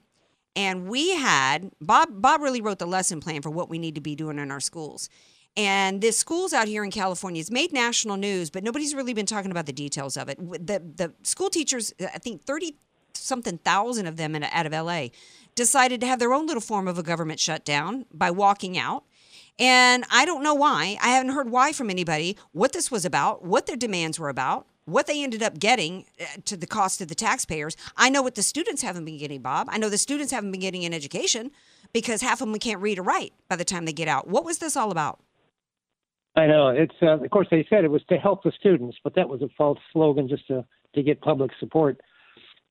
And 0.55 0.87
we 0.87 1.15
had, 1.15 1.69
Bob, 1.79 2.19
Bob 2.19 2.41
really 2.41 2.61
wrote 2.61 2.79
the 2.79 2.87
lesson 2.87 3.19
plan 3.19 3.43
for 3.43 3.51
what 3.51 3.69
we 3.69 3.77
need 3.77 3.93
to 3.93 4.01
be 4.01 4.15
doing 4.15 4.39
in 4.39 4.49
our 4.49 4.59
schools. 4.59 5.07
And 5.55 6.01
the 6.01 6.11
schools 6.11 6.51
out 6.51 6.67
here 6.67 6.83
in 6.83 6.89
California, 6.89 7.39
it's 7.39 7.51
made 7.51 7.73
national 7.73 8.17
news, 8.17 8.49
but 8.49 8.63
nobody's 8.63 8.95
really 8.95 9.13
been 9.13 9.27
talking 9.27 9.51
about 9.51 9.67
the 9.67 9.73
details 9.73 10.17
of 10.17 10.29
it. 10.29 10.39
The, 10.39 10.79
the 10.79 11.13
school 11.21 11.51
teachers, 11.51 11.93
I 12.01 12.17
think 12.17 12.43
30 12.43 12.75
something 13.13 13.57
thousand 13.59 14.07
of 14.07 14.17
them 14.17 14.35
in, 14.35 14.43
out 14.43 14.65
of 14.65 14.71
LA, 14.71 15.07
decided 15.55 16.01
to 16.01 16.07
have 16.07 16.19
their 16.19 16.33
own 16.33 16.45
little 16.45 16.61
form 16.61 16.87
of 16.87 16.97
a 16.97 17.03
government 17.03 17.39
shutdown 17.39 18.05
by 18.13 18.29
walking 18.31 18.77
out. 18.77 19.03
And 19.57 20.03
I 20.11 20.25
don't 20.25 20.43
know 20.43 20.53
why. 20.53 20.97
I 21.01 21.09
haven't 21.09 21.31
heard 21.31 21.49
why 21.49 21.71
from 21.71 21.89
anybody, 21.89 22.37
what 22.51 22.73
this 22.73 22.91
was 22.91 23.05
about, 23.05 23.43
what 23.43 23.65
their 23.65 23.77
demands 23.77 24.19
were 24.19 24.29
about. 24.29 24.67
what 24.85 25.07
they 25.07 25.23
ended 25.23 25.41
up 25.41 25.57
getting 25.59 26.05
uh, 26.21 26.25
to 26.45 26.55
the 26.55 26.67
cost 26.67 27.01
of 27.01 27.07
the 27.07 27.15
taxpayers. 27.15 27.75
I 27.97 28.09
know 28.09 28.21
what 28.21 28.35
the 28.35 28.43
students 28.43 28.83
haven't 28.83 29.05
been 29.05 29.17
getting, 29.17 29.41
Bob. 29.41 29.67
I 29.69 29.77
know 29.77 29.89
the 29.89 29.97
students 29.97 30.31
haven't 30.31 30.51
been 30.51 30.61
getting 30.61 30.85
an 30.85 30.93
education 30.93 31.51
because 31.91 32.21
half 32.21 32.41
of 32.41 32.47
them 32.47 32.59
can't 32.59 32.81
read 32.81 32.99
or 32.99 33.03
write 33.03 33.33
by 33.49 33.55
the 33.55 33.65
time 33.65 33.85
they 33.85 33.93
get 33.93 34.07
out. 34.07 34.27
What 34.27 34.45
was 34.45 34.59
this 34.59 34.77
all 34.77 34.91
about? 34.91 35.19
I 36.35 36.47
know. 36.47 36.67
It's 36.67 36.95
uh, 37.01 37.17
of 37.19 37.29
course 37.31 37.47
they 37.49 37.65
said 37.69 37.83
it 37.83 37.91
was 37.91 38.03
to 38.09 38.17
help 38.17 38.43
the 38.43 38.51
students, 38.51 38.97
but 39.03 39.15
that 39.15 39.29
was 39.29 39.41
a 39.41 39.49
false 39.57 39.79
slogan 39.91 40.27
just 40.27 40.47
to 40.47 40.65
to 40.93 41.01
get 41.01 41.21
public 41.21 41.51
support. 41.59 42.01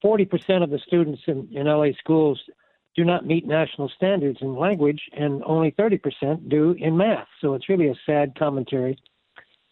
Forty 0.03 0.27
percent 0.27 0.63
of 0.63 0.71
the 0.71 0.79
students 0.79 1.23
in, 1.27 1.49
in 1.51 1.67
LA 1.67 1.89
schools 1.99 2.39
do 2.97 3.05
not 3.05 3.27
meet 3.27 3.47
national 3.47 3.89
standards 3.97 4.39
in 4.41 4.57
language, 4.57 5.01
and 5.13 5.43
only 5.45 5.71
thirty 5.71 5.99
percent 5.99 6.49
do 6.49 6.75
in 6.79 6.97
math. 6.97 7.27
So 7.41 7.55
it's 7.55 7.69
really 7.69 7.89
a 7.89 7.95
sad 8.07 8.39
commentary. 8.39 8.99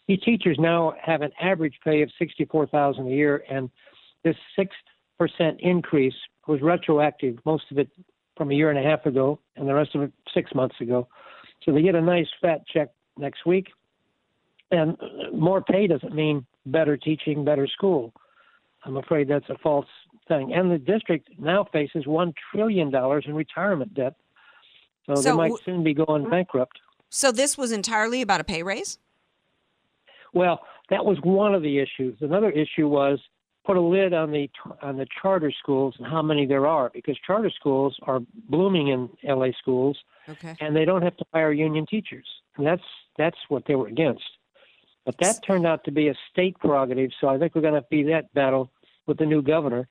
These 0.09 0.21
teachers 0.21 0.57
now 0.59 0.95
have 1.01 1.23
an 1.23 1.33
average 1.41 1.79
pay 1.85 2.03
of 2.03 2.11
sixty-four 2.19 2.67
thousand 2.69 3.07
a 3.07 3.11
year, 3.11 3.45
and 3.49 3.71
this 4.25 4.37
six 4.57 4.75
percent 5.19 5.61
increase 5.61 6.15
was 6.47 6.61
retroactive. 6.61 7.39
Most 7.45 7.65
of 7.71 7.79
it 7.79 7.89
from 8.37 8.51
a 8.51 8.55
year 8.55 8.71
and 8.71 8.79
a 8.79 8.83
half 8.83 9.07
ago, 9.07 9.39
and 9.57 9.69
the 9.69 9.75
rest 9.75 9.95
of 9.95 10.03
it 10.03 10.13
six 10.35 10.55
months 10.55 10.77
ago. 10.81 11.07
So 11.65 11.73
they 11.73 11.83
get 11.83 11.95
a 11.95 12.01
nice 12.01 12.27
fat 12.41 12.67
check 12.67 12.89
next 13.19 13.47
week 13.47 13.69
and 14.73 14.97
more 15.33 15.61
pay 15.63 15.87
doesn't 15.87 16.15
mean 16.15 16.45
better 16.67 16.97
teaching, 16.97 17.45
better 17.45 17.69
school. 17.69 18.13
I'm 18.85 18.97
afraid 18.97 19.29
that's 19.29 19.49
a 19.49 19.59
false 19.59 19.87
thing. 20.29 20.53
And 20.53 20.71
the 20.71 20.79
district 20.79 21.29
now 21.39 21.67
faces 21.73 22.05
$1 22.05 22.33
trillion 22.53 22.95
in 22.95 23.35
retirement 23.35 23.95
debt. 23.95 24.15
So, 25.07 25.17
So 25.17 25.23
they 25.23 25.37
might 25.37 25.53
soon 25.65 25.83
be 25.83 25.95
going 25.95 26.29
bankrupt. 26.29 26.79
So 27.11 27.33
this 27.33 27.59
was 27.59 27.73
entirely 27.73 28.23
about 28.23 28.41
a 28.41 28.45
pay 28.45 28.63
raise? 28.63 28.99
Well, 30.33 30.61
that 30.91 31.05
was 31.05 31.19
one 31.23 31.55
of 31.55 31.63
the 31.63 31.79
issues. 31.79 32.17
Another 32.21 32.51
issue 32.51 32.89
was 32.89 33.19
put 33.65 33.77
a 33.77 33.81
lid 33.81 34.13
on 34.13 34.33
the 34.33 34.49
on 34.81 34.97
the 34.97 35.07
charter 35.21 35.53
schools 35.63 35.95
and 35.99 36.07
how 36.07 36.23
many 36.23 36.47
there 36.47 36.67
are 36.67 36.91
because 36.93 37.17
charter 37.25 37.51
schools 37.51 37.97
are 38.03 38.21
blooming 38.49 38.89
in 38.89 39.09
LA 39.23 39.49
schools 39.61 39.97
Okay. 40.29 40.57
and 40.61 40.75
they 40.75 40.85
don't 40.85 41.03
have 41.03 41.17
to 41.19 41.25
hire 41.33 41.53
union 41.53 41.87
teachers. 41.87 42.27
And 42.57 42.67
that's 42.67 42.83
that's 43.19 43.37
what 43.49 43.65
they 43.67 43.75
were 43.75 43.89
against. 43.89 44.25
But 45.05 45.17
that 45.19 45.43
turned 45.45 45.67
out 45.67 45.85
to 45.85 45.91
be 45.91 46.09
a 46.09 46.15
state 46.31 46.57
prerogative, 46.59 47.11
so 47.21 47.29
I 47.29 47.39
think 47.39 47.55
we're 47.55 47.63
going 47.63 47.75
to 47.75 47.87
be 47.91 48.05
that 48.05 48.33
battle 48.35 48.71
with 49.07 49.19
the 49.19 49.27
new 49.27 49.43
governor 49.43 49.89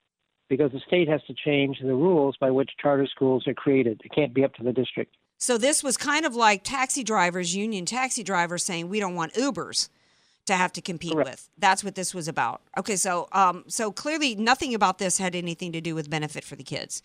because 0.47 0.71
the 0.71 0.79
state 0.85 1.07
has 1.09 1.21
to 1.23 1.33
change 1.33 1.79
the 1.81 1.93
rules 1.93 2.35
by 2.37 2.51
which 2.51 2.69
charter 2.81 3.07
schools 3.07 3.47
are 3.47 3.53
created. 3.53 4.01
It 4.03 4.11
can't 4.13 4.33
be 4.33 4.43
up 4.43 4.53
to 4.55 4.63
the 4.63 4.73
district. 4.73 5.15
So 5.37 5.57
this 5.57 5.83
was 5.83 5.97
kind 5.97 6.25
of 6.25 6.35
like 6.35 6.63
taxi 6.63 7.03
drivers, 7.03 7.55
union 7.55 7.85
taxi 7.85 8.23
drivers 8.23 8.63
saying 8.63 8.89
we 8.89 8.99
don't 8.99 9.15
want 9.15 9.33
Ubers 9.33 9.89
to 10.45 10.53
have 10.53 10.73
to 10.73 10.81
compete 10.81 11.15
with. 11.15 11.49
That's 11.57 11.83
what 11.83 11.95
this 11.95 12.13
was 12.13 12.27
about. 12.27 12.61
Okay, 12.77 12.95
so 12.95 13.27
um, 13.31 13.63
so 13.67 13.91
clearly 13.91 14.35
nothing 14.35 14.73
about 14.73 14.97
this 14.97 15.17
had 15.17 15.35
anything 15.35 15.71
to 15.71 15.81
do 15.81 15.95
with 15.95 16.09
benefit 16.09 16.43
for 16.43 16.55
the 16.55 16.63
kids. 16.63 17.01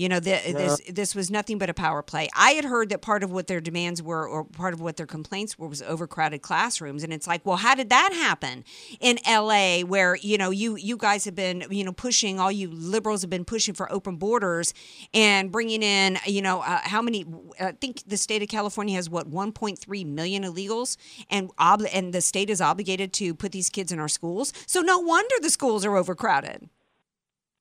You 0.00 0.08
know, 0.08 0.18
the, 0.18 0.30
No. 0.30 0.52
this 0.52 0.80
this 0.88 1.14
was 1.14 1.30
nothing 1.30 1.58
but 1.58 1.68
a 1.68 1.74
power 1.74 2.00
play. 2.00 2.30
I 2.34 2.52
had 2.52 2.64
heard 2.64 2.88
that 2.88 3.02
part 3.02 3.22
of 3.22 3.30
what 3.30 3.48
their 3.48 3.60
demands 3.60 4.02
were, 4.02 4.26
or 4.26 4.44
part 4.44 4.72
of 4.72 4.80
what 4.80 4.96
their 4.96 5.04
complaints 5.04 5.58
were, 5.58 5.68
was 5.68 5.82
overcrowded 5.82 6.40
classrooms. 6.40 7.04
And 7.04 7.12
it's 7.12 7.26
like, 7.26 7.44
well, 7.44 7.58
how 7.58 7.74
did 7.74 7.90
that 7.90 8.14
happen 8.14 8.64
in 8.98 9.18
L.A., 9.26 9.84
where 9.84 10.16
you 10.16 10.38
know 10.38 10.48
you 10.48 10.76
you 10.76 10.96
guys 10.96 11.26
have 11.26 11.34
been 11.34 11.66
you 11.70 11.84
know 11.84 11.92
pushing, 11.92 12.40
all 12.40 12.50
you 12.50 12.70
liberals 12.70 13.20
have 13.20 13.28
been 13.28 13.44
pushing 13.44 13.74
for 13.74 13.92
open 13.92 14.16
borders 14.16 14.72
and 15.12 15.52
bringing 15.52 15.82
in 15.82 16.16
you 16.24 16.40
know 16.40 16.60
uh, 16.60 16.80
how 16.84 17.02
many? 17.02 17.26
I 17.60 17.72
think 17.72 18.02
the 18.06 18.16
state 18.16 18.40
of 18.42 18.48
California 18.48 18.94
has 18.94 19.10
what 19.10 19.30
1.3 19.30 20.06
million 20.06 20.44
illegals, 20.44 20.96
and 21.28 21.50
ob- 21.60 21.84
and 21.92 22.14
the 22.14 22.22
state 22.22 22.48
is 22.48 22.62
obligated 22.62 23.12
to 23.12 23.34
put 23.34 23.52
these 23.52 23.68
kids 23.68 23.92
in 23.92 23.98
our 23.98 24.08
schools. 24.08 24.54
So 24.66 24.80
no 24.80 24.98
wonder 24.98 25.34
the 25.42 25.50
schools 25.50 25.84
are 25.84 25.94
overcrowded. 25.98 26.70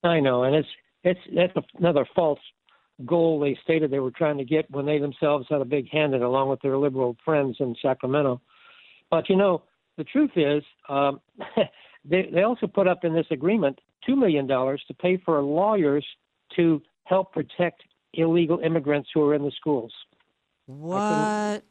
I 0.05 0.21
know, 0.21 0.43
and 0.43 0.55
it's 0.55 0.69
it's 1.03 1.19
that's 1.35 1.53
another 1.77 2.05
false 2.15 2.39
goal 3.05 3.39
they 3.39 3.57
stated 3.63 3.91
they 3.91 3.99
were 3.99 4.11
trying 4.11 4.37
to 4.37 4.43
get 4.43 4.69
when 4.71 4.85
they 4.85 4.99
themselves 4.99 5.45
had 5.49 5.61
a 5.61 5.65
big 5.65 5.89
hand 5.89 6.13
in 6.13 6.21
it, 6.21 6.25
along 6.25 6.49
with 6.49 6.61
their 6.61 6.77
liberal 6.77 7.15
friends 7.23 7.57
in 7.59 7.75
Sacramento. 7.81 8.41
But 9.09 9.29
you 9.29 9.35
know, 9.35 9.63
the 9.97 10.03
truth 10.03 10.31
is, 10.35 10.63
um, 10.87 11.21
they 12.05 12.29
they 12.33 12.43
also 12.43 12.67
put 12.67 12.87
up 12.87 13.03
in 13.03 13.13
this 13.13 13.27
agreement 13.31 13.79
two 14.05 14.15
million 14.15 14.47
dollars 14.47 14.83
to 14.87 14.93
pay 14.93 15.17
for 15.17 15.41
lawyers 15.41 16.05
to 16.55 16.81
help 17.03 17.33
protect 17.33 17.83
illegal 18.13 18.59
immigrants 18.59 19.09
who 19.13 19.23
are 19.23 19.35
in 19.35 19.43
the 19.43 19.51
schools. 19.51 19.93
What? 20.65 21.63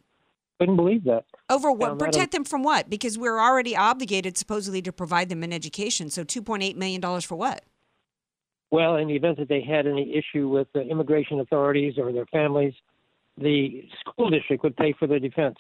Couldn't 0.59 0.77
believe 0.77 1.05
that. 1.05 1.25
Over 1.49 1.71
what? 1.71 1.99
Protect 1.99 2.33
them 2.33 2.45
from 2.45 2.65
what? 2.65 2.91
Because 2.91 3.17
we're 3.17 3.39
already 3.39 3.77
obligated 3.77 4.37
supposedly 4.37 4.83
to 4.83 4.93
provide 4.93 5.29
them 5.29 5.45
an 5.45 5.53
education. 5.53 6.11
So 6.11 6.25
two 6.25 6.43
point 6.43 6.63
eight 6.63 6.77
million 6.77 7.01
dollars 7.01 7.25
for 7.25 7.37
what? 7.37 7.65
Well, 8.71 8.97
in 8.97 9.09
the 9.09 9.17
event 9.17 9.39
that 9.39 9.49
they 9.49 9.63
had 9.63 9.87
any 9.87 10.15
issue 10.15 10.49
with 10.49 10.69
the 10.75 10.83
immigration 10.83 11.41
authorities 11.41 11.95
or 11.97 12.13
their 12.13 12.27
families, 12.27 12.75
the 13.39 13.85
school 14.01 14.31
district 14.31 14.63
would 14.63 14.77
pay 14.77 14.95
for 14.99 15.07
their 15.07 15.21
defense, 15.21 15.57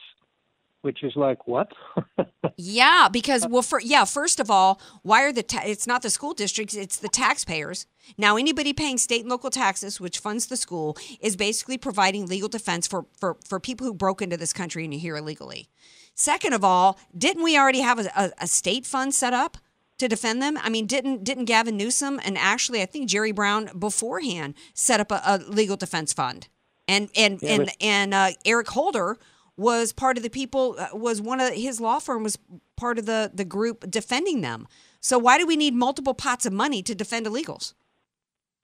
which 0.83 1.03
is 1.03 1.13
like 1.17 1.47
what? 1.47 1.73
Yeah, 2.61 3.07
because 3.11 3.47
well, 3.47 3.63
for 3.63 3.81
yeah, 3.81 4.05
first 4.05 4.41
of 4.41 4.51
all, 4.51 4.81
why 5.03 5.23
are 5.23 5.33
the 5.33 5.45
ta- 5.45 5.63
it's 5.65 5.87
not 5.87 6.03
the 6.03 6.11
school 6.11 6.35
districts, 6.35 6.75
it's 6.75 6.97
the 6.97 7.09
taxpayers. 7.09 7.87
Now, 8.19 8.37
anybody 8.37 8.73
paying 8.73 8.99
state 8.99 9.21
and 9.21 9.31
local 9.31 9.49
taxes, 9.49 10.01
which 10.01 10.19
funds 10.19 10.47
the 10.47 10.57
school, 10.57 10.97
is 11.21 11.37
basically 11.37 11.79
providing 11.79 12.27
legal 12.27 12.49
defense 12.49 12.89
for 12.89 13.07
for 13.17 13.37
for 13.47 13.61
people 13.61 13.87
who 13.87 13.95
broke 13.95 14.21
into 14.21 14.37
this 14.37 14.53
country 14.53 14.85
and 14.85 14.93
are 14.93 14.99
here 14.99 15.17
illegally. 15.17 15.69
Second 16.17 16.53
of 16.53 16.65
all, 16.65 16.99
didn't 17.17 17.45
we 17.45 17.57
already 17.57 17.79
have 17.79 18.01
a, 18.01 18.11
a, 18.17 18.33
a 18.41 18.47
state 18.49 18.85
fund 18.85 19.15
set 19.15 19.33
up? 19.33 19.57
To 19.99 20.09
defend 20.09 20.41
them. 20.41 20.59
I 20.63 20.69
mean, 20.69 20.87
didn't 20.87 21.25
didn't 21.25 21.45
Gavin 21.45 21.77
Newsom 21.77 22.21
and 22.25 22.39
actually 22.39 22.83
I 22.83 22.87
think 22.87 23.09
Jerry 23.09 23.33
Brown 23.33 23.71
beforehand 23.79 24.55
set 24.75 25.01
up 25.01 25.11
a, 25.11 25.21
a 25.25 25.39
legal 25.39 25.77
defense 25.77 26.13
fund, 26.13 26.49
and 26.87 27.11
and 27.17 27.41
Yeah, 27.43 27.53
and 27.53 27.71
and 27.81 28.15
uh, 28.15 28.31
Eric 28.45 28.69
Holder 28.69 29.19
was 29.57 29.93
part 29.93 30.17
of 30.17 30.23
the 30.23 30.31
people 30.31 30.77
uh, 30.79 30.89
was 30.93 31.21
one 31.21 31.41
of 31.41 31.53
his 31.53 31.81
law 31.81 31.99
firm 31.99 32.23
was 32.23 32.39
part 32.77 32.99
of 32.99 33.07
the 33.07 33.31
the 33.35 33.45
group 33.45 33.91
defending 33.91 34.41
them. 34.41 34.67
So 35.01 35.19
why 35.19 35.39
do 35.39 35.47
we 35.47 35.57
need 35.57 35.75
multiple 35.75 36.15
pots 36.15 36.47
of 36.47 36.53
money 36.53 36.83
to 36.83 36.95
defend 36.95 37.27
illegals? 37.27 37.75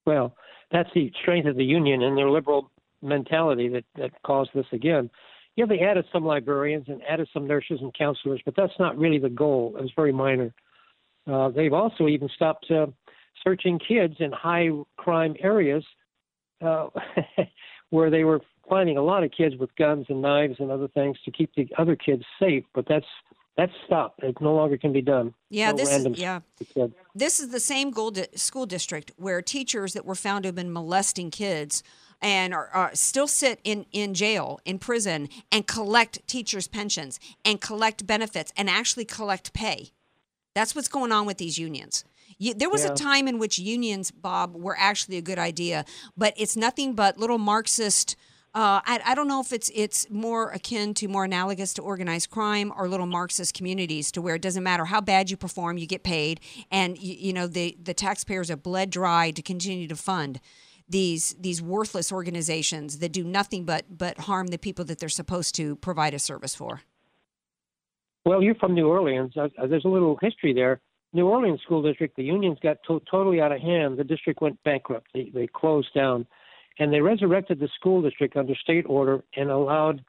Well, 0.07 0.35
that's 0.71 0.91
the 0.95 1.13
strength 1.23 1.47
of 1.47 1.57
the 1.57 1.65
union 1.65 2.03
and 2.03 2.17
their 2.17 2.31
liberal 2.31 2.71
mentality 3.03 3.69
that, 3.69 3.85
that 3.97 4.11
caused 4.23 4.51
this 4.55 4.67
again. 4.73 5.11
Yeah, 5.57 5.67
they 5.67 5.81
added 5.81 6.05
some 6.13 6.25
librarians 6.25 6.87
and 6.89 7.01
added 7.09 7.29
some 7.33 7.47
nurses 7.47 7.79
and 7.81 7.95
counselors, 7.95 8.41
but 8.45 8.55
that's 8.57 8.73
not 8.79 8.99
really 8.99 9.19
the 9.19 9.29
goal. 9.29 9.75
It 9.79 9.83
was 9.83 9.93
very 9.95 10.13
minor. 10.13 10.53
Uh, 11.31 11.49
they've 11.51 11.73
also 11.73 12.09
even 12.09 12.29
stopped 12.35 12.71
uh, 12.71 12.87
searching 13.43 13.79
kids 13.79 14.15
in 14.19 14.33
high 14.33 14.69
crime 14.97 15.35
areas 15.41 15.85
uh, 16.65 16.89
where 17.91 18.11
they 18.11 18.25
were 18.25 18.41
finding 18.69 18.97
a 18.97 19.03
lot 19.03 19.23
of 19.23 19.31
kids 19.31 19.57
with 19.57 19.75
guns 19.77 20.07
and 20.09 20.23
knives 20.23 20.57
and 20.59 20.71
other 20.71 20.89
things 20.89 21.17
to 21.25 21.31
keep 21.31 21.55
the 21.55 21.69
other 21.79 21.97
kids 21.97 22.23
safe. 22.41 22.65
But 22.75 22.87
that's 22.89 23.07
that's 23.57 23.73
stopped. 23.87 24.23
It 24.23 24.41
no 24.41 24.55
longer 24.55 24.77
can 24.77 24.93
be 24.93 25.03
done. 25.03 25.33
Yeah, 25.49 25.71
no 25.71 25.77
this 25.77 25.91
is 25.91 26.19
yeah. 26.19 26.41
This 27.15 27.39
is 27.39 27.51
the 27.51 27.61
same 27.61 27.93
school 28.35 28.67
district 28.67 29.13
where 29.17 29.41
teachers 29.41 29.93
that 29.93 30.05
were 30.05 30.17
found 30.17 30.43
to 30.43 30.49
have 30.49 30.57
been 30.57 30.73
molesting 30.73 31.31
kids 31.31 31.83
and 32.21 32.55
are, 32.55 32.69
are 32.69 32.91
still 32.95 33.29
sit 33.29 33.61
in, 33.65 33.87
in 33.93 34.15
jail, 34.15 34.59
in 34.65 34.79
prison, 34.79 35.29
and 35.53 35.67
collect 35.67 36.27
teachers' 36.27 36.67
pensions 36.67 37.21
and 37.45 37.61
collect 37.61 38.07
benefits 38.07 38.53
and 38.57 38.71
actually 38.71 39.05
collect 39.05 39.53
pay. 39.53 39.91
That's 40.55 40.75
what's 40.75 40.89
going 40.89 41.13
on 41.13 41.27
with 41.27 41.39
these 41.39 41.59
unions. 41.59 42.05
You, 42.39 42.55
there 42.55 42.71
was 42.71 42.85
Yeah. 42.85 42.93
a 42.93 42.97
time 42.97 43.29
in 43.29 43.39
which 43.39 43.59
unions, 43.59 44.11
Bob, 44.11 44.55
were 44.57 44.77
actually 44.79 45.17
a 45.19 45.23
good 45.23 45.39
idea, 45.39 45.85
but 46.17 46.35
it's 46.37 46.57
nothing 46.57 46.95
but 46.95 47.19
little 47.19 47.39
Marxist. 47.39 48.17
Uh, 48.55 48.81
I, 48.87 49.01
I 49.05 49.15
don't 49.17 49.27
know 49.27 49.41
if 49.41 49.53
it's 49.53 49.71
it's 49.75 50.09
more 50.11 50.51
akin 50.51 50.95
to 50.95 51.09
more 51.09 51.25
analogous 51.25 51.75
to 51.75 51.83
organized 51.83 52.31
crime 52.31 52.73
or 52.77 52.89
little 52.89 53.07
Marxist 53.07 53.53
communities, 53.53 54.13
to 54.13 54.23
where 54.23 54.37
it 54.37 54.43
doesn't 54.43 54.63
matter 54.63 54.85
how 54.85 55.01
bad 55.01 55.29
you 55.31 55.37
perform, 55.37 55.77
you 55.77 55.87
get 55.87 56.05
paid, 56.05 56.41
and 56.71 56.97
you, 56.99 57.15
you 57.15 57.33
know 57.33 57.47
the 57.49 57.77
the 57.83 57.95
taxpayers 57.95 58.51
are 58.51 58.57
bled 58.57 58.91
dry 58.91 59.33
to 59.33 59.43
continue 59.43 59.89
to 59.89 59.97
fund 59.97 60.41
these 60.89 61.35
these 61.41 61.61
worthless 61.63 62.13
organizations 62.13 62.99
that 62.99 63.11
do 63.13 63.25
nothing 63.25 63.65
but 63.65 63.85
but 63.99 64.19
harm 64.21 64.49
the 64.49 64.59
people 64.59 64.85
that 64.85 64.99
they're 65.01 65.09
supposed 65.09 65.55
to 65.57 65.75
provide 65.77 66.15
a 66.15 66.19
service 66.21 66.55
for. 66.55 66.83
Well, 68.25 68.43
you're 68.43 68.55
from 68.55 68.75
New 68.75 68.89
Orleans. 68.89 69.37
Uh, 69.37 69.49
uh, 69.59 69.67
there's 69.67 69.85
a 69.85 69.89
little 69.89 70.19
history 70.21 70.53
there. 70.55 70.81
New 71.13 71.29
Orleans 71.29 71.61
School 71.63 71.83
District, 71.83 72.17
the 72.17 72.25
unions 72.25 72.59
got 72.63 72.79
to- 72.87 73.03
totally 73.11 73.41
out 73.41 73.53
of 73.53 73.61
hand. 73.61 73.99
The 73.99 74.05
district 74.05 74.41
went 74.41 74.63
bankrupt. 74.65 75.09
They, 75.15 75.31
they 75.33 75.47
closed 75.47 75.93
down. 75.95 76.27
And 76.79 76.93
they 76.93 77.01
resurrected 77.01 77.61
the 77.61 77.69
school 77.79 78.03
district 78.03 78.37
under 78.37 78.55
state 78.57 78.85
order 78.89 79.23
and 79.37 79.51
allowed 79.51 80.05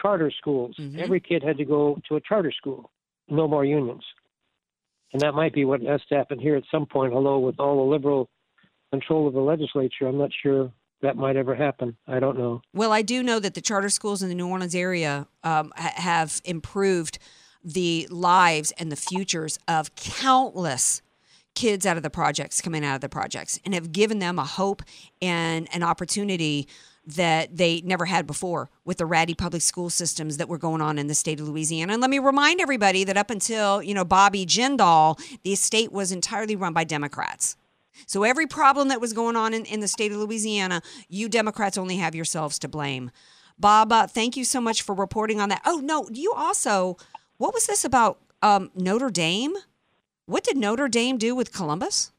charter 0.00 0.30
schools. 0.30 0.76
Every 0.96 1.20
kid 1.20 1.42
had 1.42 1.58
to 1.58 1.64
go 1.64 2.00
to 2.08 2.16
a 2.16 2.20
charter 2.20 2.52
school. 2.52 2.90
No 3.28 3.46
more 3.46 3.64
unions. 3.66 4.02
And 5.12 5.20
that 5.20 5.34
might 5.34 5.52
be 5.52 5.64
what 5.64 5.82
has 5.82 6.00
to 6.08 6.14
happen 6.16 6.38
here 6.38 6.56
at 6.56 6.62
some 6.70 6.86
point, 6.86 7.12
although 7.12 7.38
with 7.40 7.58
all 7.58 7.76
the 7.84 7.90
liberal 7.90 8.30
control 8.92 9.26
of 9.28 9.34
the 9.34 9.40
legislature, 9.40 10.06
I'm 10.06 10.16
not 10.16 10.30
sure 10.42 10.72
that 11.02 11.16
might 11.16 11.36
ever 11.36 11.54
happen. 11.54 11.96
I 12.06 12.20
don't 12.20 12.38
know. 12.38 12.62
Well, 12.72 12.92
I 12.92 13.02
do 13.02 13.22
know 13.22 13.40
that 13.40 13.54
the 13.54 13.60
charter 13.60 13.88
schools 13.88 14.22
in 14.22 14.28
the 14.28 14.34
New 14.34 14.46
Orleans 14.48 14.74
area 14.74 15.26
um, 15.42 15.72
have 15.76 16.40
improved 16.44 17.18
the 17.62 18.06
lives 18.10 18.72
and 18.78 18.90
the 18.90 18.96
futures 18.96 19.58
of 19.68 19.94
countless 19.94 21.02
kids 21.54 21.84
out 21.84 21.96
of 21.96 22.02
the 22.02 22.10
projects 22.10 22.60
coming 22.60 22.84
out 22.84 22.94
of 22.94 23.00
the 23.00 23.08
projects 23.08 23.58
and 23.64 23.74
have 23.74 23.92
given 23.92 24.18
them 24.18 24.38
a 24.38 24.44
hope 24.44 24.82
and 25.20 25.68
an 25.74 25.82
opportunity 25.82 26.66
that 27.06 27.56
they 27.56 27.80
never 27.80 28.04
had 28.04 28.26
before 28.26 28.70
with 28.84 28.98
the 28.98 29.06
ratty 29.06 29.34
public 29.34 29.62
school 29.62 29.90
systems 29.90 30.36
that 30.36 30.48
were 30.48 30.58
going 30.58 30.80
on 30.80 30.98
in 30.98 31.06
the 31.06 31.14
state 31.14 31.40
of 31.40 31.48
Louisiana. 31.48 31.94
And 31.94 32.00
let 32.00 32.10
me 32.10 32.18
remind 32.18 32.60
everybody 32.60 33.04
that 33.04 33.16
up 33.16 33.30
until, 33.30 33.82
you 33.82 33.94
know, 33.94 34.04
Bobby 34.04 34.46
Jindal, 34.46 35.18
the 35.42 35.54
state 35.54 35.92
was 35.92 36.12
entirely 36.12 36.56
run 36.56 36.72
by 36.72 36.84
Democrats. 36.84 37.56
So 38.06 38.22
every 38.22 38.46
problem 38.46 38.88
that 38.88 39.00
was 39.00 39.12
going 39.12 39.36
on 39.36 39.52
in, 39.54 39.64
in 39.64 39.80
the 39.80 39.88
state 39.88 40.12
of 40.12 40.18
Louisiana, 40.18 40.82
you 41.08 41.28
Democrats 41.28 41.76
only 41.76 41.96
have 41.96 42.14
yourselves 42.14 42.58
to 42.60 42.68
blame. 42.68 43.10
Bob, 43.58 43.92
uh, 43.92 44.06
thank 44.06 44.36
you 44.36 44.44
so 44.44 44.60
much 44.60 44.82
for 44.82 44.94
reporting 44.94 45.40
on 45.40 45.48
that. 45.48 45.62
Oh, 45.66 45.80
no, 45.82 46.08
you 46.10 46.32
also, 46.32 46.96
what 47.40 47.54
was 47.54 47.66
this 47.66 47.86
about 47.86 48.18
um, 48.42 48.70
Notre 48.74 49.08
Dame? 49.08 49.54
What 50.26 50.44
did 50.44 50.58
Notre 50.58 50.88
Dame 50.88 51.16
do 51.16 51.34
with 51.34 51.54
Columbus? 51.54 52.12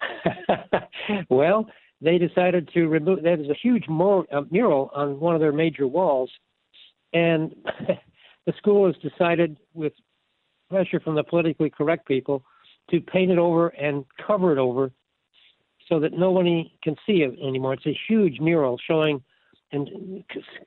well, 1.28 1.66
they 2.00 2.18
decided 2.18 2.70
to 2.72 2.86
remove. 2.86 3.24
There 3.24 3.36
was 3.36 3.50
a 3.50 3.58
huge 3.60 3.86
uh, 3.88 4.42
mural 4.52 4.92
on 4.94 5.18
one 5.18 5.34
of 5.34 5.40
their 5.40 5.50
major 5.50 5.88
walls, 5.88 6.30
and 7.12 7.52
the 8.46 8.52
school 8.56 8.86
has 8.86 8.94
decided, 9.02 9.58
with 9.74 9.92
pressure 10.70 11.00
from 11.00 11.16
the 11.16 11.24
politically 11.24 11.68
correct 11.68 12.06
people, 12.06 12.44
to 12.90 13.00
paint 13.00 13.32
it 13.32 13.38
over 13.38 13.70
and 13.70 14.04
cover 14.24 14.52
it 14.52 14.58
over, 14.58 14.92
so 15.88 15.98
that 15.98 16.12
nobody 16.12 16.72
can 16.84 16.94
see 17.04 17.22
it 17.24 17.36
anymore. 17.44 17.74
It's 17.74 17.86
a 17.86 17.98
huge 18.06 18.38
mural 18.38 18.78
showing 18.86 19.20
and 19.72 20.22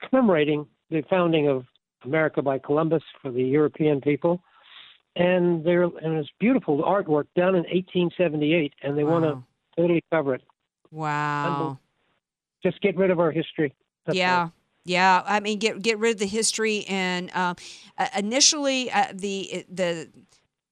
commemorating 0.10 0.66
the 0.90 1.04
founding 1.10 1.48
of 1.48 1.64
America 2.06 2.42
by 2.42 2.60
Columbus 2.60 3.04
for 3.22 3.32
the 3.32 3.44
European 3.44 4.02
people. 4.02 4.42
And 5.16 5.66
there, 5.66 5.84
and 5.84 6.18
it's 6.18 6.30
beautiful 6.40 6.82
artwork 6.84 7.26
done 7.36 7.56
in 7.56 7.64
1878, 7.64 8.74
and 8.82 8.98
they 8.98 9.04
want 9.04 9.26
to 9.26 9.44
totally 9.76 10.04
cover 10.10 10.36
it. 10.36 10.42
Wow. 10.90 11.80
Just 12.64 12.82
get 12.82 12.96
rid 12.96 13.12
of 13.12 13.20
our 13.20 13.32
history. 13.32 13.74
That's 14.06 14.18
yeah. 14.18 14.40
all. 14.40 14.54
Yeah, 14.84 15.22
I 15.28 15.42
mean, 15.42 15.60
get 15.60 15.82
get 15.84 16.00
rid 16.00 16.14
of 16.14 16.20
the 16.20 16.26
history 16.26 16.86
and 16.88 17.30
uh, 17.36 17.54
uh, 18.00 18.08
initially 18.18 18.90
uh, 18.90 19.14
the 19.14 19.64
the 19.70 20.10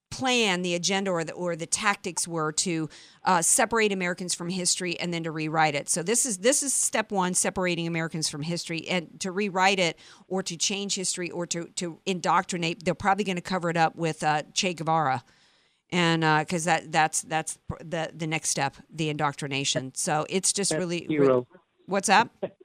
plan, 0.10 0.62
the 0.62 0.76
agenda, 0.76 1.12
or 1.12 1.24
the 1.24 1.34
or 1.34 1.55
the 1.55 1.66
tactics 1.66 2.28
were 2.28 2.51
to 2.53 2.89
uh, 3.24 3.41
separate 3.41 3.91
Americans 3.91 4.34
from 4.34 4.49
history 4.49 4.99
and 4.99 5.14
then 5.14 5.24
to 5.24 5.32
rewrite 5.32 5.76
it. 5.76 5.89
So 5.89 6.03
this 6.03 6.26
is 6.26 6.39
this 6.39 6.64
is 6.64 6.74
step 6.74 7.12
one: 7.12 7.34
separating 7.34 7.88
Americans 7.88 8.30
from 8.30 8.41
history, 8.41 8.88
and 8.88 9.20
to 9.20 9.32
rewrite 9.32 9.80
it 9.80 9.97
or 10.28 10.43
to 10.43 10.57
change 10.57 10.95
history 10.95 11.30
or 11.32 11.45
to 11.47 11.66
to 11.76 11.99
indoctrinate. 12.05 12.84
They're 12.86 12.95
probably 12.95 13.24
going 13.24 13.38
to 13.38 13.41
cover 13.41 13.70
it 13.70 13.78
up 13.78 13.95
with 13.95 14.24
uh, 14.24 14.43
Che 14.53 14.74
Guevara 14.74 15.24
and 15.91 16.22
because 16.45 16.66
that 16.66 16.91
that's 16.91 17.22
that's 17.24 17.57
the 17.80 18.12
the 18.14 18.28
next 18.28 18.49
step, 18.49 18.76
the 18.91 19.10
indoctrination. 19.10 19.93
So 19.95 20.26
it's 20.30 20.53
just 20.53 20.72
That's 20.72 20.80
really, 20.80 21.07
the 21.07 21.45
what's 21.86 22.07
that? 22.07 22.30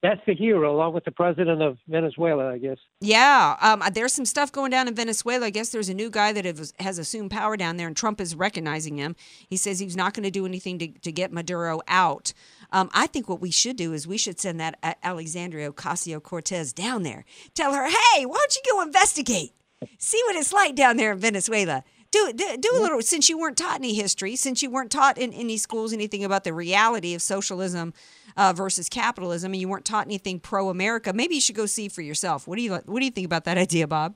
That's 0.00 0.20
the 0.26 0.34
hero, 0.34 0.72
along 0.72 0.92
with 0.92 1.04
the 1.04 1.10
president 1.10 1.60
of 1.60 1.76
Venezuela, 1.88 2.52
I 2.52 2.58
guess. 2.58 2.78
Yeah, 3.00 3.56
um, 3.60 3.82
there's 3.92 4.12
some 4.12 4.26
stuff 4.26 4.52
going 4.52 4.70
down 4.70 4.86
in 4.86 4.94
Venezuela. 4.94 5.46
I 5.46 5.50
guess 5.50 5.70
there's 5.70 5.88
a 5.88 5.94
new 5.94 6.08
guy 6.08 6.32
that 6.32 6.44
has, 6.78 6.98
assumed 6.98 7.32
power 7.32 7.56
down 7.56 7.78
there, 7.78 7.88
and 7.88 7.96
Trump 7.96 8.20
is 8.20 8.36
recognizing 8.36 8.96
him. 8.96 9.16
He 9.48 9.56
says 9.56 9.80
he's 9.80 9.96
not 9.96 10.14
going 10.14 10.22
to 10.22 10.30
do 10.30 10.46
anything 10.46 10.78
to, 10.78 10.86
to 10.86 11.10
get 11.10 11.32
Maduro 11.32 11.80
out. 11.88 12.32
Um, 12.70 12.90
I 12.94 13.08
think 13.08 13.28
what 13.28 13.40
we 13.40 13.50
should 13.50 13.76
do 13.76 13.92
is 13.92 14.06
we 14.06 14.18
should 14.18 14.38
send 14.38 14.60
that 14.60 14.78
A- 14.84 14.94
Alexandria 15.04 15.72
Ocasio 15.72 16.22
Cortez 16.22 16.72
down 16.72 17.02
there. 17.02 17.24
Tell 17.54 17.74
her, 17.74 17.88
hey, 17.88 18.24
why 18.24 18.36
don't 18.36 18.54
you 18.54 18.62
go 18.70 18.82
investigate? 18.82 19.52
See 19.98 20.20
what 20.26 20.36
it's 20.36 20.52
like 20.52 20.76
down 20.76 20.96
there 20.96 21.10
in 21.10 21.18
Venezuela. 21.18 21.82
Do, 22.10 22.32
do, 22.32 22.56
do 22.56 22.70
a 22.74 22.80
little, 22.80 23.02
since 23.02 23.28
you 23.28 23.36
weren't 23.36 23.58
taught 23.58 23.76
any 23.76 23.94
history, 23.94 24.36
since 24.36 24.62
you 24.62 24.70
weren't 24.70 24.90
taught 24.90 25.18
in 25.18 25.32
any 25.32 25.56
schools 25.56 25.92
anything 25.92 26.24
about 26.24 26.44
the 26.44 26.54
reality 26.54 27.14
of 27.14 27.20
socialism 27.20 27.92
uh, 28.38 28.54
versus 28.54 28.88
capitalism, 28.88 29.52
and 29.52 29.60
you 29.60 29.68
weren't 29.68 29.84
taught 29.84 30.06
anything 30.06 30.40
pro 30.40 30.70
America, 30.70 31.12
maybe 31.12 31.34
you 31.34 31.40
should 31.42 31.56
go 31.56 31.66
see 31.66 31.88
for 31.88 32.00
yourself. 32.02 32.48
What 32.48 32.56
do 32.56 32.62
you 32.62 32.72
What 32.72 33.00
do 33.00 33.04
you 33.04 33.10
think 33.10 33.26
about 33.26 33.44
that 33.44 33.58
idea, 33.58 33.86
Bob? 33.86 34.14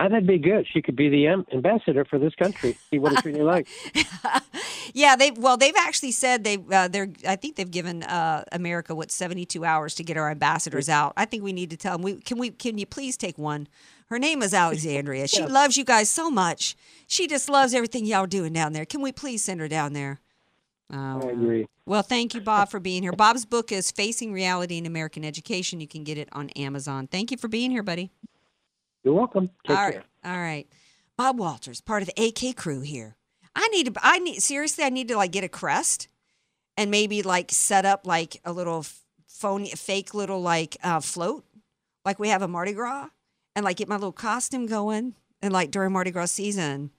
I 0.00 0.06
that'd 0.08 0.28
be 0.28 0.38
good. 0.38 0.64
She 0.72 0.80
could 0.80 0.94
be 0.94 1.08
the 1.08 1.26
ambassador 1.52 2.04
for 2.04 2.20
this 2.20 2.32
country. 2.36 2.76
See 2.90 2.98
what 3.00 3.12
it's 3.14 3.24
really 3.24 3.42
like. 3.42 3.66
Yeah, 4.94 5.16
they 5.16 5.30
well, 5.32 5.58
they've 5.58 5.76
actually 5.76 6.12
said 6.12 6.44
they 6.44 6.56
uh, 6.72 6.88
they're. 6.88 7.10
I 7.26 7.36
think 7.36 7.56
they've 7.56 7.70
given 7.70 8.02
uh, 8.02 8.44
America 8.52 8.94
what 8.94 9.10
seventy 9.10 9.44
two 9.44 9.64
hours 9.64 9.94
to 9.96 10.02
get 10.02 10.16
our 10.16 10.30
ambassadors 10.30 10.88
out. 10.88 11.12
I 11.16 11.26
think 11.26 11.42
we 11.42 11.52
need 11.52 11.68
to 11.70 11.76
tell 11.76 11.92
them. 11.92 12.02
We 12.02 12.20
can 12.20 12.38
we 12.38 12.50
can 12.50 12.78
you 12.78 12.86
please 12.86 13.16
take 13.18 13.36
one. 13.36 13.68
Her 14.08 14.18
name 14.18 14.42
is 14.42 14.54
Alexandria. 14.54 15.28
She 15.28 15.40
Yeah. 15.40 15.46
loves 15.46 15.76
you 15.76 15.84
guys 15.84 16.08
so 16.08 16.30
much. 16.30 16.74
She 17.06 17.26
just 17.26 17.50
loves 17.50 17.74
everything 17.74 18.06
y'all 18.06 18.26
doing 18.26 18.54
down 18.54 18.72
there. 18.72 18.86
Can 18.86 19.02
we 19.02 19.12
please 19.12 19.44
send 19.44 19.60
her 19.60 19.68
down 19.68 19.92
there? 19.92 20.20
Oh, 20.92 21.20
I 21.28 21.30
agree. 21.32 21.66
well, 21.84 22.02
thank 22.02 22.34
you, 22.34 22.40
Bob, 22.40 22.70
for 22.70 22.80
being 22.80 23.02
here. 23.02 23.12
Bob's 23.12 23.44
book 23.44 23.72
is 23.72 23.90
Facing 23.90 24.32
Reality 24.32 24.78
in 24.78 24.86
American 24.86 25.24
Education. 25.24 25.80
You 25.80 25.88
can 25.88 26.02
get 26.02 26.16
it 26.16 26.28
on 26.32 26.48
Amazon. 26.50 27.06
Thank 27.06 27.30
you 27.30 27.36
for 27.36 27.48
being 27.48 27.70
here, 27.70 27.82
buddy. 27.82 28.10
You're 29.04 29.14
welcome. 29.14 29.48
Take 29.66 29.76
All 29.76 29.90
care. 29.90 30.04
right. 30.24 30.34
All 30.34 30.40
right. 30.40 30.66
Bob 31.16 31.38
Walters, 31.38 31.80
part 31.80 32.02
of 32.02 32.08
the 32.14 32.24
AK 32.28 32.56
krewe 32.56 32.86
here. 32.86 33.16
I 33.54 33.66
need 33.68 33.92
to 33.92 34.00
I 34.02 34.18
need 34.20 34.40
seriously 34.40 34.84
I 34.84 34.88
need 34.88 35.08
to 35.08 35.16
like 35.16 35.32
get 35.32 35.42
a 35.42 35.48
crest 35.48 36.06
and 36.76 36.90
maybe 36.90 37.22
like 37.22 37.50
set 37.50 37.84
up 37.84 38.06
like 38.06 38.40
a 38.44 38.52
little 38.52 38.80
f- 38.80 39.00
phony 39.26 39.70
fake 39.70 40.14
little 40.14 40.40
like 40.40 40.76
uh, 40.84 41.00
float 41.00 41.44
like 42.04 42.20
we 42.20 42.28
have 42.28 42.40
a 42.42 42.46
Mardi 42.48 42.72
Gras 42.72 43.08
and 43.56 43.64
like 43.64 43.78
get 43.78 43.88
my 43.88 43.96
little 43.96 44.12
costume 44.12 44.66
going 44.66 45.14
and 45.42 45.52
like 45.52 45.72
during 45.72 45.92
Mardi 45.92 46.12
Gras 46.12 46.30
season 46.30 46.90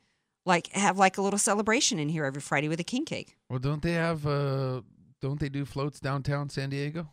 like 0.49 0.67
have 0.73 0.97
like 0.97 1.17
a 1.17 1.21
little 1.21 1.39
celebration 1.39 1.99
in 1.99 2.09
here 2.09 2.25
every 2.25 2.41
Friday 2.41 2.67
with 2.67 2.79
a 2.81 2.83
king 2.83 3.05
cake. 3.05 3.37
Well, 3.49 3.59
don't 3.59 3.81
they 3.81 3.93
have? 3.93 4.25
uh 4.27 4.81
Don't 5.21 5.39
they 5.39 5.49
do 5.49 5.63
floats 5.65 5.99
downtown 6.01 6.49
San 6.49 6.69
Diego? 6.69 7.07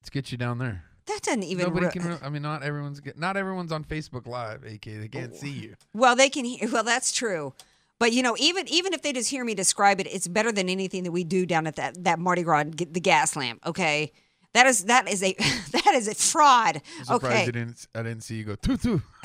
Let's 0.00 0.10
get 0.10 0.32
you 0.32 0.38
down 0.38 0.58
there. 0.58 0.84
That 1.06 1.20
doesn't 1.22 1.42
even 1.42 1.66
Nobody 1.66 1.86
re- 1.86 1.92
can. 1.92 2.04
re- 2.06 2.18
I 2.22 2.28
mean, 2.28 2.42
not 2.42 2.62
everyone's. 2.62 3.00
Get, 3.00 3.18
not 3.18 3.36
everyone's 3.36 3.72
on 3.72 3.84
Facebook 3.84 4.26
Live. 4.26 4.64
AK, 4.64 4.84
they 4.84 5.08
can't 5.08 5.34
see 5.34 5.50
you. 5.50 5.74
Well, 5.92 6.14
they 6.16 6.30
can 6.30 6.44
hear. 6.44 6.70
Well, 6.70 6.84
that's 6.84 7.12
true. 7.12 7.52
But 7.98 8.12
you 8.12 8.22
know, 8.22 8.36
even 8.38 8.66
even 8.68 8.94
if 8.94 9.02
they 9.02 9.12
just 9.12 9.28
hear 9.28 9.44
me 9.44 9.54
describe 9.54 10.00
it, 10.00 10.06
it's 10.06 10.28
better 10.28 10.52
than 10.52 10.68
anything 10.68 11.02
that 11.04 11.12
we 11.12 11.24
do 11.24 11.44
down 11.44 11.66
at 11.66 11.76
that 11.76 12.04
that 12.04 12.18
Mardi 12.18 12.42
Gras, 12.42 12.64
the 12.64 13.00
Gaslamp. 13.00 13.58
Okay, 13.66 14.12
that 14.54 14.66
is 14.66 14.84
that 14.84 15.08
is 15.08 15.22
a 15.22 15.34
that 15.72 15.92
is 15.94 16.08
a 16.08 16.14
fraud. 16.14 16.80
I'm 16.98 17.04
surprised 17.04 17.24
Okay, 17.24 17.42
I 17.42 17.44
didn't. 17.46 17.86
I 17.94 18.02
didn't 18.02 18.22
see 18.22 18.36
you 18.36 18.44
go 18.44 18.54
tutu. 18.54 19.00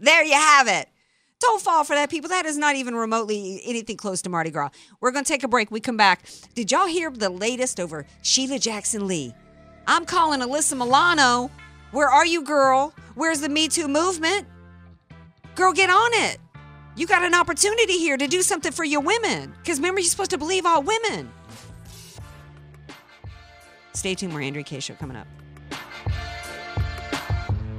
there 0.00 0.24
you 0.24 0.32
have 0.32 0.68
it. 0.68 0.88
Don't 1.40 1.60
fall 1.60 1.84
for 1.84 1.94
that, 1.94 2.10
people. 2.10 2.30
That 2.30 2.46
is 2.46 2.56
not 2.56 2.76
even 2.76 2.94
remotely 2.94 3.60
anything 3.64 3.96
close 3.96 4.22
to 4.22 4.30
Mardi 4.30 4.50
Gras. 4.50 4.70
We're 5.00 5.10
going 5.10 5.24
to 5.24 5.28
take 5.28 5.42
a 5.42 5.48
break. 5.48 5.70
We 5.70 5.80
come 5.80 5.96
back. 5.96 6.24
Did 6.54 6.72
y'all 6.72 6.86
hear 6.86 7.10
the 7.10 7.28
latest 7.28 7.78
over 7.78 8.06
Sheila 8.22 8.58
Jackson 8.58 9.06
Lee? 9.06 9.34
I'm 9.86 10.06
calling 10.06 10.40
Alyssa 10.40 10.76
Milano. 10.76 11.50
Where 11.92 12.08
are 12.08 12.26
you, 12.26 12.42
girl? 12.42 12.94
Where's 13.14 13.40
the 13.40 13.48
Me 13.48 13.68
Too 13.68 13.86
movement? 13.86 14.46
Girl, 15.54 15.72
get 15.72 15.90
on 15.90 16.10
it. 16.14 16.38
You 16.96 17.06
got 17.06 17.22
an 17.22 17.34
opportunity 17.34 17.98
here 17.98 18.16
to 18.16 18.26
do 18.26 18.40
something 18.40 18.72
for 18.72 18.84
your 18.84 19.02
women. 19.02 19.54
Because 19.58 19.78
remember, 19.78 20.00
you're 20.00 20.10
supposed 20.10 20.30
to 20.30 20.38
believe 20.38 20.64
all 20.64 20.82
women. 20.82 21.30
Stay 23.92 24.14
tuned. 24.14 24.32
More 24.32 24.40
Andrea 24.40 24.64
Kaye 24.64 24.80
Show 24.80 24.94
coming 24.94 25.16
up. 25.16 25.26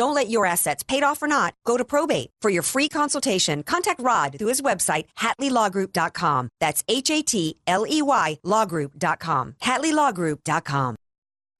Don't 0.00 0.14
let 0.14 0.30
your 0.30 0.46
assets, 0.46 0.82
paid 0.82 1.02
off 1.02 1.22
or 1.22 1.26
not, 1.26 1.52
go 1.66 1.76
to 1.76 1.84
probate. 1.84 2.30
For 2.40 2.48
your 2.48 2.62
free 2.62 2.88
consultation, 2.88 3.62
contact 3.62 4.00
Rod 4.00 4.34
through 4.38 4.48
his 4.48 4.62
website, 4.62 5.04
HatleyLawGroup.com. 5.18 6.48
That's 6.58 6.82
H-A-T-L-E-Y 6.88 8.38
lawgroup.com. 8.42 9.56
HatleyLawGroup.com. 9.62 10.96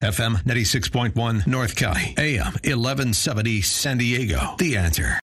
FM 0.03 0.43
96.1 0.45 1.47
North 1.47 1.77
County, 1.77 2.15
AM 2.17 2.55
1170 2.65 3.61
San 3.61 3.99
Diego. 3.99 4.55
The 4.57 4.79
answer. 4.79 5.21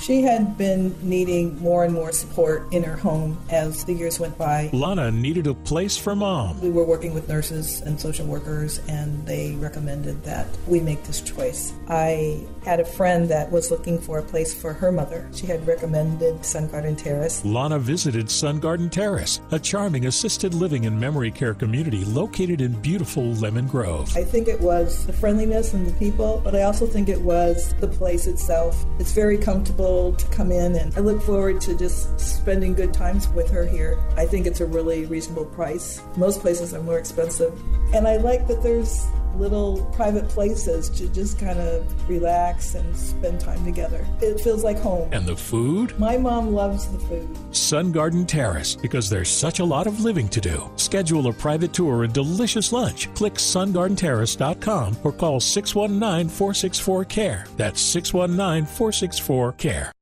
She 0.00 0.22
had 0.22 0.56
been 0.56 0.96
needing 1.02 1.60
more 1.60 1.84
and 1.84 1.92
more 1.92 2.10
support 2.10 2.72
in 2.72 2.82
her 2.84 2.96
home 2.96 3.38
as 3.50 3.84
the 3.84 3.92
years 3.92 4.18
went 4.18 4.38
by. 4.38 4.70
Lana 4.72 5.10
needed 5.10 5.46
a 5.46 5.52
place 5.52 5.98
for 5.98 6.16
mom. 6.16 6.58
We 6.62 6.70
were 6.70 6.84
working 6.84 7.12
with 7.12 7.28
nurses 7.28 7.82
and 7.82 8.00
social 8.00 8.24
workers, 8.26 8.80
and 8.88 9.26
they 9.26 9.56
recommended 9.56 10.24
that 10.24 10.46
we 10.66 10.80
make 10.80 11.04
this 11.04 11.20
choice. 11.20 11.74
I 11.86 12.46
had 12.64 12.80
a 12.80 12.84
friend 12.84 13.28
that 13.28 13.52
was 13.52 13.70
looking 13.70 14.00
for 14.00 14.18
a 14.18 14.22
place 14.22 14.54
for 14.54 14.72
her 14.72 14.90
mother. 14.90 15.28
She 15.34 15.46
had 15.46 15.66
recommended 15.66 16.46
Sun 16.46 16.68
Garden 16.68 16.96
Terrace. 16.96 17.44
Lana 17.44 17.78
visited 17.78 18.30
Sun 18.30 18.60
Garden 18.60 18.88
Terrace, 18.88 19.42
a 19.50 19.58
charming 19.58 20.06
assisted 20.06 20.54
living 20.54 20.86
and 20.86 20.98
memory 20.98 21.30
care 21.30 21.52
community 21.52 22.06
located 22.06 22.62
in 22.62 22.72
beautiful 22.80 23.34
Lemon 23.34 23.66
Grove. 23.66 24.16
I 24.16 24.24
think 24.24 24.48
it 24.48 24.60
was 24.62 25.04
the 25.06 25.12
friendliness 25.12 25.74
and 25.74 25.86
the 25.86 25.92
people, 25.98 26.40
but 26.42 26.54
I 26.54 26.62
also 26.62 26.86
think 26.86 27.10
it 27.10 27.20
was 27.20 27.74
the 27.80 27.88
place 27.88 28.26
itself. 28.26 28.86
It's 28.98 29.12
very 29.12 29.36
comfortable 29.36 29.89
to 30.16 30.26
come 30.28 30.50
in, 30.52 30.76
and 30.76 30.94
I 30.96 31.00
look 31.00 31.20
forward 31.22 31.60
to 31.62 31.76
just 31.76 32.18
spending 32.18 32.74
good 32.74 32.94
times 32.94 33.28
with 33.28 33.50
her 33.50 33.66
here. 33.66 33.98
I 34.16 34.26
think 34.26 34.46
it's 34.46 34.60
a 34.60 34.66
really 34.66 35.06
reasonable 35.06 35.46
price. 35.46 36.00
Most 36.16 36.40
places 36.40 36.72
are 36.74 36.82
more 36.82 36.98
expensive, 36.98 37.52
and 37.94 38.06
I 38.06 38.16
like 38.16 38.46
that 38.48 38.62
there's 38.62 39.06
little 39.36 39.84
private 39.92 40.28
places 40.28 40.88
to 40.90 41.08
just 41.08 41.38
kind 41.38 41.58
of 41.58 42.08
relax 42.08 42.74
and 42.74 42.96
spend 42.96 43.40
time 43.40 43.64
together. 43.64 44.06
It 44.20 44.40
feels 44.40 44.64
like 44.64 44.78
home. 44.78 45.08
And 45.12 45.26
the 45.26 45.36
food? 45.36 45.98
My 45.98 46.16
mom 46.16 46.52
loves 46.52 46.88
the 46.88 46.98
food. 46.98 47.54
Sun 47.54 47.92
Garden 47.92 48.26
Terrace, 48.26 48.76
because 48.76 49.08
there's 49.08 49.30
such 49.30 49.60
a 49.60 49.64
lot 49.64 49.86
of 49.86 50.00
living 50.00 50.28
to 50.28 50.40
do. 50.40 50.70
Schedule 50.76 51.26
a 51.28 51.32
private 51.32 51.72
tour 51.72 52.04
and 52.04 52.12
delicious 52.12 52.72
lunch. 52.72 53.12
Click 53.14 53.34
sungardenterrace.com 53.34 54.96
or 55.04 55.12
call 55.12 55.40
619 55.40 56.28
464 56.28 57.04
CARE. 57.04 57.46
That's 57.56 57.80
619 57.80 58.66
464 58.66 59.52
CARE. 59.52 59.92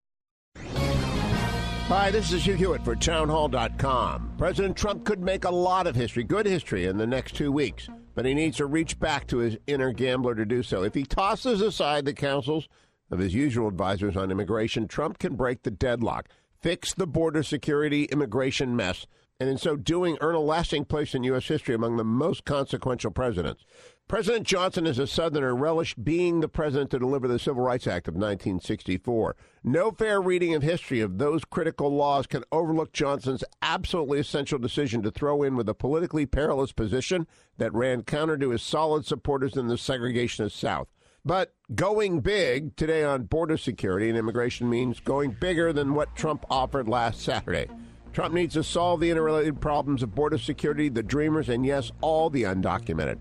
Hi, 1.88 2.10
this 2.10 2.32
is 2.34 2.44
Hugh 2.44 2.52
Hewitt 2.52 2.84
for 2.84 2.94
townhall.com. 2.94 4.34
President 4.36 4.76
Trump 4.76 5.06
could 5.06 5.20
make 5.20 5.44
a 5.44 5.50
lot 5.50 5.86
of 5.86 5.96
history, 5.96 6.22
good 6.22 6.44
history, 6.44 6.84
in 6.84 6.98
the 6.98 7.06
next 7.06 7.34
two 7.34 7.50
weeks, 7.50 7.88
but 8.18 8.26
he 8.26 8.34
needs 8.34 8.56
to 8.56 8.66
reach 8.66 8.98
back 8.98 9.28
to 9.28 9.38
his 9.38 9.56
inner 9.68 9.92
gambler 9.92 10.34
to 10.34 10.44
do 10.44 10.60
so. 10.60 10.82
If 10.82 10.94
he 10.94 11.04
tosses 11.04 11.60
aside 11.60 12.04
the 12.04 12.12
counsels 12.12 12.68
of 13.12 13.20
his 13.20 13.32
usual 13.32 13.68
advisors 13.68 14.16
on 14.16 14.32
immigration, 14.32 14.88
Trump 14.88 15.20
can 15.20 15.36
break 15.36 15.62
the 15.62 15.70
deadlock, 15.70 16.28
fix 16.60 16.92
the 16.92 17.06
border 17.06 17.44
security 17.44 18.06
immigration 18.06 18.74
mess, 18.74 19.06
and 19.38 19.48
in 19.48 19.56
so 19.56 19.76
doing, 19.76 20.18
earn 20.20 20.34
a 20.34 20.40
lasting 20.40 20.86
place 20.86 21.14
in 21.14 21.22
U.S. 21.22 21.46
history 21.46 21.76
among 21.76 21.96
the 21.96 22.02
most 22.02 22.44
consequential 22.44 23.12
presidents. 23.12 23.64
President 24.08 24.46
Johnson, 24.46 24.86
as 24.86 24.98
a 24.98 25.06
Southerner, 25.06 25.54
relished 25.54 26.02
being 26.02 26.40
the 26.40 26.48
president 26.48 26.90
to 26.92 26.98
deliver 26.98 27.28
the 27.28 27.38
Civil 27.38 27.62
Rights 27.62 27.86
Act 27.86 28.08
of 28.08 28.14
1964. 28.14 29.36
No 29.62 29.90
fair 29.90 30.18
reading 30.18 30.54
of 30.54 30.62
history 30.62 31.00
of 31.00 31.18
those 31.18 31.44
critical 31.44 31.94
laws 31.94 32.26
can 32.26 32.42
overlook 32.50 32.94
Johnson's 32.94 33.44
absolutely 33.60 34.18
essential 34.18 34.58
decision 34.58 35.02
to 35.02 35.10
throw 35.10 35.42
in 35.42 35.56
with 35.56 35.68
a 35.68 35.74
politically 35.74 36.24
perilous 36.24 36.72
position 36.72 37.26
that 37.58 37.74
ran 37.74 38.02
counter 38.02 38.38
to 38.38 38.48
his 38.48 38.62
solid 38.62 39.04
supporters 39.04 39.58
in 39.58 39.68
the 39.68 39.74
segregationist 39.74 40.52
South. 40.52 40.88
But 41.22 41.52
going 41.74 42.20
big 42.20 42.76
today 42.76 43.04
on 43.04 43.24
border 43.24 43.58
security 43.58 44.08
and 44.08 44.16
immigration 44.16 44.70
means 44.70 45.00
going 45.00 45.32
bigger 45.38 45.70
than 45.70 45.94
what 45.94 46.16
Trump 46.16 46.46
offered 46.48 46.88
last 46.88 47.20
Saturday. 47.20 47.68
Trump 48.14 48.32
needs 48.32 48.54
to 48.54 48.64
solve 48.64 49.00
the 49.00 49.10
interrelated 49.10 49.60
problems 49.60 50.02
of 50.02 50.14
border 50.14 50.38
security, 50.38 50.88
the 50.88 51.02
dreamers, 51.02 51.50
and 51.50 51.66
yes, 51.66 51.92
all 52.00 52.30
the 52.30 52.44
undocumented. 52.44 53.18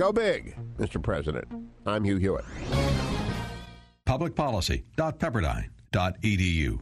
Go 0.00 0.12
big, 0.12 0.56
Mr. 0.78 1.02
President. 1.02 1.46
I'm 1.84 2.04
Hugh 2.04 2.16
Hewitt. 2.16 2.46
Publicpolicy.pepperdine.edu. 4.06 6.80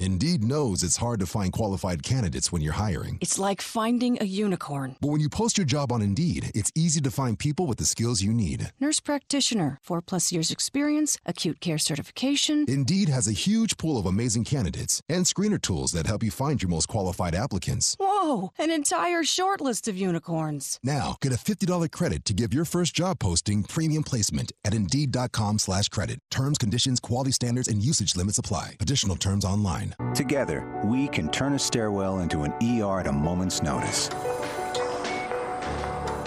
Indeed 0.00 0.44
knows 0.44 0.82
it's 0.82 0.98
hard 0.98 1.20
to 1.20 1.26
find 1.26 1.52
qualified 1.52 2.02
candidates 2.02 2.52
when 2.52 2.60
you're 2.60 2.74
hiring. 2.74 3.16
It's 3.20 3.38
like 3.38 3.62
finding 3.62 4.18
a 4.20 4.26
unicorn. 4.26 4.96
But 5.00 5.08
when 5.08 5.20
you 5.20 5.28
post 5.30 5.56
your 5.56 5.64
job 5.64 5.90
on 5.90 6.02
Indeed, 6.02 6.50
it's 6.54 6.70
easy 6.74 7.00
to 7.00 7.10
find 7.10 7.38
people 7.38 7.66
with 7.66 7.78
the 7.78 7.86
skills 7.86 8.22
you 8.22 8.32
need. 8.32 8.72
Nurse 8.78 9.00
practitioner, 9.00 9.78
four 9.82 10.02
plus 10.02 10.30
years 10.30 10.50
experience, 10.50 11.16
acute 11.24 11.60
care 11.60 11.78
certification. 11.78 12.66
Indeed 12.68 13.08
has 13.08 13.26
a 13.26 13.32
huge 13.32 13.78
pool 13.78 13.98
of 13.98 14.04
amazing 14.06 14.44
candidates 14.44 15.00
and 15.08 15.24
screener 15.24 15.60
tools 15.60 15.92
that 15.92 16.06
help 16.06 16.22
you 16.22 16.30
find 16.30 16.62
your 16.62 16.70
most 16.70 16.88
qualified 16.88 17.34
applicants. 17.34 17.96
Whoa, 17.98 18.52
an 18.58 18.70
entire 18.70 19.24
short 19.24 19.62
list 19.62 19.88
of 19.88 19.96
unicorns. 19.96 20.78
Now, 20.82 21.16
get 21.22 21.32
a 21.32 21.36
$50 21.36 21.90
credit 21.90 22.24
to 22.26 22.34
give 22.34 22.52
your 22.52 22.66
first 22.66 22.94
job 22.94 23.18
posting 23.18 23.62
premium 23.62 24.02
placement 24.04 24.52
at 24.62 24.74
Indeed.com 24.74 25.58
slash 25.58 25.88
credit. 25.88 26.20
Terms, 26.30 26.58
conditions, 26.58 27.00
quality 27.00 27.32
standards, 27.32 27.68
and 27.68 27.82
usage 27.82 28.14
limits 28.14 28.38
apply. 28.38 28.76
Additional 28.80 29.16
terms 29.16 29.44
online. 29.44 29.85
Together, 30.14 30.66
we 30.84 31.08
can 31.08 31.28
turn 31.30 31.54
a 31.54 31.58
stairwell 31.58 32.20
into 32.20 32.42
an 32.42 32.52
ER 32.62 33.00
at 33.00 33.06
a 33.06 33.12
moment's 33.12 33.62
notice. 33.62 34.08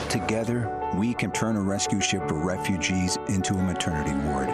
Together, 0.09 0.69
we 0.95 1.13
can 1.13 1.31
turn 1.31 1.55
a 1.55 1.61
rescue 1.61 1.99
ship 1.99 2.27
for 2.27 2.43
refugees 2.43 3.17
into 3.27 3.53
a 3.53 3.63
maternity 3.63 4.13
ward. 4.27 4.49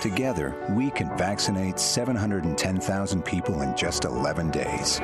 Together, 0.00 0.54
we 0.70 0.90
can 0.90 1.16
vaccinate 1.18 1.78
710,000 1.78 3.24
people 3.24 3.62
in 3.62 3.76
just 3.76 4.04
11 4.04 4.50
days. 4.50 5.00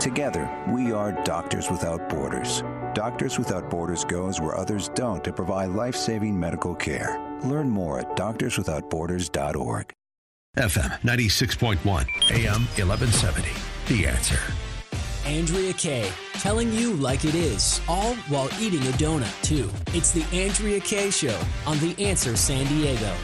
Together, 0.00 0.50
we 0.68 0.92
are 0.92 1.12
Doctors 1.24 1.70
Without 1.70 2.08
Borders. 2.08 2.62
Doctors 2.94 3.38
Without 3.38 3.70
Borders 3.70 4.04
goes 4.04 4.40
where 4.40 4.56
others 4.56 4.88
don't 4.90 5.22
to 5.24 5.32
provide 5.32 5.70
life 5.70 5.94
saving 5.94 6.38
medical 6.38 6.74
care. 6.74 7.18
Learn 7.44 7.68
more 7.68 8.00
at 8.00 8.16
doctorswithoutborders.org. 8.16 9.92
FM 10.56 11.00
96.1, 11.02 11.76
AM 12.32 12.62
1170. 12.76 13.48
The 13.86 14.06
answer. 14.06 14.40
Andrea 15.24 15.72
Kaye, 15.74 16.10
telling 16.34 16.72
you 16.72 16.94
like 16.94 17.24
it 17.24 17.36
is, 17.36 17.80
all 17.88 18.14
while 18.28 18.48
eating 18.60 18.80
a 18.80 18.92
donut, 18.92 19.42
too. 19.42 19.70
It's 19.96 20.10
the 20.10 20.24
Andrea 20.36 20.80
Kaye 20.80 21.10
Show 21.10 21.40
on 21.66 21.78
The 21.78 21.94
Answer 22.04 22.36
San 22.36 22.66
Diego. 22.66 23.14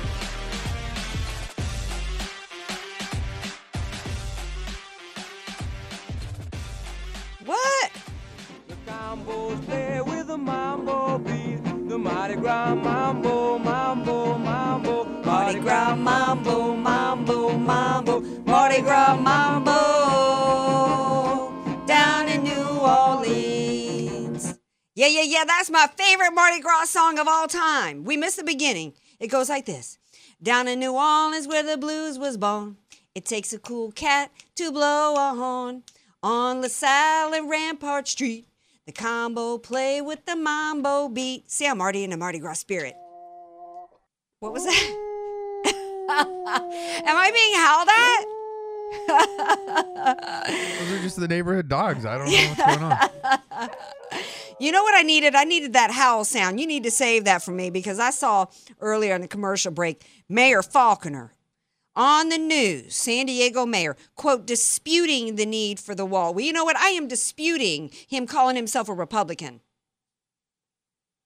There 9.66 10.04
with 10.04 10.28
the 10.28 10.38
mambo 10.38 11.18
beat, 11.18 11.64
the 11.88 11.98
Mardi 11.98 12.36
Gras 12.36 12.74
mambo, 12.74 13.58
mambo, 13.58 14.38
mambo, 14.38 15.04
Mardi 15.24 15.60
Gras 15.60 15.96
mambo, 15.96 16.76
mambo, 16.76 17.56
mambo, 17.56 18.20
Mardi 18.44 18.80
Gras 18.82 19.18
mambo 19.20 19.76
down 21.86 22.28
in 22.28 22.42
New 22.44 22.78
Orleans. 22.80 24.58
Yeah, 24.94 25.08
yeah, 25.08 25.22
yeah, 25.22 25.44
that's 25.44 25.70
my 25.70 25.88
favorite 25.96 26.32
Mardi 26.32 26.60
Gras 26.60 26.90
song 26.90 27.18
of 27.18 27.28
all 27.28 27.46
time. 27.46 28.04
We 28.04 28.16
missed 28.16 28.36
the 28.36 28.44
beginning. 28.44 28.94
It 29.18 29.28
goes 29.28 29.48
like 29.48 29.66
this 29.66 29.98
Down 30.42 30.68
in 30.68 30.78
New 30.78 30.94
Orleans, 30.94 31.48
where 31.48 31.62
the 31.62 31.76
blues 31.76 32.18
was 32.18 32.36
born, 32.36 32.76
it 33.14 33.24
takes 33.24 33.52
a 33.52 33.58
cool 33.58 33.92
cat 33.92 34.30
to 34.56 34.70
blow 34.70 35.14
a 35.14 35.34
horn. 35.34 35.82
On 36.22 36.60
LaSalle 36.60 37.34
and 37.34 37.48
Rampart 37.48 38.08
Street, 38.08 38.46
the 38.86 38.92
combo 38.92 39.58
play 39.58 40.00
with 40.00 40.24
the 40.24 40.36
mambo 40.36 41.08
beat. 41.08 41.50
See, 41.50 41.66
I'm 41.66 41.80
already 41.80 42.04
in 42.04 42.10
the 42.10 42.16
Mardi 42.16 42.38
Gras 42.38 42.54
spirit. 42.54 42.94
What 44.40 44.52
was 44.52 44.64
that? 44.64 45.02
Am 47.04 47.16
I 47.16 47.30
being 47.32 47.54
howled 47.56 47.88
at? 47.88 48.24
Those 50.78 50.92
are 50.92 51.02
just 51.02 51.18
the 51.18 51.26
neighborhood 51.28 51.68
dogs. 51.68 52.06
I 52.06 52.16
don't 52.16 52.30
know 52.30 52.54
what's 52.54 52.78
going 52.78 52.92
on. 52.92 53.70
You 54.58 54.72
know 54.72 54.82
what 54.82 54.94
I 54.94 55.02
needed? 55.02 55.34
I 55.34 55.44
needed 55.44 55.74
that 55.74 55.90
howl 55.90 56.24
sound. 56.24 56.58
You 56.58 56.66
need 56.66 56.84
to 56.84 56.90
save 56.90 57.24
that 57.24 57.42
for 57.42 57.50
me 57.50 57.68
because 57.68 57.98
I 57.98 58.08
saw 58.08 58.46
earlier 58.80 59.14
in 59.14 59.20
the 59.20 59.28
commercial 59.28 59.70
break 59.70 60.06
Mayor 60.30 60.62
Faulconer 60.62 61.28
on 61.96 62.28
the 62.28 62.38
news, 62.38 62.94
San 62.94 63.26
Diego 63.26 63.66
mayor, 63.66 63.96
quote, 64.14 64.46
disputing 64.46 65.36
the 65.36 65.46
need 65.46 65.80
for 65.80 65.94
the 65.94 66.06
wall. 66.06 66.34
Well, 66.34 66.44
you 66.44 66.52
know 66.52 66.64
what? 66.64 66.76
I 66.76 66.90
am 66.90 67.08
disputing 67.08 67.90
him 68.06 68.26
calling 68.26 68.54
himself 68.54 68.88
a 68.88 68.94
Republican 68.94 69.60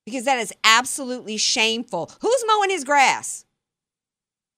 because 0.05 0.25
that 0.25 0.39
is 0.39 0.53
absolutely 0.65 1.37
shameful. 1.37 2.11
Who's 2.21 2.45
mowing 2.47 2.71
his 2.71 2.85
grass? 2.85 3.45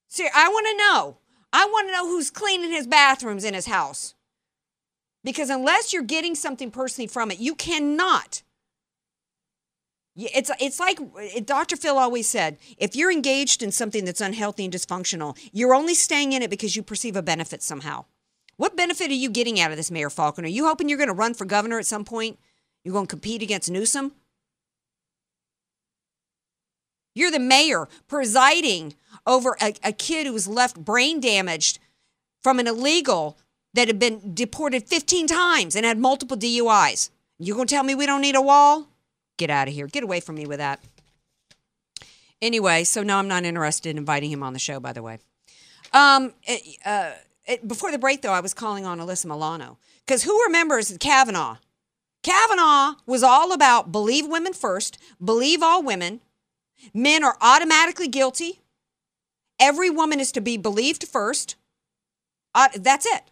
See, 0.09 0.29
I 0.35 0.49
want 0.49 0.67
to 0.67 0.77
know. 0.77 1.19
I 1.53 1.67
want 1.67 1.89
to 1.89 1.93
know 1.93 2.07
who's 2.07 2.31
cleaning 2.31 2.71
his 2.71 2.87
bathrooms 2.87 3.45
in 3.45 3.55
his 3.55 3.67
house. 3.67 4.15
Because 5.25 5.51
unless 5.51 5.93
you're 5.93 6.03
getting 6.03 6.35
something 6.35 6.71
personally 6.71 7.07
from 7.07 7.31
it, 7.31 7.39
you 7.39 7.55
cannot 7.55 8.43
It's 10.15 10.51
it's 10.61 10.79
like 10.79 10.99
eh, 11.19 11.41
Dr. 11.45 11.77
Phil 11.77 11.97
always 11.97 12.29
said, 12.29 12.59
if 12.77 12.95
you're 12.95 13.11
engaged 13.11 13.63
in 13.63 13.73
something 13.73 14.05
that's 14.05 14.21
unhealthy 14.21 14.65
and 14.65 14.75
dysfunctional, 14.75 15.39
you're 15.53 15.75
only 15.75 15.95
staying 15.95 16.33
in 16.33 16.43
it 16.43 16.51
because 16.51 16.77
you 16.77 16.83
perceive 16.83 17.17
a 17.17 17.23
benefit 17.23 17.63
somehow. 17.63 18.05
What 18.57 18.77
benefit 18.77 19.11
are 19.11 19.15
you 19.15 19.31
getting 19.31 19.59
out 19.59 19.71
of 19.71 19.77
this, 19.77 19.91
Mayor 19.91 20.11
Faulconer? 20.11 20.45
Are 20.45 20.49
you 20.49 20.67
hoping 20.67 20.89
you're 20.89 20.99
going 20.99 21.09
to 21.09 21.15
run 21.15 21.35
for 21.35 21.47
governor 21.47 21.79
at 21.79 21.87
some 21.87 22.05
point? 22.05 22.39
You're 22.85 22.93
going 22.93 23.07
to 23.07 23.11
compete 23.11 23.43
against 23.43 23.71
Newsom? 23.71 24.13
You're 27.15 27.31
the 27.31 27.39
mayor 27.39 27.89
presiding 28.09 28.95
over 29.27 29.57
a, 29.61 29.75
a 29.83 29.93
kid 29.93 30.27
who 30.27 30.33
was 30.33 30.49
left 30.49 30.83
brain 30.83 31.21
damaged 31.21 31.79
from 32.43 32.59
an 32.59 32.67
illegal 32.67 33.39
that 33.75 33.89
had 33.89 33.99
been 33.99 34.35
deported 34.35 34.89
15 34.89 35.27
times 35.27 35.77
and 35.77 35.87
had 35.87 35.99
multiple 35.99 36.37
DUIs. 36.37 37.11
You're 37.39 37.57
going 37.57 37.69
to 37.69 37.75
tell 37.75 37.85
me 37.85 37.95
we 37.95 38.07
don't 38.07 38.21
need 38.21 38.37
a 38.37 38.43
wall? 38.43 38.89
Get 39.39 39.51
out 39.51 39.69
of 39.69 39.75
here. 39.75 39.87
Get 39.87 40.03
away 40.05 40.21
from 40.21 40.37
me 40.37 40.47
with 40.47 40.59
that. 40.59 40.81
Anyway, 42.41 42.85
so 42.85 43.03
no, 43.03 43.17
I'm 43.19 43.29
not 43.29 43.45
interested 43.45 43.91
in 43.91 43.99
inviting 43.99 44.31
him 44.31 44.43
on 44.43 44.53
the 44.53 44.59
show, 44.59 44.81
by 44.81 44.93
the 44.93 45.03
way. 45.03 45.19
Um, 45.93 46.35
it- 46.45 46.79
uh, 46.85 47.13
it- 47.47 47.67
before 47.67 47.91
the 47.91 47.99
break, 47.99 48.23
though, 48.23 48.33
I 48.33 48.41
was 48.41 48.55
calling 48.55 48.85
on 48.85 48.99
Alyssa 48.99 49.27
Milano 49.27 49.79
because 50.05 50.25
who 50.25 50.43
remembers 50.45 50.97
Kavanaugh? 50.99 51.59
Kavanaugh 52.23 52.95
was 53.07 53.23
all 53.23 53.53
about 53.53 53.91
believe 53.93 54.27
women 54.27 54.53
first, 54.53 54.99
believe 55.23 55.63
all 55.63 55.83
women. 55.83 56.21
Men 56.95 57.23
are 57.25 57.37
automatically 57.41 58.09
guilty. 58.09 58.61
Every 59.61 59.91
woman 59.91 60.19
is 60.19 60.33
to 60.33 60.41
be 60.41 60.57
believed 60.57 61.07
first. 61.07 61.55
Uh, 62.55 62.69
that's 62.75 63.07
it. 63.07 63.23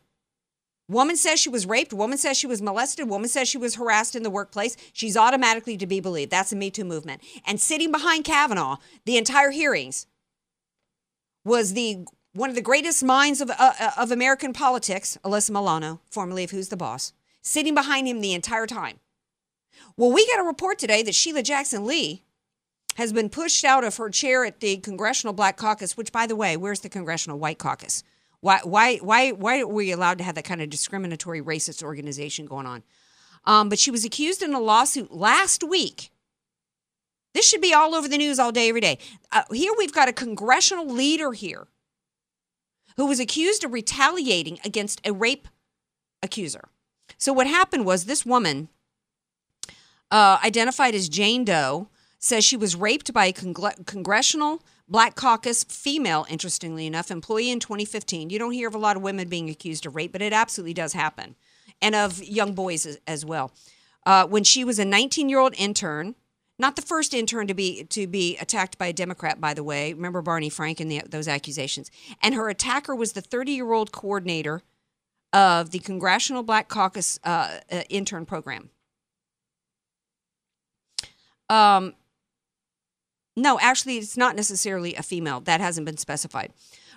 Woman 0.90 1.16
says 1.16 1.38
she 1.38 1.48
was 1.48 1.66
raped. 1.66 1.92
Woman 1.92 2.18
says 2.18 2.36
she 2.36 2.48
was 2.48 2.60
molested. 2.60 3.08
Woman 3.08 3.28
says 3.28 3.48
she 3.48 3.58
was 3.58 3.76
harassed 3.76 4.16
in 4.16 4.24
the 4.24 4.30
workplace. 4.30 4.76
She's 4.92 5.16
automatically 5.16 5.76
to 5.76 5.86
be 5.86 6.00
believed. 6.00 6.32
That's 6.32 6.50
the 6.50 6.56
Me 6.56 6.68
Too 6.68 6.84
movement. 6.84 7.22
And 7.46 7.60
sitting 7.60 7.92
behind 7.92 8.24
Kavanaugh, 8.24 8.78
the 9.04 9.16
entire 9.16 9.50
hearings, 9.50 10.08
was 11.44 11.74
the 11.74 12.04
one 12.32 12.50
of 12.50 12.56
the 12.56 12.62
greatest 12.62 13.04
minds 13.04 13.40
of, 13.40 13.50
uh, 13.50 13.54
uh, 13.58 13.90
of 13.98 14.10
American 14.10 14.52
politics, 14.52 15.16
Alyssa 15.24 15.50
Milano, 15.50 16.00
formerly 16.10 16.44
of 16.44 16.50
Who's 16.50 16.68
the 16.68 16.76
Boss, 16.76 17.12
sitting 17.40 17.74
behind 17.74 18.08
him 18.08 18.20
the 18.20 18.34
entire 18.34 18.66
time. 18.66 18.98
Well, 19.96 20.12
we 20.12 20.26
got 20.26 20.40
a 20.40 20.44
report 20.44 20.78
today 20.78 21.02
that 21.04 21.14
Sheila 21.14 21.42
Jackson 21.42 21.86
Lee 21.86 22.24
has 22.96 23.12
been 23.12 23.30
pushed 23.30 23.64
out 23.64 23.84
of 23.84 23.96
her 23.96 24.10
chair 24.10 24.44
at 24.44 24.60
the 24.60 24.76
Congressional 24.78 25.32
Black 25.32 25.56
Caucus, 25.56 25.96
which, 25.96 26.12
by 26.12 26.26
the 26.26 26.36
way, 26.36 26.56
where's 26.56 26.80
the 26.80 26.88
Congressional 26.88 27.38
White 27.38 27.58
Caucus? 27.58 28.02
Why, 28.40 28.60
why, 28.64 28.96
why, 28.96 29.32
why 29.32 29.60
are 29.60 29.66
we 29.66 29.92
allowed 29.92 30.18
to 30.18 30.24
have 30.24 30.34
that 30.34 30.44
kind 30.44 30.62
of 30.62 30.70
discriminatory 30.70 31.42
racist 31.42 31.82
organization 31.82 32.46
going 32.46 32.66
on? 32.66 32.82
Um, 33.44 33.68
but 33.68 33.78
she 33.78 33.90
was 33.90 34.04
accused 34.04 34.42
in 34.42 34.54
a 34.54 34.60
lawsuit 34.60 35.12
last 35.12 35.62
week. 35.62 36.10
This 37.32 37.48
should 37.48 37.60
be 37.60 37.74
all 37.74 37.94
over 37.94 38.08
the 38.08 38.18
news 38.18 38.38
all 38.38 38.52
day, 38.52 38.68
every 38.68 38.80
day. 38.80 38.98
Uh, 39.30 39.42
here 39.52 39.72
we've 39.78 39.92
got 39.92 40.08
a 40.08 40.12
congressional 40.12 40.86
leader 40.86 41.32
here 41.32 41.68
who 42.96 43.06
was 43.06 43.20
accused 43.20 43.64
of 43.64 43.72
retaliating 43.72 44.58
against 44.64 45.00
a 45.06 45.12
rape 45.12 45.46
accuser. 46.22 46.68
So 47.18 47.32
what 47.32 47.46
happened 47.46 47.86
was 47.86 48.04
this 48.04 48.26
woman, 48.26 48.68
uh, 50.10 50.38
identified 50.44 50.94
as 50.94 51.08
Jane 51.08 51.44
Doe, 51.44 51.88
says 52.18 52.44
she 52.44 52.56
was 52.56 52.76
raped 52.76 53.12
by 53.12 53.26
a 53.26 53.32
congressional 53.32 54.62
Black 54.90 55.14
Caucus 55.14 55.62
female, 55.62 56.26
interestingly 56.28 56.84
enough, 56.84 57.12
employee 57.12 57.50
in 57.50 57.60
2015. 57.60 58.28
You 58.28 58.40
don't 58.40 58.50
hear 58.50 58.66
of 58.66 58.74
a 58.74 58.78
lot 58.78 58.96
of 58.96 59.02
women 59.02 59.28
being 59.28 59.48
accused 59.48 59.86
of 59.86 59.94
rape, 59.94 60.10
but 60.10 60.20
it 60.20 60.32
absolutely 60.32 60.74
does 60.74 60.94
happen, 60.94 61.36
and 61.80 61.94
of 61.94 62.22
young 62.22 62.54
boys 62.54 62.98
as, 63.06 63.24
well. 63.24 63.52
Uh, 64.04 64.26
when 64.26 64.42
she 64.42 64.64
was 64.64 64.80
a 64.80 64.84
19 64.84 65.28
year 65.28 65.38
old 65.38 65.54
intern, 65.56 66.16
not 66.58 66.74
the 66.74 66.82
first 66.82 67.14
intern 67.14 67.46
to 67.46 67.54
be 67.54 67.84
to 67.84 68.06
be 68.06 68.36
attacked 68.38 68.76
by 68.78 68.88
a 68.88 68.92
Democrat, 68.92 69.40
by 69.40 69.54
the 69.54 69.62
way. 69.62 69.92
Remember 69.92 70.20
Barney 70.20 70.50
Frank 70.50 70.80
and 70.80 70.90
the, 70.90 71.02
those 71.08 71.28
accusations. 71.28 71.90
And 72.22 72.34
her 72.34 72.48
attacker 72.48 72.94
was 72.94 73.12
the 73.12 73.22
30 73.22 73.52
year 73.52 73.72
old 73.72 73.92
coordinator 73.92 74.62
of 75.32 75.70
the 75.70 75.78
Congressional 75.78 76.42
Black 76.42 76.68
Caucus 76.68 77.18
uh, 77.24 77.60
uh, 77.70 77.82
intern 77.88 78.26
program. 78.26 78.70
Um, 81.48 81.94
no, 83.40 83.58
actually, 83.60 83.98
it's 83.98 84.16
not 84.16 84.36
necessarily 84.36 84.94
a 84.94 85.02
female. 85.02 85.40
That 85.40 85.60
hasn't 85.60 85.86
been 85.86 85.96
specified. 85.96 86.52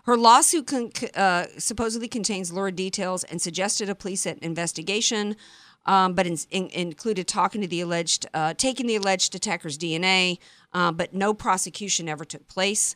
Her 0.05 0.17
lawsuit 0.17 0.67
con- 0.67 0.91
uh, 1.15 1.45
supposedly 1.57 2.07
contains 2.07 2.51
lurid 2.51 2.75
details 2.75 3.23
and 3.23 3.41
suggested 3.41 3.89
a 3.89 3.95
police 3.95 4.25
investigation, 4.25 5.37
um, 5.85 6.13
but 6.13 6.27
in- 6.27 6.37
in- 6.51 6.69
included 6.69 7.27
talking 7.27 7.61
to 7.61 7.67
the 7.67 7.81
alleged, 7.81 8.25
uh, 8.33 8.53
taking 8.53 8.85
the 8.85 8.95
alleged 8.95 9.33
attacker's 9.33 9.77
DNA, 9.77 10.39
uh, 10.73 10.91
but 10.91 11.13
no 11.13 11.33
prosecution 11.33 12.09
ever 12.09 12.25
took 12.25 12.47
place. 12.47 12.95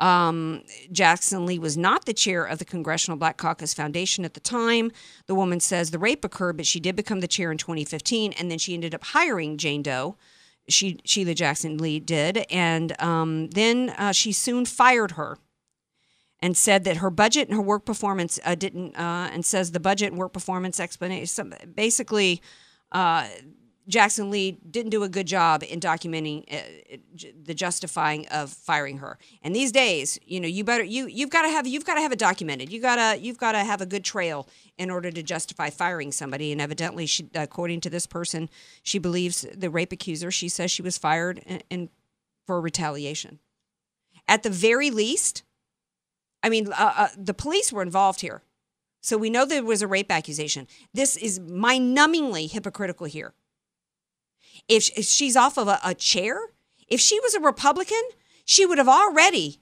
Um, 0.00 0.62
Jackson 0.92 1.44
Lee 1.44 1.58
was 1.58 1.76
not 1.76 2.06
the 2.06 2.12
chair 2.12 2.44
of 2.44 2.58
the 2.58 2.64
Congressional 2.64 3.18
Black 3.18 3.36
Caucus 3.36 3.74
Foundation 3.74 4.24
at 4.24 4.34
the 4.34 4.40
time. 4.40 4.92
The 5.26 5.34
woman 5.34 5.58
says 5.60 5.90
the 5.90 5.98
rape 5.98 6.24
occurred, 6.24 6.56
but 6.56 6.66
she 6.66 6.78
did 6.78 6.94
become 6.94 7.20
the 7.20 7.28
chair 7.28 7.50
in 7.50 7.58
2015, 7.58 8.32
and 8.32 8.50
then 8.50 8.58
she 8.58 8.74
ended 8.74 8.94
up 8.94 9.04
hiring 9.04 9.56
Jane 9.58 9.82
Doe 9.82 10.16
she 10.68 10.98
Sheila 11.04 11.34
Jackson 11.34 11.78
Lee 11.78 12.00
did, 12.00 12.46
and 12.50 13.00
um, 13.00 13.48
then 13.50 13.90
uh, 13.90 14.12
she 14.12 14.32
soon 14.32 14.64
fired 14.64 15.12
her, 15.12 15.38
and 16.40 16.56
said 16.56 16.84
that 16.84 16.98
her 16.98 17.10
budget 17.10 17.48
and 17.48 17.56
her 17.56 17.62
work 17.62 17.84
performance 17.84 18.38
uh, 18.44 18.54
didn't, 18.54 18.96
uh, 18.96 19.30
and 19.32 19.44
says 19.44 19.72
the 19.72 19.80
budget 19.80 20.10
and 20.12 20.18
work 20.18 20.32
performance 20.32 20.78
explanation. 20.78 21.54
Basically, 21.74 22.40
uh, 22.92 23.26
Jackson 23.88 24.30
Lee 24.30 24.58
didn't 24.70 24.90
do 24.90 25.02
a 25.02 25.08
good 25.08 25.26
job 25.26 25.62
in 25.62 25.80
documenting 25.80 26.44
uh, 26.52 26.98
the 27.42 27.54
justifying 27.54 28.28
of 28.28 28.50
firing 28.50 28.98
her. 28.98 29.18
And 29.42 29.56
these 29.56 29.72
days, 29.72 30.18
you 30.26 30.40
know, 30.40 30.46
you 30.46 30.62
better 30.62 30.84
you 30.84 31.06
you've 31.06 31.30
got 31.30 31.42
to 31.42 31.48
have 31.48 31.66
you've 31.66 31.86
got 31.86 31.94
to 31.94 32.02
have 32.02 32.12
it 32.12 32.18
documented. 32.18 32.70
You 32.70 32.80
gotta 32.80 33.18
you've 33.18 33.38
got 33.38 33.52
to 33.52 33.60
have 33.60 33.80
a 33.80 33.86
good 33.86 34.04
trail 34.04 34.46
in 34.76 34.90
order 34.90 35.10
to 35.10 35.22
justify 35.22 35.70
firing 35.70 36.12
somebody. 36.12 36.52
And 36.52 36.60
evidently, 36.60 37.06
she, 37.06 37.30
according 37.34 37.80
to 37.80 37.90
this 37.90 38.06
person, 38.06 38.50
she 38.82 38.98
believes 38.98 39.46
the 39.54 39.70
rape 39.70 39.92
accuser. 39.92 40.30
She 40.30 40.48
says 40.48 40.70
she 40.70 40.82
was 40.82 40.98
fired 40.98 41.42
in 41.70 41.88
for 42.46 42.60
retaliation. 42.60 43.38
At 44.26 44.42
the 44.42 44.50
very 44.50 44.90
least, 44.90 45.42
I 46.42 46.50
mean, 46.50 46.70
uh, 46.72 46.92
uh, 46.96 47.08
the 47.16 47.34
police 47.34 47.72
were 47.72 47.82
involved 47.82 48.20
here, 48.20 48.42
so 49.00 49.16
we 49.16 49.30
know 49.30 49.46
there 49.46 49.64
was 49.64 49.80
a 49.80 49.86
rape 49.86 50.12
accusation. 50.12 50.66
This 50.92 51.16
is 51.16 51.40
mind-numbingly 51.40 52.50
hypocritical 52.50 53.06
here. 53.06 53.32
If 54.68 54.84
she's 54.84 55.36
off 55.36 55.56
of 55.56 55.68
a, 55.68 55.80
a 55.82 55.94
chair, 55.94 56.38
if 56.86 57.00
she 57.00 57.18
was 57.20 57.34
a 57.34 57.40
Republican, 57.40 58.02
she 58.44 58.66
would 58.66 58.78
have 58.78 58.88
already 58.88 59.60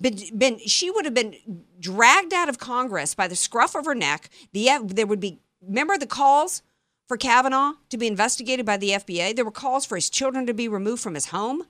been, 0.00 0.18
been 0.36 0.58
she 0.66 0.90
would 0.90 1.04
have 1.04 1.14
been 1.14 1.34
dragged 1.78 2.32
out 2.32 2.48
of 2.48 2.58
Congress 2.58 3.14
by 3.14 3.28
the 3.28 3.36
scruff 3.36 3.74
of 3.74 3.84
her 3.84 3.94
neck. 3.94 4.30
The 4.52 4.70
there 4.84 5.06
would 5.06 5.20
be 5.20 5.40
remember 5.60 5.98
the 5.98 6.06
calls 6.06 6.62
for 7.06 7.16
Kavanaugh 7.16 7.74
to 7.88 7.98
be 7.98 8.06
investigated 8.06 8.64
by 8.64 8.76
the 8.76 8.90
FBI. 8.90 9.34
There 9.34 9.44
were 9.44 9.50
calls 9.50 9.86
for 9.86 9.96
his 9.96 10.10
children 10.10 10.46
to 10.46 10.54
be 10.54 10.68
removed 10.68 11.02
from 11.02 11.14
his 11.14 11.26
home, 11.26 11.64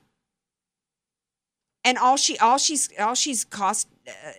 and 1.84 1.96
all 1.96 2.16
she 2.16 2.38
all 2.38 2.58
she's 2.58 2.90
all 2.98 3.14
she's 3.14 3.44
cost 3.44 3.88
uh, 4.06 4.32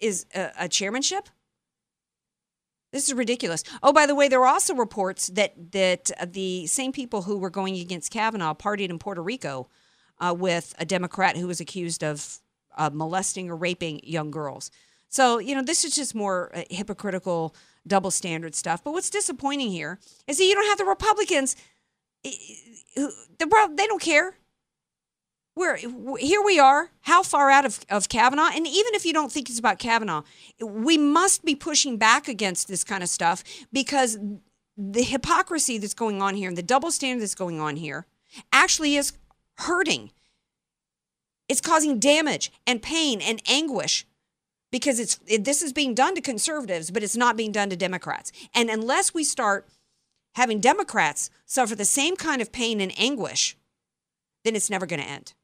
is 0.00 0.26
a, 0.34 0.50
a 0.60 0.68
chairmanship. 0.68 1.28
This 2.92 3.08
is 3.08 3.14
ridiculous. 3.14 3.62
Oh, 3.82 3.92
by 3.92 4.06
the 4.06 4.14
way, 4.14 4.28
there 4.28 4.40
were 4.40 4.46
also 4.46 4.74
reports 4.74 5.28
that 5.28 5.72
that 5.72 6.10
uh, 6.18 6.26
the 6.28 6.66
same 6.66 6.92
people 6.92 7.22
who 7.22 7.38
were 7.38 7.50
going 7.50 7.76
against 7.76 8.10
Kavanaugh 8.10 8.54
partied 8.54 8.90
in 8.90 8.98
Puerto 8.98 9.22
Rico 9.22 9.68
uh, 10.18 10.34
with 10.36 10.74
a 10.78 10.84
Democrat 10.84 11.36
who 11.36 11.46
was 11.46 11.60
accused 11.60 12.02
of 12.02 12.40
uh, 12.76 12.90
molesting 12.92 13.48
or 13.48 13.56
raping 13.56 14.00
young 14.02 14.30
girls. 14.30 14.70
So 15.08 15.38
you 15.38 15.54
know, 15.54 15.62
this 15.62 15.84
is 15.84 15.94
just 15.94 16.14
more 16.14 16.50
uh, 16.54 16.62
hypocritical, 16.68 17.54
double 17.86 18.10
standard 18.10 18.54
stuff. 18.54 18.82
But 18.82 18.92
what's 18.92 19.10
disappointing 19.10 19.70
here 19.70 20.00
is 20.26 20.38
that 20.38 20.44
you 20.44 20.54
don't 20.54 20.68
have 20.68 20.78
the 20.78 20.84
Republicans. 20.84 21.54
they 22.24 23.86
don't 23.86 24.02
care. 24.02 24.34
We're 25.56 25.76
here. 25.76 26.42
We 26.42 26.58
are. 26.58 26.90
How 27.02 27.22
far 27.22 27.50
out 27.50 27.64
of 27.64 27.80
of 27.90 28.08
Kavanaugh? 28.08 28.50
And 28.54 28.66
even 28.66 28.94
if 28.94 29.04
you 29.04 29.12
don't 29.12 29.32
think 29.32 29.50
it's 29.50 29.58
about 29.58 29.78
Kavanaugh, 29.78 30.22
we 30.60 30.96
must 30.96 31.44
be 31.44 31.54
pushing 31.54 31.96
back 31.96 32.28
against 32.28 32.68
this 32.68 32.84
kind 32.84 33.02
of 33.02 33.08
stuff 33.08 33.42
because 33.72 34.18
the 34.76 35.02
hypocrisy 35.02 35.76
that's 35.76 35.94
going 35.94 36.22
on 36.22 36.36
here 36.36 36.48
and 36.48 36.56
the 36.56 36.62
double 36.62 36.90
standard 36.90 37.22
that's 37.22 37.34
going 37.34 37.60
on 37.60 37.76
here 37.76 38.06
actually 38.52 38.96
is 38.96 39.12
hurting. 39.58 40.12
It's 41.48 41.60
causing 41.60 41.98
damage 41.98 42.52
and 42.66 42.80
pain 42.80 43.20
and 43.20 43.42
anguish 43.46 44.06
because 44.70 45.00
it's 45.00 45.18
it, 45.26 45.44
this 45.44 45.62
is 45.62 45.72
being 45.72 45.94
done 45.94 46.14
to 46.14 46.20
conservatives, 46.20 46.90
but 46.90 47.02
it's 47.02 47.16
not 47.16 47.36
being 47.36 47.52
done 47.52 47.70
to 47.70 47.76
Democrats. 47.76 48.30
And 48.54 48.70
unless 48.70 49.12
we 49.12 49.24
start 49.24 49.68
having 50.36 50.60
Democrats 50.60 51.28
suffer 51.44 51.74
the 51.74 51.84
same 51.84 52.16
kind 52.16 52.40
of 52.40 52.52
pain 52.52 52.80
and 52.80 52.92
anguish, 52.96 53.56
then 54.44 54.54
it's 54.54 54.70
never 54.70 54.86
going 54.86 55.02
to 55.02 55.08
end. 55.08 55.34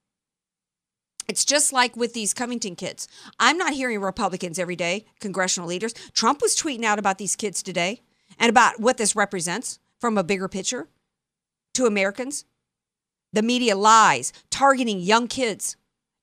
It's 1.29 1.45
just 1.45 1.73
like 1.73 1.97
with 1.97 2.13
these 2.13 2.33
Covington 2.33 2.77
kids. 2.77 3.09
I'm 3.41 3.59
not 3.59 3.73
hearing 3.73 4.01
Republicans 4.01 4.59
every 4.59 4.77
day, 4.77 5.07
congressional 5.21 5.69
leaders. 5.69 5.93
Trump 6.13 6.41
was 6.41 6.57
tweeting 6.57 6.85
out 6.85 6.99
about 6.99 7.19
these 7.19 7.37
kids 7.37 7.63
today 7.63 8.03
and 8.39 8.49
about 8.49 8.81
what 8.81 8.97
this 8.97 9.17
represents 9.17 9.79
from 10.01 10.17
a 10.17 10.25
bigger 10.25 10.49
picture 10.49 10.89
to 11.75 11.87
Americans. 11.87 12.45
The 13.33 13.43
media 13.43 13.77
lies, 13.77 14.33
targeting 14.51 15.01
young 15.01 15.29
kids 15.29 15.77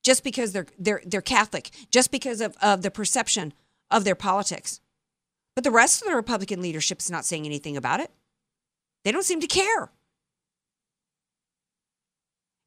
just 0.04 0.24
because 0.24 0.52
they're 0.52 0.68
they're 0.78 1.02
they're 1.06 1.22
Catholic, 1.22 1.70
just 1.90 2.12
because 2.12 2.42
of, 2.42 2.58
of 2.62 2.82
the 2.82 2.92
perception 2.92 3.54
of 3.90 4.04
their 4.04 4.16
politics. 4.16 4.82
But 5.56 5.64
the 5.64 5.72
rest 5.72 6.02
of 6.02 6.08
the 6.08 6.16
Republican 6.16 6.62
leadership 6.62 7.00
is 7.00 7.12
not 7.12 7.26
saying 7.26 7.46
anything 7.46 7.78
about 7.78 8.00
it. 8.00 8.12
They 9.04 9.12
don't 9.12 9.24
seem 9.24 9.42
to 9.42 9.48
care. 9.48 9.92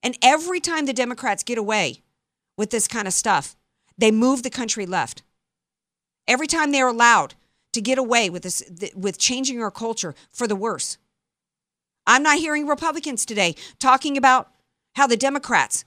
And 0.03 0.17
every 0.23 0.61
time 0.61 0.87
the 0.87 0.93
Democrats 0.93 1.43
get 1.43 1.59
away 1.59 2.03
with 2.57 2.71
this 2.71 2.89
kind 2.89 3.07
of 3.07 3.15
stuff, 3.15 3.57
they 3.99 4.11
move 4.11 4.43
the 4.43 4.51
country 4.51 4.87
left. 4.87 5.23
Every 6.27 6.47
time 6.47 6.73
they're 6.73 6.89
allowed 6.89 7.35
to 7.73 7.81
get 7.81 7.99
away 7.99 8.31
with 8.31 8.43
this 8.43 8.63
with 8.95 9.19
changing 9.19 9.63
our 9.63 9.71
culture 9.71 10.15
for 10.33 10.49
the 10.49 10.57
worse. 10.57 10.99
I'm 12.07 12.23
not 12.23 12.39
hearing 12.39 12.67
Republicans 12.67 13.27
today 13.27 13.55
talking 13.79 14.17
about 14.17 14.51
how 14.95 15.07
the 15.07 15.17
Democrats 15.17 15.85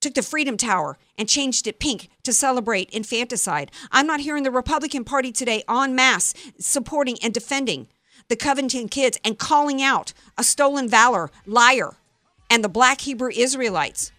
took 0.00 0.14
the 0.14 0.22
Freedom 0.22 0.56
Tower 0.56 0.96
and 1.16 1.28
changed 1.28 1.66
it 1.66 1.80
pink 1.80 2.08
to 2.22 2.32
celebrate 2.32 2.90
infanticide. 2.90 3.72
I'm 3.90 4.06
not 4.06 4.20
hearing 4.20 4.44
the 4.44 4.50
Republican 4.50 5.04
Party 5.04 5.32
today 5.32 5.64
en 5.68 5.94
masse 5.94 6.34
supporting 6.60 7.16
and 7.22 7.34
defending 7.34 7.88
the 8.28 8.36
Covington 8.36 8.88
kids 8.88 9.18
and 9.24 9.38
calling 9.38 9.82
out 9.82 10.12
a 10.36 10.44
stolen 10.44 10.88
valor 10.88 11.30
liar 11.46 11.96
and 12.50 12.62
the 12.62 12.68
black 12.68 13.00
Hebrew 13.00 13.30
Israelites. 13.30 14.12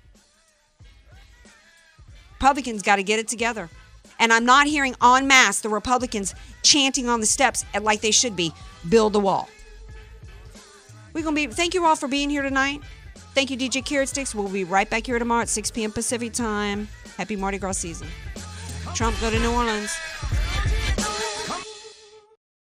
Republicans 2.39 2.81
got 2.81 2.95
to 2.95 3.03
get 3.03 3.19
it 3.19 3.27
together. 3.27 3.69
And 4.17 4.31
I'm 4.31 4.45
not 4.45 4.65
hearing 4.65 4.95
en 5.03 5.27
masse 5.27 5.59
the 5.59 5.67
Republicans 5.67 6.33
chanting 6.63 7.09
on 7.09 7.19
the 7.19 7.25
steps 7.25 7.65
like 7.81 7.99
they 7.99 8.11
should 8.11 8.37
be 8.37 8.53
build 8.87 9.11
the 9.11 9.19
wall. 9.19 9.49
We're 11.11 11.23
going 11.23 11.35
to 11.35 11.47
be, 11.47 11.53
thank 11.53 11.73
you 11.73 11.83
all 11.83 11.97
for 11.97 12.07
being 12.07 12.29
here 12.29 12.41
tonight. 12.41 12.81
Thank 13.35 13.51
you, 13.51 13.57
DJ 13.57 13.83
Carrot 13.83 14.07
Sticks. 14.07 14.33
We'll 14.33 14.47
be 14.47 14.63
right 14.63 14.89
back 14.89 15.05
here 15.05 15.19
tomorrow 15.19 15.41
at 15.41 15.49
6 15.49 15.71
p.m. 15.71 15.91
Pacific 15.91 16.31
time. 16.31 16.87
Happy 17.17 17.35
Mardi 17.35 17.57
Gras 17.57 17.73
season. 17.73 18.07
Trump, 18.95 19.19
go 19.19 19.29
to 19.29 19.39
New 19.39 19.51
Orleans. 19.51 19.93